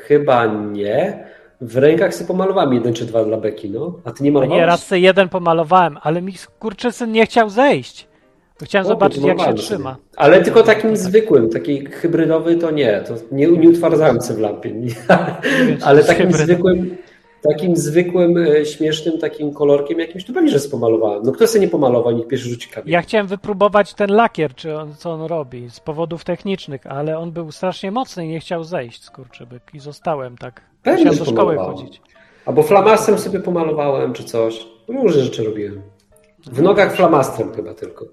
[0.07, 1.23] chyba nie.
[1.61, 3.93] W rękach sobie pomalowałem jeden czy dwa dla Beki, no.
[4.05, 4.59] A ty nie malowałeś?
[4.59, 8.07] nie, raz sobie jeden pomalowałem, ale mi skurczysyn nie chciał zejść.
[8.63, 9.95] Chciałem O, zobaczyć, jak się trzyma.
[10.17, 13.01] Ale tylko takim zwykłym, taki hybrydowy to nie.
[13.07, 14.71] To nie, nie utwardzałem sobie w lampie.
[14.71, 14.91] Nie.
[15.85, 16.97] Ale takim zwykłym,
[17.49, 21.23] takim zwykłym, e, śmiesznym takim kolorkiem jakimś, to pewnie, że sobie pomalowałem.
[21.23, 22.89] No kto sobie nie pomalował, niech pierwszy rzuci kamień.
[22.89, 27.31] Ja chciałem wypróbować ten lakier, czy on, co on robi, z powodów technicznych, ale on
[27.31, 29.63] był strasznie mocny i nie chciał zejść, skurczybyk.
[29.73, 30.61] I zostałem tak.
[30.83, 32.01] Pewnie, Musiałem że do szkoły chodzić.
[32.45, 34.67] Albo flamastrem sobie pomalowałem, czy coś.
[34.87, 35.81] Różne rzeczy robiłem.
[36.45, 38.05] W nogach flamastrem chyba tylko.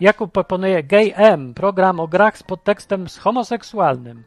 [0.00, 4.24] Jakub proponuje Gay M, program o grach z podtekstem z homoseksualnym.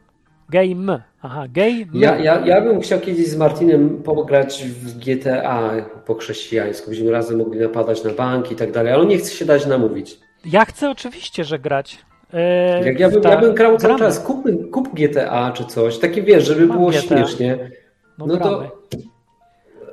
[0.50, 0.90] Gay M.
[1.22, 1.88] Aha, Gay M.
[1.94, 5.70] Ja, ja, ja bym chciał kiedyś z Martinem pograć w GTA
[6.06, 6.90] po chrześcijańsku.
[6.90, 9.66] Byśmy razem mogli napadać na bank i tak dalej, ale on nie chce się dać
[9.66, 10.18] namówić.
[10.44, 11.98] Ja chcę oczywiście, że grać.
[12.32, 13.98] E, Jak ja bym, ta- ja bym grał cały gramy.
[14.12, 17.00] czas, kup, kup GTA czy coś, takie wiesz, żeby Mam było GTA.
[17.00, 17.70] śmiesznie.
[18.18, 18.62] No, No to.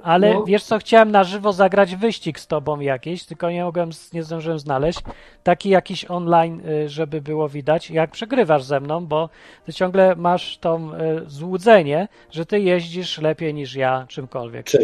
[0.03, 0.43] Ale no.
[0.43, 4.59] wiesz co, chciałem na żywo zagrać wyścig z tobą jakiś, tylko nie mogłem, nie zdążyłem
[4.59, 4.99] znaleźć.
[5.43, 9.29] Taki jakiś online, y, żeby było widać, jak przegrywasz ze mną, bo
[9.65, 10.97] ty ciągle masz tą y,
[11.27, 14.65] złudzenie, że ty jeździsz lepiej niż ja czymkolwiek.
[14.65, 14.81] czym?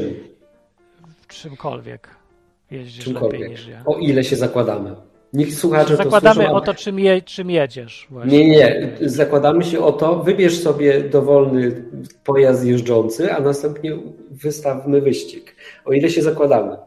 [1.28, 2.10] Czymkolwiek
[2.72, 3.50] jeździsz lepiej Czymkolwiek.
[3.50, 3.84] niż ja.
[3.86, 4.96] O ile się zakładamy.
[5.38, 8.08] Niech słuchacze to Zakładamy słyszą, a- o to, czym, je, czym jedziesz.
[8.10, 8.48] Właśnie.
[8.48, 8.92] Nie, nie.
[9.02, 11.84] Zakładamy się o to, wybierz sobie dowolny
[12.24, 13.98] pojazd jeżdżący, a następnie
[14.32, 15.56] wystawmy wyścig.
[15.86, 16.78] O ile się zakładamy.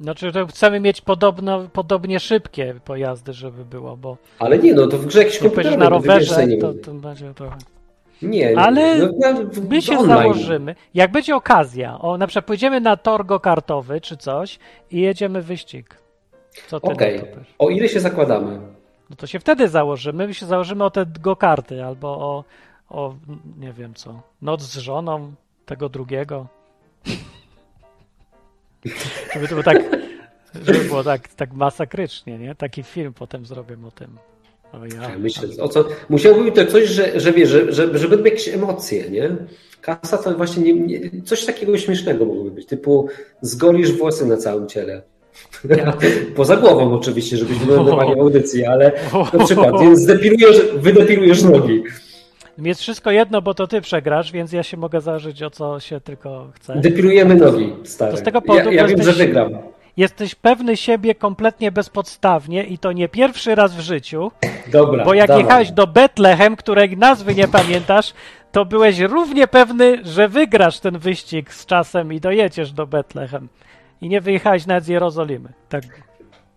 [0.00, 4.98] Znaczy, to chcemy mieć podobno, podobnie szybkie pojazdy, żeby było, bo Ale nie, no to
[4.98, 7.56] w grze jakiś komputer na wybierz rowerze, to, to będzie trochę...
[8.22, 8.58] Nie, nie.
[8.58, 9.32] Ale no, no,
[9.70, 10.18] My się online.
[10.22, 10.74] założymy.
[10.94, 14.58] Jak będzie okazja, o na przykład pójdziemy na tor go-kartowy czy coś
[14.90, 16.01] i jedziemy wyścig.
[16.82, 17.20] Okej.
[17.20, 17.54] powiesz?
[17.58, 18.60] O ile się zakładamy?
[19.10, 20.26] No to się wtedy założymy.
[20.26, 22.44] My się założymy o te go-karty albo o,
[22.90, 23.14] o
[23.58, 25.32] nie wiem co, noc z żoną
[25.66, 26.46] tego drugiego.
[29.34, 29.82] Żeby to było tak,
[30.54, 32.54] żeby było tak, tak masakrycznie, nie?
[32.54, 34.18] Taki film potem zrobię o tym.
[34.72, 35.10] O ja.
[35.10, 38.24] Ja myślę, o co, musiałby być to coś, że, że wiesz, że, że, że będą
[38.24, 39.36] jakieś emocje, nie?
[39.80, 43.08] Kasa to właśnie nie, nie, coś takiego śmiesznego mogłoby być, typu
[43.40, 45.02] zgolisz włosy na całym ciele.
[46.36, 48.92] Poza głową oczywiście, żebyśmy byli normalnie w audycji, ale
[49.32, 51.82] na przykład zdepilujesz, wydepilujesz nogi.
[52.58, 55.80] Mi jest wszystko jedno, bo to ty przegrasz, więc ja się mogę zażyć o co
[55.80, 56.74] się tylko chce.
[56.76, 58.10] Depilujemy nogi, stary.
[58.12, 59.58] To z tego powodu, ja ja wiem, jesteś- że wygram.
[59.96, 64.30] Jesteś pewny siebie kompletnie bezpodstawnie i to nie pierwszy raz w życiu,
[64.72, 65.42] Dobra, bo jak dawaj.
[65.44, 68.14] jechałeś do Betlehem, której nazwy nie pamiętasz,
[68.52, 73.48] to byłeś równie pewny, że wygrasz ten wyścig z czasem i dojedziesz do Betlehem.
[74.02, 75.48] I nie wyjechałeś nawet z Jerozolimy.
[75.68, 75.84] Tak.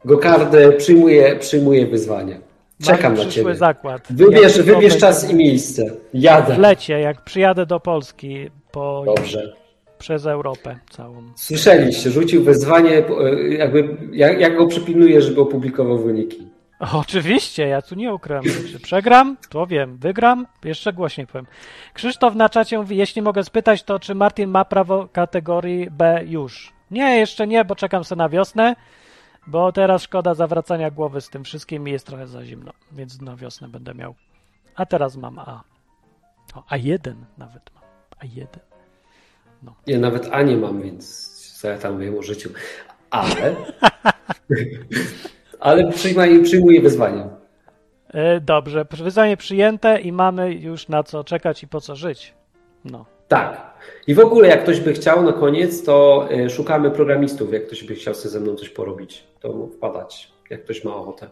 [0.06, 2.39] Gokardę przyjmuję, przyjmuję wyzwanie.
[2.84, 3.56] Czekam na ciebie.
[3.56, 4.08] zakład.
[4.10, 5.84] Wybierz, wybierz czas i miejsce.
[6.14, 6.56] Jadę.
[6.56, 9.54] W lecie, jak przyjadę do Polski po, Dobrze.
[9.98, 11.24] przez Europę całą.
[11.36, 16.48] Słyszeliście, rzucił wezwanie, e, jakby, jak, jak go przypilnuję, żeby opublikował wyniki.
[17.04, 18.80] Oczywiście, ja tu nie ukrywam rzeczy.
[18.80, 19.98] Przegram, to wiem.
[19.98, 21.46] Wygram, jeszcze głośniej powiem.
[21.93, 26.74] Krzysztof na czacie mówi, jeśli mogę spytać, to czy Martin ma prawo kategorii B już?
[26.92, 28.76] Nie, jeszcze nie, bo czekam sobie na wiosnę,
[29.48, 33.36] bo teraz szkoda zawracania głowy z tym wszystkim i jest trochę za zimno, więc na
[33.36, 34.16] wiosnę będę miał.
[34.76, 35.64] A teraz mam A.
[36.56, 37.84] O, A1 nawet mam.
[38.30, 38.46] A1.
[39.88, 42.50] Ja nawet A nie mam, więc co ja tam wiem o życiu.
[43.10, 43.56] Ale,
[45.60, 47.28] ale przyjmuję, przyjmuję wyzwanie.
[48.08, 52.34] E, Dobrze, wyzwanie przyjęte i mamy już na co czekać i po co żyć.
[52.86, 53.06] No.
[53.28, 53.65] Tak.
[54.07, 57.53] I w ogóle, jak ktoś by chciał na koniec, to e, szukamy programistów.
[57.53, 61.30] Jak ktoś by chciał sobie ze mną coś porobić, to wpadać, jak ktoś ma ochotę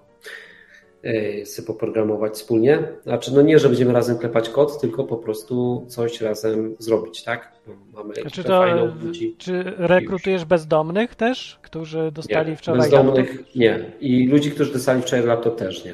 [1.03, 2.83] e, sobie poprogramować wspólnie.
[3.03, 7.51] Znaczy, no nie, że będziemy razem klepać kod, tylko po prostu coś razem zrobić, tak?
[7.93, 9.35] Mamy Czy ekipę to fajną ludzi.
[9.37, 13.05] czy rekrutujesz bezdomnych też, którzy dostali Nie, wczoraj laptop?
[13.05, 13.91] bezdomnych nie.
[13.99, 15.93] I ludzi, którzy dostali wczoraj laptop też nie.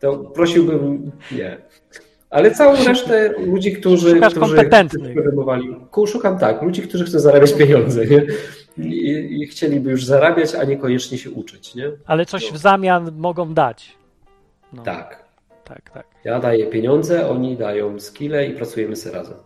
[0.00, 1.56] To prosiłbym nie.
[2.32, 5.16] Ale całą resztę ludzi, którzy, Szukasz którzy kompetentnych.
[6.06, 8.22] szukam tak, ludzi, którzy chcą zarabiać pieniądze, nie?
[8.78, 11.90] I, I chcieliby już zarabiać, a niekoniecznie się uczyć, nie?
[12.06, 13.96] Ale coś w zamian mogą dać.
[14.72, 15.24] No, Tak.
[15.64, 16.06] tak, tak.
[16.24, 19.36] Ja daję pieniądze, oni dają skille i pracujemy sobie razem.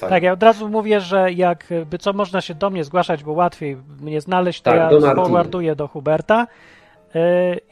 [0.00, 3.76] Tak, ja od razu mówię, że jakby co można się do mnie zgłaszać, bo łatwiej
[4.00, 6.46] mnie znaleźć, to Tak, ja forwarduję do Huberta.
[7.14, 7.20] Yy,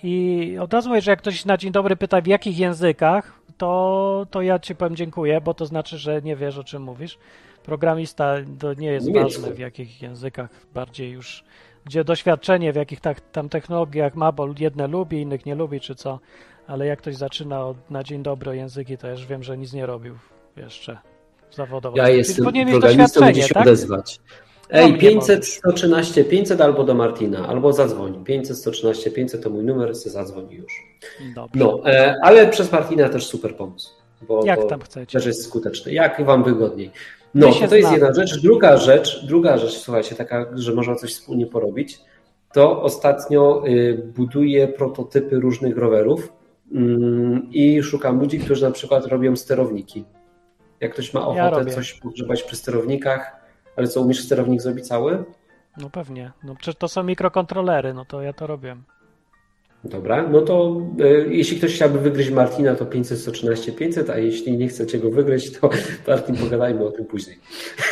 [0.03, 4.27] I od razu mówię, że jak ktoś na dzień dobry pyta w jakich językach, to,
[4.31, 7.19] to ja ci powiem dziękuję, bo to znaczy, że nie wiesz o czym mówisz.
[7.63, 9.41] Programista to nie jest Niemiecku.
[9.41, 11.45] ważne w jakich językach, bardziej już
[11.87, 15.95] gdzie doświadczenie w jakich tak, tam technologiach ma, bo jedne lubi, innych nie lubi, czy
[15.95, 16.19] co.
[16.67, 19.73] Ale jak ktoś zaczyna od, na dzień dobry języki, to ja już wiem, że nic
[19.73, 20.15] nie robił
[20.57, 20.99] jeszcze
[21.53, 21.97] zawodowo.
[21.97, 23.63] Ja Czyli jestem programistą, gdzie się tak?
[23.63, 24.21] odezwać.
[24.71, 25.55] Ej, mnie 500, możesz.
[25.55, 28.25] 113, 500 albo do Martina, albo zadzwoń.
[28.25, 30.73] 500, 113, 500 to mój numer, se zadzwoń już.
[31.35, 31.65] Dobrze.
[31.65, 33.91] No, e, ale przez Martina też super pomysł.
[34.29, 35.19] Bo Jak tam chcecie.
[35.19, 35.93] Też jest skuteczny.
[35.93, 36.91] Jak wam wygodniej.
[37.35, 38.41] No, to, to jest jedna rzecz.
[38.43, 41.99] Druga rzecz, druga rzecz, słuchajcie, taka, że można coś wspólnie porobić,
[42.53, 46.33] to ostatnio y, buduję prototypy różnych rowerów
[46.73, 50.05] mm, i szukam ludzi, którzy na przykład robią sterowniki.
[50.81, 51.73] Jak ktoś ma ochotę robię.
[51.73, 53.36] coś pogrzebać przy sterownikach,
[53.77, 55.25] ale co, umiesz sterownik zrobić cały?
[55.79, 56.33] No pewnie.
[56.45, 58.77] No przecież to są mikrokontrolery, no to ja to robię.
[59.85, 64.59] Dobra, no to y, jeśli ktoś chciałby wygryźć Martina, to 500, 113, 500, a jeśli
[64.59, 65.71] nie chcecie go wygryźć, to
[66.09, 67.39] Martin, pogadajmy o tym później.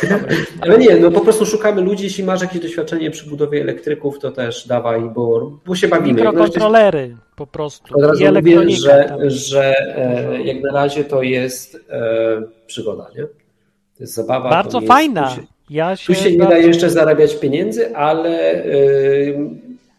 [0.61, 4.31] Ale nie, no po prostu szukamy ludzi, jeśli masz jakieś doświadczenie przy budowie elektryków, to
[4.31, 6.19] też dawaj, bo, bo się bawimy.
[6.19, 7.97] Razie- Mikrokontrolery po prostu.
[7.97, 9.19] Od razu I mówię, że, tam.
[9.29, 13.23] że e, jak na razie to jest e, przygoda, nie?
[13.97, 14.49] To jest zabawa.
[14.49, 15.35] Bardzo fajna.
[15.37, 18.65] Jest, Ja się, tu się nie bardzo- da jeszcze zarabiać pieniędzy, ale e,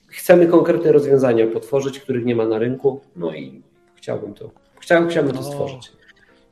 [0.08, 3.62] chcemy konkretne rozwiązania potworzyć, których nie ma na rynku, no i
[3.94, 4.50] chciałbym to,
[4.80, 5.42] chciałbym, chciałbym to O.
[5.42, 5.92] stworzyć.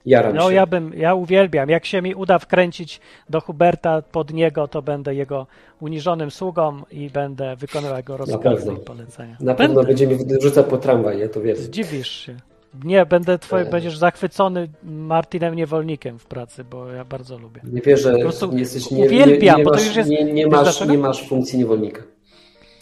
[0.06, 0.54] Jaram No się.
[0.54, 1.68] ja bym, ja uwielbiam.
[1.70, 3.00] Jak się mi uda wkręcić
[3.30, 5.46] do Huberta pod niego, to będę jego
[5.80, 9.36] uniżonym sługą i będę wykonywał jego rozkazy i polecenia.
[9.40, 9.88] Na pewno Będę.
[9.88, 11.56] będzie mi wrzucać po tramwaj, ja to wiem.
[11.56, 12.36] Zdziwisz się.
[12.84, 13.64] Nie, będę twoj, E.
[13.64, 17.60] będziesz zachwycony Martinem Niewolnikiem w pracy, bo ja bardzo lubię.
[17.64, 20.46] Nie wierzę, Po jesteś, nie, uwielbiam, nie, nie, bo to masz, już jest- nie, nie,
[20.46, 20.92] masz, dlaczego?
[20.92, 22.02] nie masz funkcji niewolnika.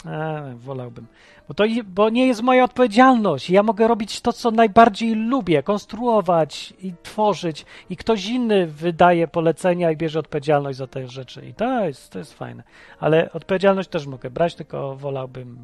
[0.05, 1.07] A, wolałbym.
[1.49, 3.51] Bo to bo nie jest moja odpowiedzialność.
[3.51, 9.91] Ja mogę robić to, co najbardziej lubię, konstruować i tworzyć, i ktoś inny wydaje polecenia
[9.91, 11.47] i bierze odpowiedzialność za te rzeczy.
[11.47, 12.63] I to jest, to jest fajne.
[13.01, 15.59] Ale odpowiedzialność też mogę brać, tylko wolałbym.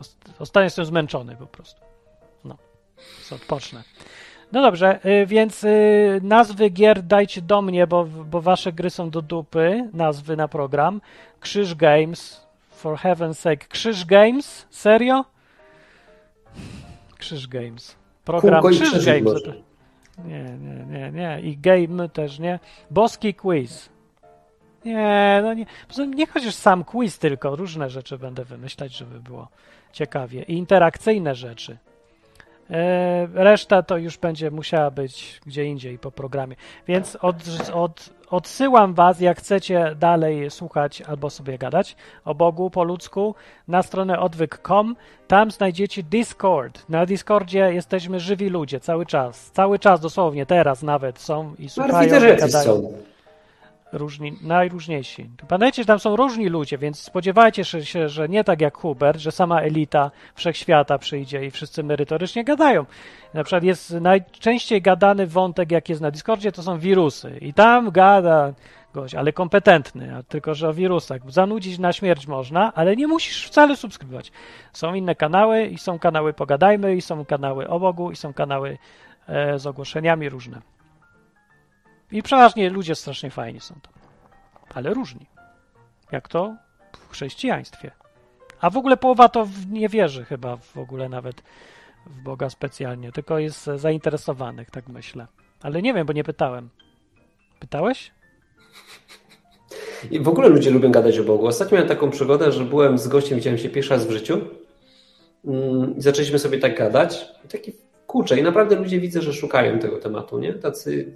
[0.00, 1.80] ost- Ostatnio jestem zmęczony po prostu.
[3.18, 3.82] Więc odpocznę.
[4.52, 9.10] No dobrze, y, więc y, nazwy gier dajcie do mnie, bo, bo wasze gry są
[9.10, 9.90] do dupy.
[9.92, 11.00] Nazwy na program.
[11.40, 12.46] Krzyż Games.
[12.70, 13.66] For heaven's sake.
[13.68, 14.66] Krzyż Games?
[14.70, 15.24] Serio?
[17.18, 17.96] Krzyż Games.
[18.24, 19.42] Program Kółko Krzyż Games.
[20.24, 21.40] Nie, nie, nie, nie.
[21.40, 22.58] I game też nie.
[22.90, 23.88] Boski quiz.
[24.84, 25.66] Nie, no nie.
[26.06, 29.48] Nie chociaż sam quiz, tylko różne rzeczy będę wymyślać, żeby było
[29.92, 30.42] ciekawie.
[30.42, 31.78] I interakcyjne rzeczy.
[32.70, 36.56] E, Reszta to już będzie musiała być gdzie indziej po programie.
[36.88, 37.36] Więc od,
[37.74, 43.34] od, odsyłam Was, jak chcecie dalej słuchać albo sobie gadać o Bogu po ludzku,
[43.68, 44.96] na stronę odwyk.com.
[45.28, 46.88] Tam znajdziecie Discord.
[46.88, 49.50] Na Discordzie jesteśmy żywi ludzie cały czas.
[49.50, 52.10] Cały czas, dosłownie, teraz nawet są i Martwi słuchają.
[52.10, 52.74] też i jacyś gadają.
[52.74, 52.92] są.
[53.92, 55.30] Różni, najróżniejsi.
[55.48, 59.32] Pamiętajcie, że tam są różni ludzie, więc spodziewajcie się, że nie tak jak Hubert, że
[59.32, 62.86] sama elita wszechświata przyjdzie i wszyscy merytorycznie gadają.
[63.34, 67.38] Na przykład jest najczęściej gadany wątek, jak jest na Discordzie, to są wirusy.
[67.40, 68.52] I tam gada
[68.94, 71.30] gość, ale kompetentny, tylko że o wirusach.
[71.30, 74.32] Zanudzić na śmierć można, ale nie musisz wcale subskrybować.
[74.72, 78.78] Są inne kanały i są kanały Pogadajmy, i są kanały o Bogu, i są kanały
[79.26, 80.60] e, z ogłoszeniami różne.
[82.12, 83.92] I przeważnie ludzie strasznie fajni są tam.
[84.74, 85.26] Ale różni.
[86.12, 86.56] Jak to
[86.92, 87.90] w chrześcijaństwie.
[88.60, 91.42] A w ogóle połowa to nie wierzy chyba w ogóle nawet
[92.06, 95.26] w Boga specjalnie, tylko jest zainteresowanych, tak myślę.
[95.62, 96.68] Ale nie wiem, bo nie pytałem.
[97.60, 98.12] Pytałeś?
[100.10, 101.46] I w ogóle ludzie lubią gadać o Bogu.
[101.46, 104.40] Ostatnio miałem taką przygodę, że byłem z gościem, widziałem się pierwszy raz w życiu
[105.44, 107.28] mm, i zaczęliśmy sobie tak gadać.
[107.44, 107.72] I taki
[108.06, 110.52] kurczę, i naprawdę ludzie widzę, że szukają tego tematu, nie?
[110.54, 111.12] Tacy,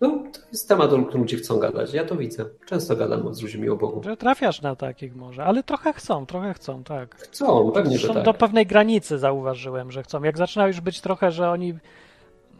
[0.00, 1.94] no to jest temat, o którym ludzie chcą gadać.
[1.94, 2.44] Ja to widzę.
[2.66, 4.02] Często gadam z ludźmi o Bogu.
[4.18, 7.14] Trafiasz na takich może, ale trochę chcą, trochę chcą, tak.
[7.16, 8.24] Chcą, pewnie, że Są tak.
[8.24, 10.22] do pewnej granicy zauważyłem, że chcą.
[10.22, 11.74] Jak zaczyna już być trochę, że oni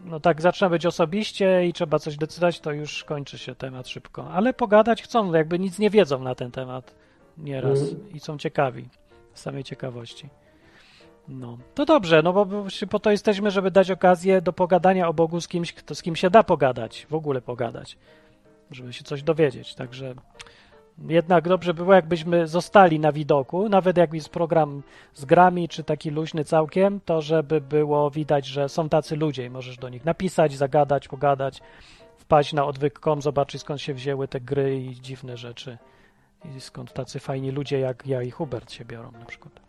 [0.05, 4.31] no tak zaczyna być osobiście i trzeba coś decydować, to już kończy się temat szybko.
[4.33, 6.95] Ale pogadać chcą, jakby nic nie wiedzą na ten temat
[7.39, 8.11] nieraz Mhm.
[8.13, 8.89] i są ciekawi
[9.35, 10.29] z samej ciekawości.
[11.29, 12.47] No, to dobrze, no bo
[12.91, 16.17] po to jesteśmy, żeby dać okazję do pogadania o Bogu z kimś, kto, z kim
[16.17, 17.99] się da pogadać, w ogóle pogadać,
[18.71, 19.75] żeby się coś dowiedzieć.
[19.75, 20.15] Także
[21.09, 24.83] jednak dobrze by było, jakbyśmy zostali na widoku, nawet jak jest program
[25.15, 29.51] z grami, czy taki luźny całkiem, to żeby było widać, że są tacy ludzie i
[29.51, 31.63] możesz do nich napisać, zagadać, pogadać,
[32.17, 35.79] wpaść na odwyk.com, zobaczyć skąd się wzięły te gry i dziwne rzeczy
[36.57, 39.64] i skąd tacy fajni ludzie jak ja i Hubert się biorą na przykład.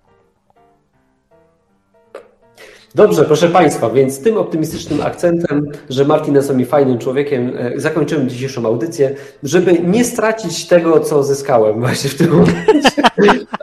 [2.96, 8.28] Dobrze, proszę Państwa, więc tym optymistycznym akcentem, że Martin jest mi fajnym człowiekiem, e, zakończymy
[8.28, 13.04] dzisiejszą audycję, żeby nie stracić tego, co zyskałem właśnie w tym momencie.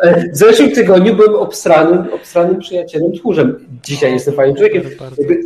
[0.03, 3.67] E, W zeszłym tygodniu byłem obstranym, obstranym przyjacielem, tchórzem.
[3.83, 4.83] Dzisiaj jestem fajnym człowiekiem.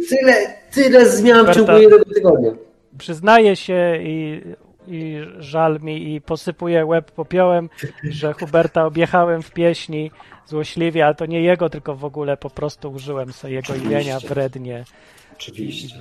[0.08, 0.34] Tyle,
[0.74, 2.50] tyle zmian w ciągu jednego tygodnia.
[2.98, 4.42] Przyznaję się i,
[4.88, 7.68] i żal mi i posypuję łeb popiołem,
[8.10, 10.10] że Huberta objechałem w pieśni
[10.46, 14.84] złośliwie, ale to nie jego, tylko w ogóle po prostu użyłem sobie jego imienia wrednie.
[15.34, 15.96] Oczywiście.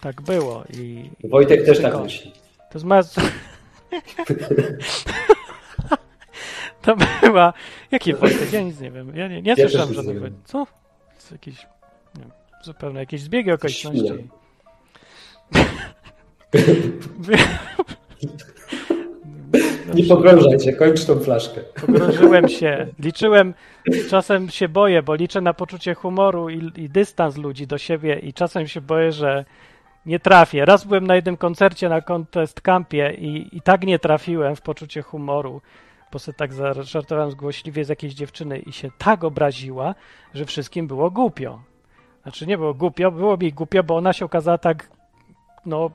[0.00, 0.64] Tak było.
[0.78, 2.32] I, Wojtek też tylko- tak myśli.
[2.58, 3.02] To jest moja...
[6.82, 7.52] To była...
[7.90, 8.52] Jaki Wojtek?
[8.52, 9.16] Ja nic nie wiem.
[9.16, 10.20] Ja nie, nie Ja słyszałem żadnego...
[10.20, 10.40] wiem.
[10.44, 10.66] Co?
[11.14, 11.66] Jest jakiś...
[12.14, 12.30] Nie wiem,
[12.62, 14.28] zupełnie jakieś zbiegi okoliczności.
[19.94, 21.60] Nie pogrążaj się, kończ tą flaszkę.
[21.86, 22.86] Pogrążyłem się.
[22.98, 23.54] Liczyłem,
[24.10, 28.32] czasem się boję, bo liczę na poczucie humoru i, i dystans ludzi do siebie i
[28.32, 29.44] czasem się boję, że
[30.06, 30.64] nie trafię.
[30.64, 35.02] Raz byłem na jednym koncercie na Contest Campie i, i tak nie trafiłem w poczucie
[35.02, 35.60] humoru,
[36.12, 39.94] bo sobie tak zażartowałem zgłośliwie z jakiejś dziewczyny i się tak obraziła,
[40.34, 41.60] że wszystkim było głupio.
[42.22, 44.88] Znaczy nie było głupio, było mi głupio, bo ona się okazała tak,
[45.66, 45.90] no,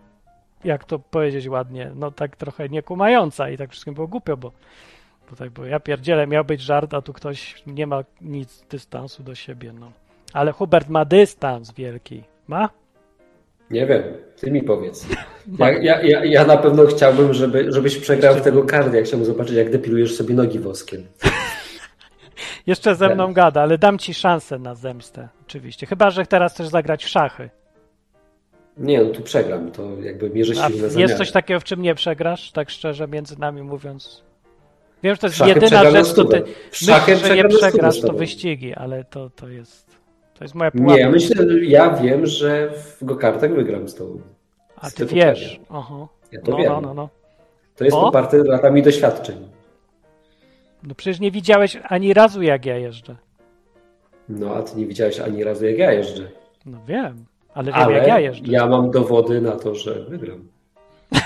[0.63, 4.51] jak to powiedzieć ładnie, no tak trochę niekumająca i tak wszystkim było głupio, bo
[5.31, 9.23] bo tak, bo ja pierdzielę, miał być żart, a tu ktoś nie ma nic dystansu
[9.23, 9.91] do siebie, no.
[10.33, 12.23] Ale Hubert ma dystans wielki.
[12.47, 12.69] Ma?
[13.71, 14.03] Nie wiem,
[14.39, 15.07] ty mi powiedz.
[15.59, 19.03] Ja, ja, ja, ja na pewno chciałbym, żeby, żebyś przegrał w tego kardia.
[19.03, 21.03] Chciałbym zobaczyć, jak depilujesz sobie nogi woskiem.
[22.67, 25.85] Jeszcze ze mną gada, ale dam ci szansę na zemstę, oczywiście.
[25.85, 27.49] Chyba, że teraz chcesz zagrać w szachy.
[28.77, 31.95] Nie, no tu przegram, to jakby mierzę A silne jest coś takiego, w czym nie
[31.95, 34.23] przegrasz, tak szczerze między nami mówiąc?
[35.03, 36.43] Wiem, że to jest Szachy jedyna rzecz, co ty.
[36.71, 39.91] W myślisz, że nie przegrasz, to wyścigi, ale to, to jest
[40.41, 40.95] to jest moja pułapka.
[40.95, 44.21] Nie, ja myślę, ja wiem, że w go-kartach wygram z tobą.
[44.75, 45.59] A Z ty wiesz.
[45.69, 46.07] Aha.
[46.31, 46.67] Ja to no, wiem.
[46.67, 47.09] no, no, no.
[47.75, 48.01] To jest O?
[48.01, 49.49] poparte latami doświadczeń.
[50.83, 53.15] No przecież nie widziałeś ani razu, jak ja jeżdżę.
[54.29, 56.31] No, a ty nie widziałeś ani razu, jak ja jeżdżę.
[56.65, 58.51] No wiem, ale wiem, Ale jak ja jeżdżę.
[58.51, 60.39] ja mam dowody na to, że wygram.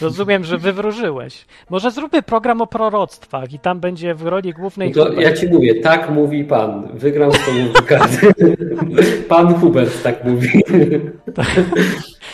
[0.00, 1.46] Rozumiem, że wywróżyłeś.
[1.70, 5.22] Może zróbmy program o proroctwach i tam będzie w roli głównej No to Hubert.
[5.28, 6.88] ja ci mówię, tak mówi pan.
[6.98, 8.34] Wygram z tobą karty.
[9.28, 10.62] Pan Hubert tak mówi.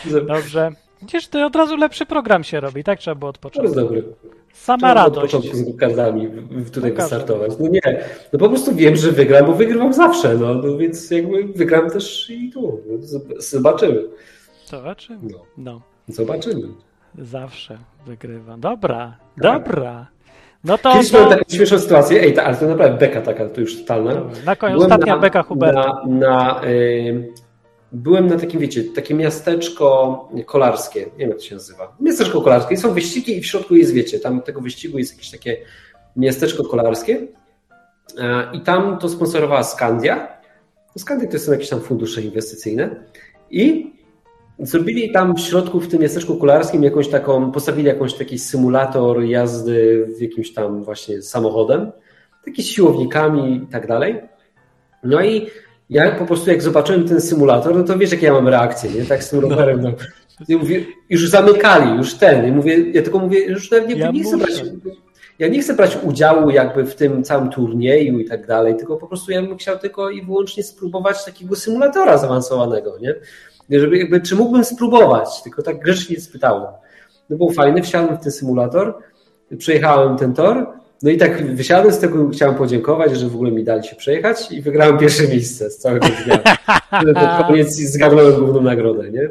[0.28, 0.70] Dobrze.
[1.04, 3.80] Widzisz, to od razu lepszy program się robi, tak trzeba było od To jest początku.
[3.80, 4.04] dobry.
[4.52, 5.32] Sama Trzeba było od radość.
[5.34, 5.62] początku z
[6.50, 7.08] w- tutaj Pokażę.
[7.16, 7.52] wystartować.
[7.60, 7.80] No nie,
[8.32, 12.30] no po prostu wiem, że wygram, bo wygrywam zawsze, no, no więc jakby wygram też
[12.30, 12.80] i tu.
[13.00, 14.02] Zob- Zobaczymy.
[14.66, 15.18] Zobaczymy.
[15.32, 16.62] No, No, zobaczymy.
[17.18, 18.56] zawsze wygrywa.
[18.56, 20.06] Dobra, dobra.
[20.64, 23.48] No to, Kiedyś miałem to taką śmieszną sytuację, ej, ta, ale to naprawdę beka taka,
[23.48, 24.12] to już totalna.
[24.46, 26.02] na koniec Byłem ostatnia beka Huberta.
[26.06, 26.60] Na, na,
[27.94, 31.96] byłem na takim, wiecie, takie miasteczko kolarskie, nie wiem jak to się nazywa.
[32.00, 35.56] Miasteczko kolarskie, są wyścigi i w środku jest, wiecie, tam tego wyścigu jest jakieś takie
[36.16, 37.26] miasteczko kolarskie
[38.18, 40.28] e, i tam to sponsorowała Skandia.
[40.98, 43.04] Skandia to są jakieś tam fundusze inwestycyjne
[43.50, 43.94] i
[44.58, 50.06] Zrobili tam w środku, w tym miasteczku kolarskim, jakąś taką, postawili jakąś taki symulator jazdy
[50.18, 51.92] w jakimś tam właśnie samochodem,
[52.44, 54.20] taki z siłownikami i tak dalej.
[55.04, 55.46] No i
[55.90, 59.04] ja po prostu jak zobaczyłem ten symulator, no to wiesz, jakie ja mam reakcję, nie?
[59.04, 59.82] Tak z tym rowerem.
[59.82, 59.90] No.
[60.58, 62.48] Mówię, już zamykali, już ten.
[62.48, 64.62] I mówię, ja tylko mówię, już nawet nie, Ja nie chcę brać.
[65.38, 69.06] Ja nie chcę brać udziału jakby w tym całym turnieju i tak dalej, tylko po
[69.06, 73.14] prostu ja bym chciał tylko i wyłącznie spróbować takiego symulatora zaawansowanego, nie?
[73.80, 76.72] Żeby jakby, czy mógłbym spróbować, tylko tak grzecznie spytałem.
[77.30, 78.98] No był fajny, wsiadłem w ten symulator,
[79.58, 80.66] przejechałem ten tor,
[81.04, 84.52] no i tak wysiadłem z tego, chciałem podziękować, że w ogóle mi dali się przejechać
[84.52, 86.38] i wygrałem pierwsze miejsce z całego dnia.
[87.14, 89.28] Pod koniec zgarnąłem główną nagrodę, nie?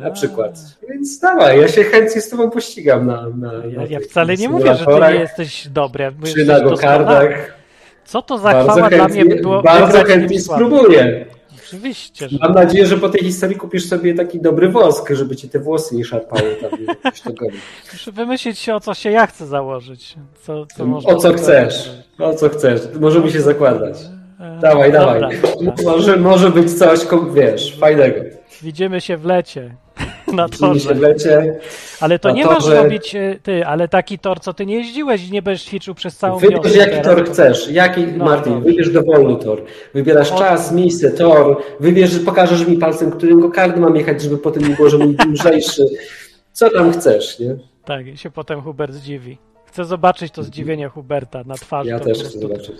[0.00, 0.58] Na przykład.
[0.88, 4.48] Więc dawaj, ja się chętnie z tobą pościgam na, na, Ja, na ja wcale nie
[4.48, 6.12] mówię, że ty nie jesteś dobry.
[6.34, 7.54] Czy na gokardach.
[8.04, 11.26] Co to za chwała dla mnie by było bardzo chętnie spróbuję.
[11.66, 15.48] Oczywiście, że Mam nadzieję, że po tej historii kupisz sobie taki dobry wosk, żeby ci
[15.48, 16.70] te włosy nie szarpały tam.
[17.92, 20.14] muszę wymyślić się, o co się ja chcę założyć.
[20.42, 21.90] Co, co O co chcesz?
[22.18, 22.80] O co chcesz?
[23.00, 23.96] Możemy się zakładać.
[24.40, 25.40] E, Dawaj, dobra, dawaj.
[25.64, 25.74] dobra.
[25.92, 27.00] Może, może być coś,
[27.34, 28.20] wiesz, fajnego.
[28.62, 29.76] Widzimy się w lecie.
[30.40, 30.94] Na torze.
[30.94, 31.60] lecie.
[32.00, 32.82] Ale to nie masz torze.
[32.82, 36.16] robić e, ty, ale taki tor, co ty nie jeździłeś i nie będziesz ćwiczył przez
[36.16, 37.06] całą Wybierz wiosnę jaki teraz.
[37.06, 37.70] tor chcesz.
[37.70, 38.68] Jaki, No, Martin, dobrze.
[38.70, 39.62] wybierz dowolny tor.
[39.94, 41.62] Wybierasz O- czas, miejsce, tor.
[41.80, 45.86] Wybierz, pokażesz mi palcem, którym kokardy mam jechać, żeby potem nie było, że mój lżejszy.
[46.52, 47.56] Co tam chcesz, nie?
[47.84, 49.38] Tak, się potem Hubert zdziwi.
[49.66, 51.90] Chcę zobaczyć to zdziwienie Huberta na twarzy.
[51.90, 52.76] Ja też chcę zobaczyć.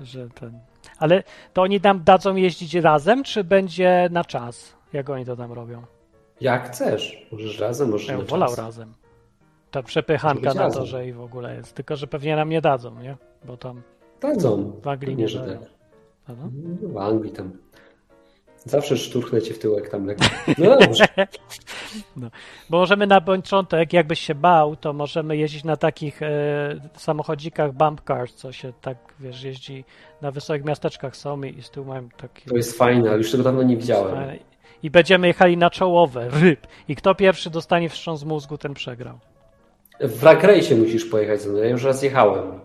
[0.00, 0.52] Że ten...
[0.98, 1.22] Ale
[1.52, 4.72] to oni nam dadzą jeździć razem, czy będzie na czas?
[4.92, 5.82] Jak oni to tam robią?
[6.40, 7.26] Jak chcesz.
[7.32, 8.58] Możesz razem, możesz Ja wolał czas.
[8.58, 8.94] razem.
[9.70, 10.80] Ta przepychanka na razem.
[10.82, 11.74] torze i w ogóle jest.
[11.74, 13.16] Tylko, że pewnie nam nie dadzą, nie?
[13.44, 13.82] Bo tam
[14.20, 14.72] Dadzą.
[14.82, 15.58] w Anglii nie że tak.
[16.26, 16.44] Prawda?
[16.82, 17.50] W Anglii tam.
[18.64, 20.24] Zawsze szturchnę cię w tyłek tam lekko.
[20.58, 21.04] No dobrze.
[22.70, 26.28] Bo możemy na początek, jakbyś się bał, to możemy jeździć na takich e,
[26.96, 29.84] samochodzikach bump cars, co się tak, wiesz, jeździ
[30.22, 32.50] na wysokich miasteczkach są i, i z tyłu mają takie...
[32.50, 34.38] To jest fajne, ale już tego dawno nie widziałem.
[34.82, 36.66] I będziemy jechali na czołowe, ryb.
[36.88, 39.18] I kto pierwszy dostanie wstrząs mózgu, ten przegrał.
[40.00, 41.58] W Wrak Race musisz pojechać ze mną.
[41.58, 42.60] Ja już raz jechałem.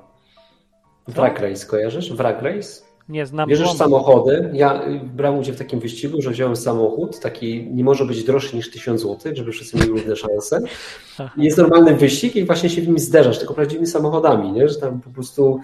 [1.07, 2.13] Wrak Race, kojarzysz?
[2.13, 2.83] Wrak Race?
[3.09, 4.49] Nie znam Bierzesz samochody.
[4.53, 8.55] Ja y, brałem udział w takim wyścigu, że wziąłem samochód, taki nie może być droższy
[8.55, 10.59] niż 1000 zł, żeby wszyscy mieli równe szanse.
[11.37, 14.69] Jest normalny wyścig i właśnie się w nim zderzasz, tylko prawdziwymi samochodami, nie?
[14.69, 15.59] że tam po prostu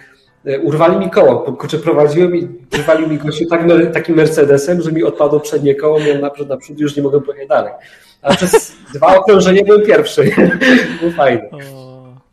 [0.64, 3.61] urwali mi koło, kurczę prowadziłem i urwali mi gościu tak,
[3.94, 7.74] takim Mercedesem, że mi odpadło przednie koło, miałem naprzód, naprzód już nie mogłem pojechać dalej.
[8.22, 10.24] A przez dwa okrążenia byłem pierwszy.
[10.99, 11.49] Było fajne.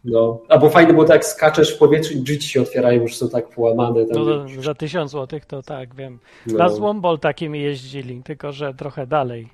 [0.04, 0.38] No.
[0.48, 3.48] Albo fajne było tak, skaczesz w powietrzu i drzwi ci się otwierają, już są tak
[3.48, 4.06] połamane.
[4.06, 6.18] Tam, no, za tysiąc złotych to tak, wiem.
[6.46, 6.58] No.
[6.58, 9.48] Na Złombol takimi jeździli, tylko że trochę dalej.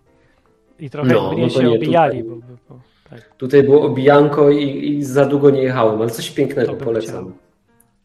[0.78, 2.22] I trochę No, mniej no to się nie, obijali.
[2.22, 2.80] tutaj- Bo, bo,
[3.10, 3.36] tak.
[3.36, 7.10] Tutaj było obijanko i, i za długo nie jechałem, ale coś pięknego, polecam.
[7.14, 7.32] chciał.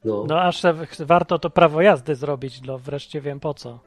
[0.05, 0.25] No.
[0.27, 0.61] No aż
[0.99, 3.79] warto to prawo jazdy zrobić, no wreszcie wiem po co.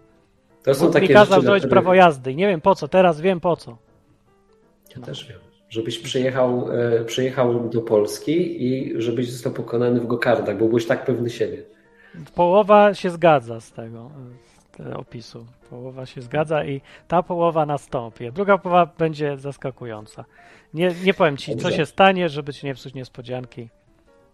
[0.62, 2.74] To są Bóg takie mi kazał rzeczy, zrobić których- prawo jazdy i nie wiem po
[2.74, 3.77] co, teraz wiem po co.
[4.97, 5.39] Ja też wiem.
[5.69, 11.05] Żebyś przyjechał, e, przyjechał do Polski i żebyś został pokonany w gokardach, bo byłeś tak
[11.05, 11.62] pewny siebie.
[12.35, 14.11] Połowa się zgadza z tego
[14.78, 15.47] z opisu.
[15.70, 18.32] Połowa się zgadza i ta połowa nastąpi.
[18.32, 20.24] Druga połowa będzie zaskakująca.
[20.74, 21.77] Nie, nie powiem ci, co Dobrze.
[21.77, 23.69] się stanie, żeby ci nie psuć niespodzianki.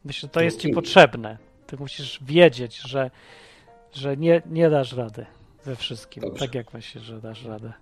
[0.05, 1.39] Myślę, że to jest ci potrzebne.
[1.67, 3.11] Ty musisz wiedzieć, że,
[3.93, 5.27] że nie, nie dasz rady
[5.65, 6.21] we wszystkim.
[6.23, 6.47] Dobrze.
[6.47, 7.73] Tak jak myślisz, że dasz radę.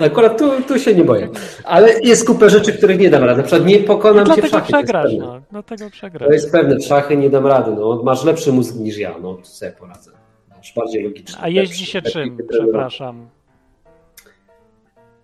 [0.00, 1.28] No Akurat tu, tu się nie boję.
[1.64, 3.36] Ale jest kupę rzeczy, których nie dam rady.
[3.42, 4.72] Na przykład nie pokonam cię w szachy.
[4.72, 5.40] to przegrasz, no.
[5.50, 6.32] Dlatego To przegrasz.
[6.32, 7.70] jest pewne, w szachy nie dam rady.
[7.70, 8.02] No.
[8.02, 10.10] Masz lepszy mózg niż ja, no to sobie poradzę.
[10.56, 11.38] Masz bardziej logiczny.
[11.42, 12.36] A jeździ lepszy, się lepiej czym?
[12.36, 12.68] wytrenowany.
[12.72, 13.28] Przepraszam.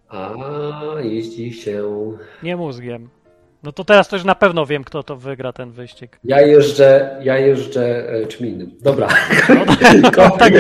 [0.09, 0.35] A
[1.03, 1.83] jeździ się.
[2.43, 3.09] Nie mózgiem.
[3.63, 6.19] No to teraz to już na pewno wiem, kto to wygra ten wyścig.
[6.25, 8.71] Ja jeżdżę, ja jeżdżę e, czym innym.
[8.81, 9.09] Dobra.
[9.49, 10.53] No, tak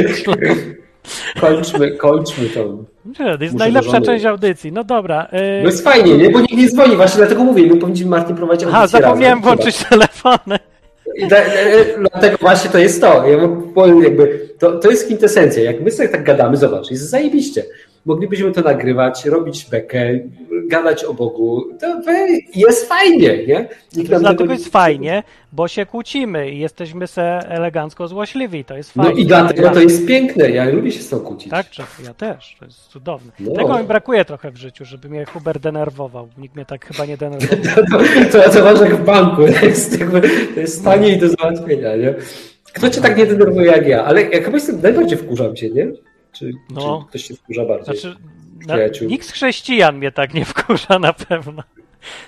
[1.40, 2.78] kończmy, kończmy to.
[3.04, 4.72] Nie, to jest najlepsza żony- część audycji.
[4.72, 5.28] No dobra.
[5.32, 5.62] No Yy...
[5.62, 6.30] jest fajnie, nie?
[6.30, 9.56] Bo nikt nie dzwoni, właśnie dlatego mówię, my powinniśmy Martin prowadzić audycję zapomniałem razem.
[9.56, 10.58] włączyć telefony.
[11.20, 13.26] E, Dlatego właśnie to jest to.
[13.26, 13.38] Ja
[14.02, 15.62] jakby, to, to jest kwintesencja.
[15.62, 17.64] Jak my sobie tak gadamy, zobacz, jest zajebiście.
[18.06, 20.18] Moglibyśmy to nagrywać, robić bekę,
[20.70, 21.64] gadać o Bogu.
[21.80, 22.12] To
[22.54, 23.68] jest fajnie, nie?
[23.96, 25.22] Nikt nam Dlatego tego jest nie- fajnie,
[25.52, 28.64] bo się kłócimy i jesteśmy se elegancko złośliwi.
[28.64, 29.22] To jest No fajnie.
[29.22, 30.50] i dlatego to jest piękne.
[30.50, 31.50] Ja lubię się z tą kłócić.
[31.50, 31.66] Tak,
[32.04, 32.56] ja też.
[32.58, 33.32] To jest cudowne.
[33.40, 33.52] No.
[33.52, 36.28] Tego mi brakuje trochę w życiu, żeby mnie Hubert denerwował.
[36.38, 37.60] Nikt mnie tak chyba nie denerwował.
[38.32, 39.42] To, to, to masz jak w banku.
[39.60, 40.20] To jest, jakby,
[40.54, 42.14] to jest tanie i do załatwienia, nie?
[42.72, 44.04] Kto cię tak nie denerwuje jak ja?
[44.04, 45.92] Ale ja chyba jestem, najbardziej wkurzam cię, nie?
[46.32, 47.00] Czy, No.
[47.02, 47.98] czy ktoś się wkurza bardziej?
[47.98, 48.16] Znaczy,
[48.66, 49.08] na, Przyjaciół.
[49.08, 51.62] nikt z chrześcijan mnie tak nie wkurza na pewno.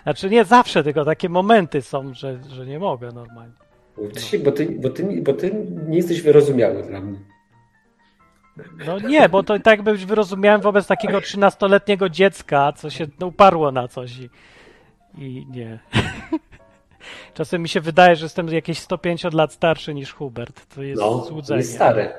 [0.02, 3.54] Znaczy nie zawsze, tylko takie momenty są, że, że nie mogę normalnie.
[3.96, 7.18] Bo ty, się, bo, ty, bo, ty, bo ty nie jesteś wyrozumiały dla mnie.
[8.86, 13.72] No nie, bo to tak jakby wyrozumiałem wobec takiego 13-letniego dziecka, co się no, uparło
[13.72, 14.28] na coś i,
[15.18, 15.78] i nie.
[17.34, 20.74] Czasem mi się wydaje, że jestem jakieś 150 lat starszy niż Hubert.
[20.74, 21.58] To jest No, złudzenie.
[21.58, 22.10] jest stary.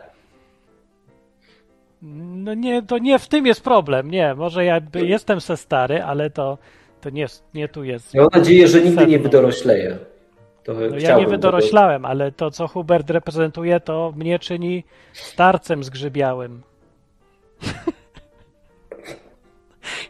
[2.05, 4.35] No nie, to nie w tym jest problem, nie.
[4.35, 6.57] Może ja jestem se stary, ale to,
[7.01, 8.13] to nie, nie tu jest.
[8.13, 9.97] Ja mam nadzieję, że nigdy nie wydorośleję.
[10.63, 16.61] To No ja nie wydoroślałem, ale to, co Hubert reprezentuje, to mnie czyni starcem zgrzybiałem.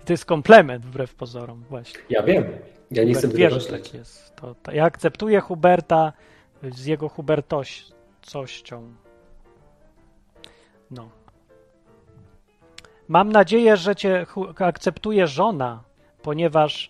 [0.02, 2.00] I to jest komplement wbrew pozorom, właśnie.
[2.10, 2.44] Ja wiem.
[2.92, 3.84] Ja nie chcę Hubert że wydorośleć.
[3.84, 4.36] tak jest.
[4.36, 6.14] To, to, ja akceptuję Huberta
[6.64, 8.94] z jego Hubertością.
[10.92, 11.23] No.
[13.14, 14.26] Mam nadzieję, że cię
[14.60, 15.84] akceptuje żona,
[16.22, 16.90] ponieważ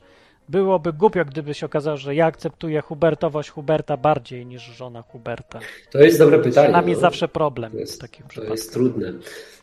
[0.50, 5.60] Byłoby głupio, gdyby się okazało, że ja akceptuję Hubertowość Huberta bardziej niż żona Huberta.
[5.92, 6.70] To jest dobre pytanie.
[6.70, 7.00] Dla mnie no.
[7.00, 8.54] zawsze problem To jest, w takim to przypadku.
[8.54, 9.14] jest trudne,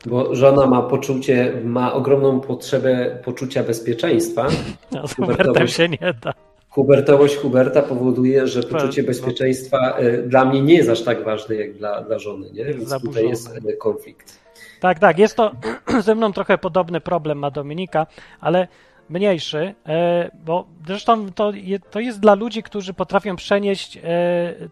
[0.07, 4.49] bo żona ma poczucie, ma ogromną potrzebę poczucia bezpieczeństwa.
[4.93, 6.35] No, z Hubertem się nie da.
[6.69, 9.07] Hubertowość Huberta powoduje, że poczucie no.
[9.07, 12.65] bezpieczeństwa y, dla mnie nie jest aż tak ważne jak dla, dla żony, nie?
[12.65, 14.50] Więc tutaj jest y, konflikt.
[14.81, 15.53] Tak, tak, jest to
[16.01, 18.07] ze mną trochę podobny problem ma Dominika,
[18.41, 18.69] ale
[19.11, 21.53] mniejszy, e, bo zresztą to,
[21.91, 24.01] to jest dla ludzi, którzy potrafią przenieść e,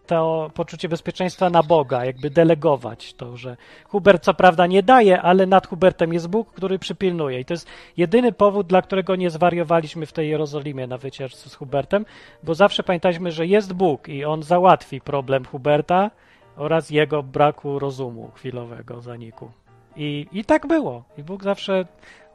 [0.07, 3.57] to poczucie bezpieczeństwa na Boga, jakby delegować to, że
[3.87, 7.39] Hubert co prawda nie daje, ale nad Hubertem jest Bóg, który przypilnuje.
[7.39, 7.67] I to jest
[7.97, 12.05] jedyny powód, dla którego nie zwariowaliśmy w tej Jerozolimie na wycieczce z Hubertem,
[12.43, 16.11] bo zawsze pamiętaliśmy, że jest Bóg i on załatwi problem Huberta
[16.57, 19.51] oraz jego braku rozumu chwilowego zaniku.
[19.99, 21.03] I, I tak było.
[21.17, 21.85] I Bóg zawsze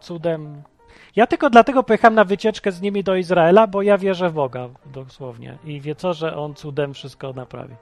[0.01, 0.62] cudem.
[1.16, 4.69] Ja tylko dlatego pojechałem na wycieczkę z nimi do Izraela, bo ja wierzę w Boga,
[4.86, 5.59] dosłownie.
[5.65, 7.74] I wie co, że on cudem wszystko naprawi.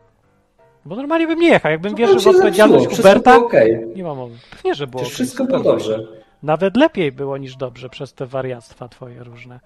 [0.84, 1.72] Bo normalnie bym nie jechał.
[1.72, 3.86] Jakbym wierzył w odpowiedzialność Huberta, okej.
[3.96, 4.34] nie mam mowy.
[4.50, 5.02] Pewnie, że było.
[5.02, 5.98] Okej, wszystko było dobrze.
[6.42, 9.60] Nawet lepiej było niż dobrze przez te wariactwa twoje różne.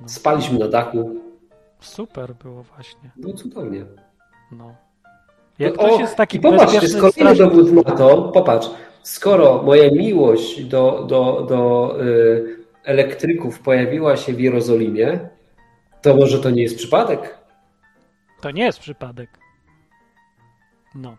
[0.00, 1.10] No, Spaliśmy na dachu.
[1.80, 3.10] Super było właśnie.
[3.16, 3.84] Było cudownie.
[4.52, 4.74] No.
[5.58, 8.70] Jak O, ktoś jest taki popatrz, jest kolejny dowód na to, popatrz,
[9.08, 15.18] skoro moja miłość do, do, do y, elektryków pojawiła się w Jerozolimie,
[16.02, 17.38] to może to nie jest przypadek?
[18.40, 19.30] To nie jest przypadek.
[20.94, 21.16] No.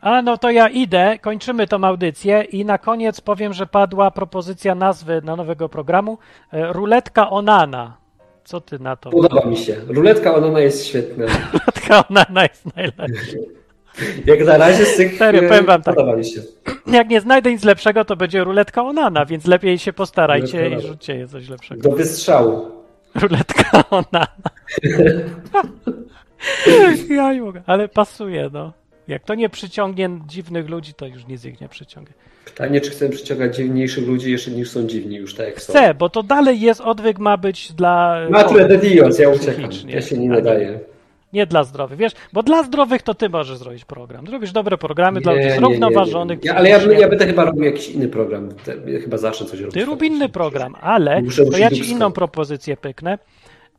[0.00, 4.74] A no to ja idę, kończymy tą audycję i na koniec powiem, że padła propozycja
[4.74, 6.18] nazwy na nowego programu
[6.52, 7.96] e, Ruletka Onana.
[8.44, 9.10] Co ty na to?
[9.10, 9.76] Podoba mi się.
[9.88, 11.26] Ruletka Onana jest świetna.
[11.52, 13.61] Ruletka Onana jest najlepsza.
[14.26, 15.96] Jak na razie z tych Serio, y, powiem wam tak.
[16.24, 16.42] się.
[16.86, 20.88] Jak nie znajdę nic lepszego, to będzie Ruletka Onana, więc lepiej się postarajcie Ruletka i
[20.88, 21.90] rzućcie je coś lepszego.
[21.90, 22.70] Do wystrzału.
[23.14, 24.26] Ruletka Onana.
[27.16, 28.72] ja nie mogę, ale pasuje, no.
[29.08, 32.14] Jak to nie przyciągnie dziwnych ludzi, to już nic ich nie przyciągnie.
[32.44, 35.72] Pytanie, czy chcemy przyciągać dziwniejszych ludzi jeszcze niż są dziwni już tak jak są.
[35.72, 38.26] Chcę, bo to dalej jest odwyk, ma być dla.
[38.30, 39.70] Mature de Dios, ja uciekam.
[39.88, 40.80] Ja się nie nadaję.
[41.32, 44.26] Nie dla zdrowych, wiesz, bo dla zdrowych to ty możesz zrobić program.
[44.26, 46.38] Zrobisz dobre programy dla Nie, ludzi nie, zrównoważonych.
[46.38, 46.50] nie, nie.
[46.50, 47.02] Ja, ale ja, psychicznie.
[47.02, 48.48] ja będę chyba robił jakiś inny program.
[49.02, 49.74] Chyba zacznę coś robić.
[49.74, 53.18] Ty rób inny program, ale Muszę to ja ci inną propozycję pyknę,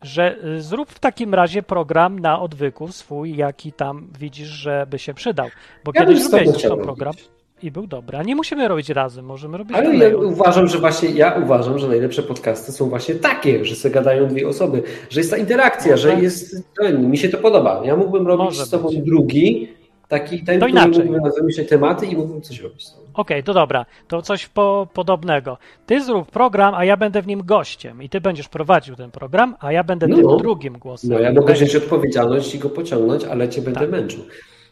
[0.02, 5.14] że y, zrób w takim razie program na odwyku swój, jaki tam widzisz, żeby się
[5.14, 5.48] przydał.
[5.84, 7.30] Bo Ja kiedyś robiłeś zresztą robić.
[7.64, 8.18] I był dobry.
[8.18, 11.88] A nie musimy robić razem, możemy robić Ale ja uważam, że właśnie ja uważam, że
[11.88, 16.12] najlepsze podcasty są właśnie takie, że sobie gadają dwie osoby, że jest ta interakcja, Może.
[16.16, 16.56] że jest.
[17.00, 17.82] Mi się to podoba.
[17.86, 19.00] Ja mógłbym robić Może z tobą być.
[19.02, 19.68] drugi,
[20.08, 21.06] taki ten, To który inaczej.
[21.06, 22.86] mógłbym wymyślać tematy i mógłbym coś robić.
[23.14, 25.58] Okej, to dobra, to coś po, podobnego.
[25.86, 29.56] Ty zrób program, a ja będę w nim gościem i ty będziesz prowadził ten program,
[29.60, 30.16] a ja będę No.
[30.16, 31.10] tym drugim głosem.
[31.10, 34.20] No ja mogę wziąć odpowiedzialność i go pociągnąć, ale cię będę męczył.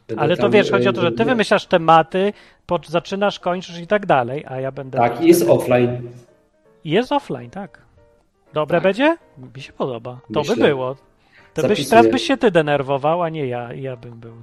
[0.07, 0.17] Tak.
[0.17, 2.33] Ale to wiesz, chodzi o to, że ty e, wymyślasz tematy,
[2.87, 4.97] zaczynasz, kończysz i tak dalej, a ja będę...
[4.97, 6.01] Tak, jest offline.
[6.85, 7.81] Jest offline, tak.
[8.53, 9.17] Dobre będzie?
[9.55, 10.19] Mi się podoba.
[10.33, 10.55] To Myślę.
[10.55, 10.95] by było.
[11.53, 13.73] To byś, teraz byś się ty denerwował, a nie ja.
[13.73, 14.33] Ja bym był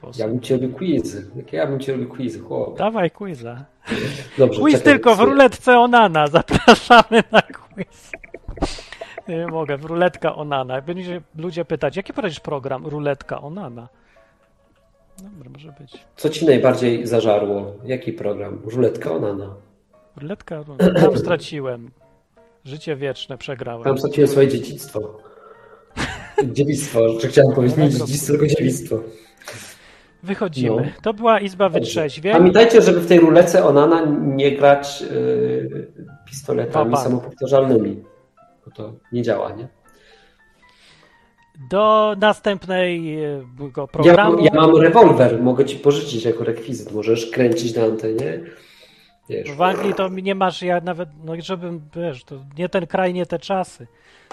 [0.00, 0.26] głosem.
[0.26, 1.30] Ja bym ci robił quizy.
[1.52, 2.78] Ja bym ci robił quizy, chłop.
[2.78, 3.64] Dawaj quiza.
[4.38, 6.26] Dobrze, Quiz czekaj, tylko w ruletce Onana.
[6.38, 8.10] Zapraszamy na quiz.
[9.28, 10.80] Nie mogę, w ruletka Onana.
[10.80, 12.86] Będzie ludzie pytać, jaki poradzisz program?
[12.86, 13.88] Ruletka Onana.
[15.22, 16.04] Dobra, może być.
[16.16, 17.72] Co ci najbardziej zażarło?
[17.84, 18.62] Jaki program?
[18.64, 19.54] Ruletka Onana.
[20.16, 21.00] Ruletka Onana.
[21.00, 21.90] Tam straciłem.
[22.64, 23.84] Życie wieczne przegrałem.
[23.84, 25.18] Tam straciłem swoje dziedzictwo.
[26.44, 29.00] Dziewictwo, że chciałem powiedzieć nie dziedzictwo, tylko dziewictwo.
[30.22, 30.76] Wychodzimy.
[30.76, 31.02] No.
[31.02, 32.32] To była Izba Wytrzeźwień.
[32.32, 35.92] Pamiętajcie, żeby w tej rulece Onana nie grać yy,
[36.26, 37.04] pistoletami Papa.
[37.04, 38.02] samopowtarzalnymi.
[38.64, 39.68] Bo to nie działa, nie?
[41.70, 44.44] Do następnego Ja, programu.
[44.44, 46.92] ja mam rewolwer, mogę ci pożyczyć jako rekwizyt.
[46.92, 48.40] Możesz kręcić na antenie.
[49.28, 49.50] Wiesz.
[49.52, 53.26] W Anglii to nie masz, ja nawet, no żebym, wiesz, to nie ten kraj, nie
[53.26, 53.86] te czasy.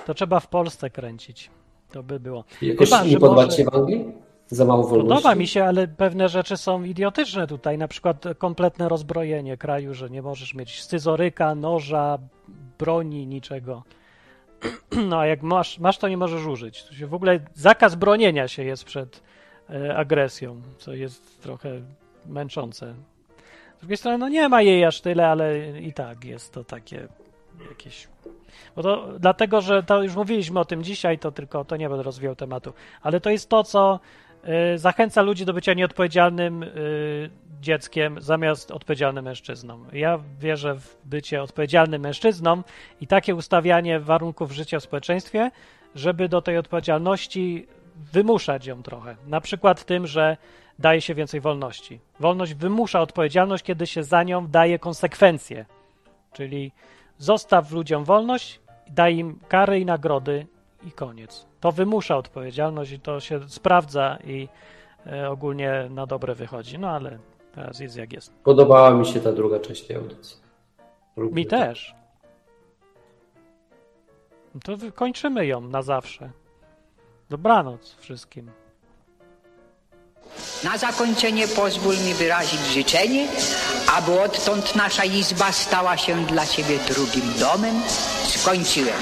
[0.06, 1.50] To trzeba w Polsce kręcić.
[1.92, 2.44] To by było.
[2.62, 4.06] Jakoś Chyba, nie podoba może- w Anglii?
[4.48, 5.10] Za mało wolności?
[5.24, 7.78] Podoba mi się, ale pewne rzeczy są idiotyczne tutaj.
[7.78, 12.18] Na przykład kompletne rozbrojenie kraju, że nie możesz mieć scyzoryka, noża,
[12.80, 13.84] broni, niczego.
[15.10, 16.84] No a jak masz, masz to nie możesz użyć.
[16.84, 19.24] To się w ogóle zakaz bronienia się jest przed
[19.70, 21.82] e, agresją, co jest trochę
[22.26, 22.94] męczące.
[23.78, 27.08] Z drugiej strony, no nie ma jej aż tyle, ale i tak jest to takie
[27.70, 28.08] jakieś.
[28.76, 32.04] Bo to dlatego, że to już mówiliśmy o tym dzisiaj, to tylko to nie będę
[32.04, 34.00] rozwijał tematu, ale to jest to, co
[34.76, 37.30] zachęca ludzi do bycia nieodpowiedzialnym y,
[37.62, 39.86] dzieckiem zamiast odpowiedzialnym mężczyzną.
[39.94, 42.64] Ja wierzę w bycie odpowiedzialnym mężczyzną
[43.02, 45.52] i takie ustawianie warunków życia w społeczeństwie
[45.96, 47.68] żeby do tej odpowiedzialności
[48.14, 49.16] wymuszać ją trochę.
[49.28, 50.38] Na przykład tym, że
[50.80, 52.00] daje się więcej wolności.
[52.20, 55.66] Wolność wymusza odpowiedzialność, kiedy się za nią daje konsekwencje.
[56.34, 56.72] Czyli
[57.18, 60.48] zostaw ludziom wolność, daj im kary i nagrody
[60.88, 61.49] i koniec.
[61.60, 64.48] To wymusza odpowiedzialność i to się sprawdza i
[65.08, 66.80] e, ogólnie na dobre wychodzi.
[66.80, 67.18] No ale
[67.56, 68.34] teraz jest jak jest.
[68.44, 70.38] Podobała mi się ta druga część tej audycji.
[71.18, 71.58] Lubię Mi to.
[71.58, 71.96] też.
[74.54, 76.30] No To kończymy ją na zawsze.
[77.30, 78.52] Dobranoc wszystkim.
[80.64, 83.28] Na zakończenie pozwól mi wyrazić życzenie,
[83.98, 87.76] aby odtąd nasza izba stała się dla Ciebie drugim domem.
[88.24, 88.96] Skończyłem.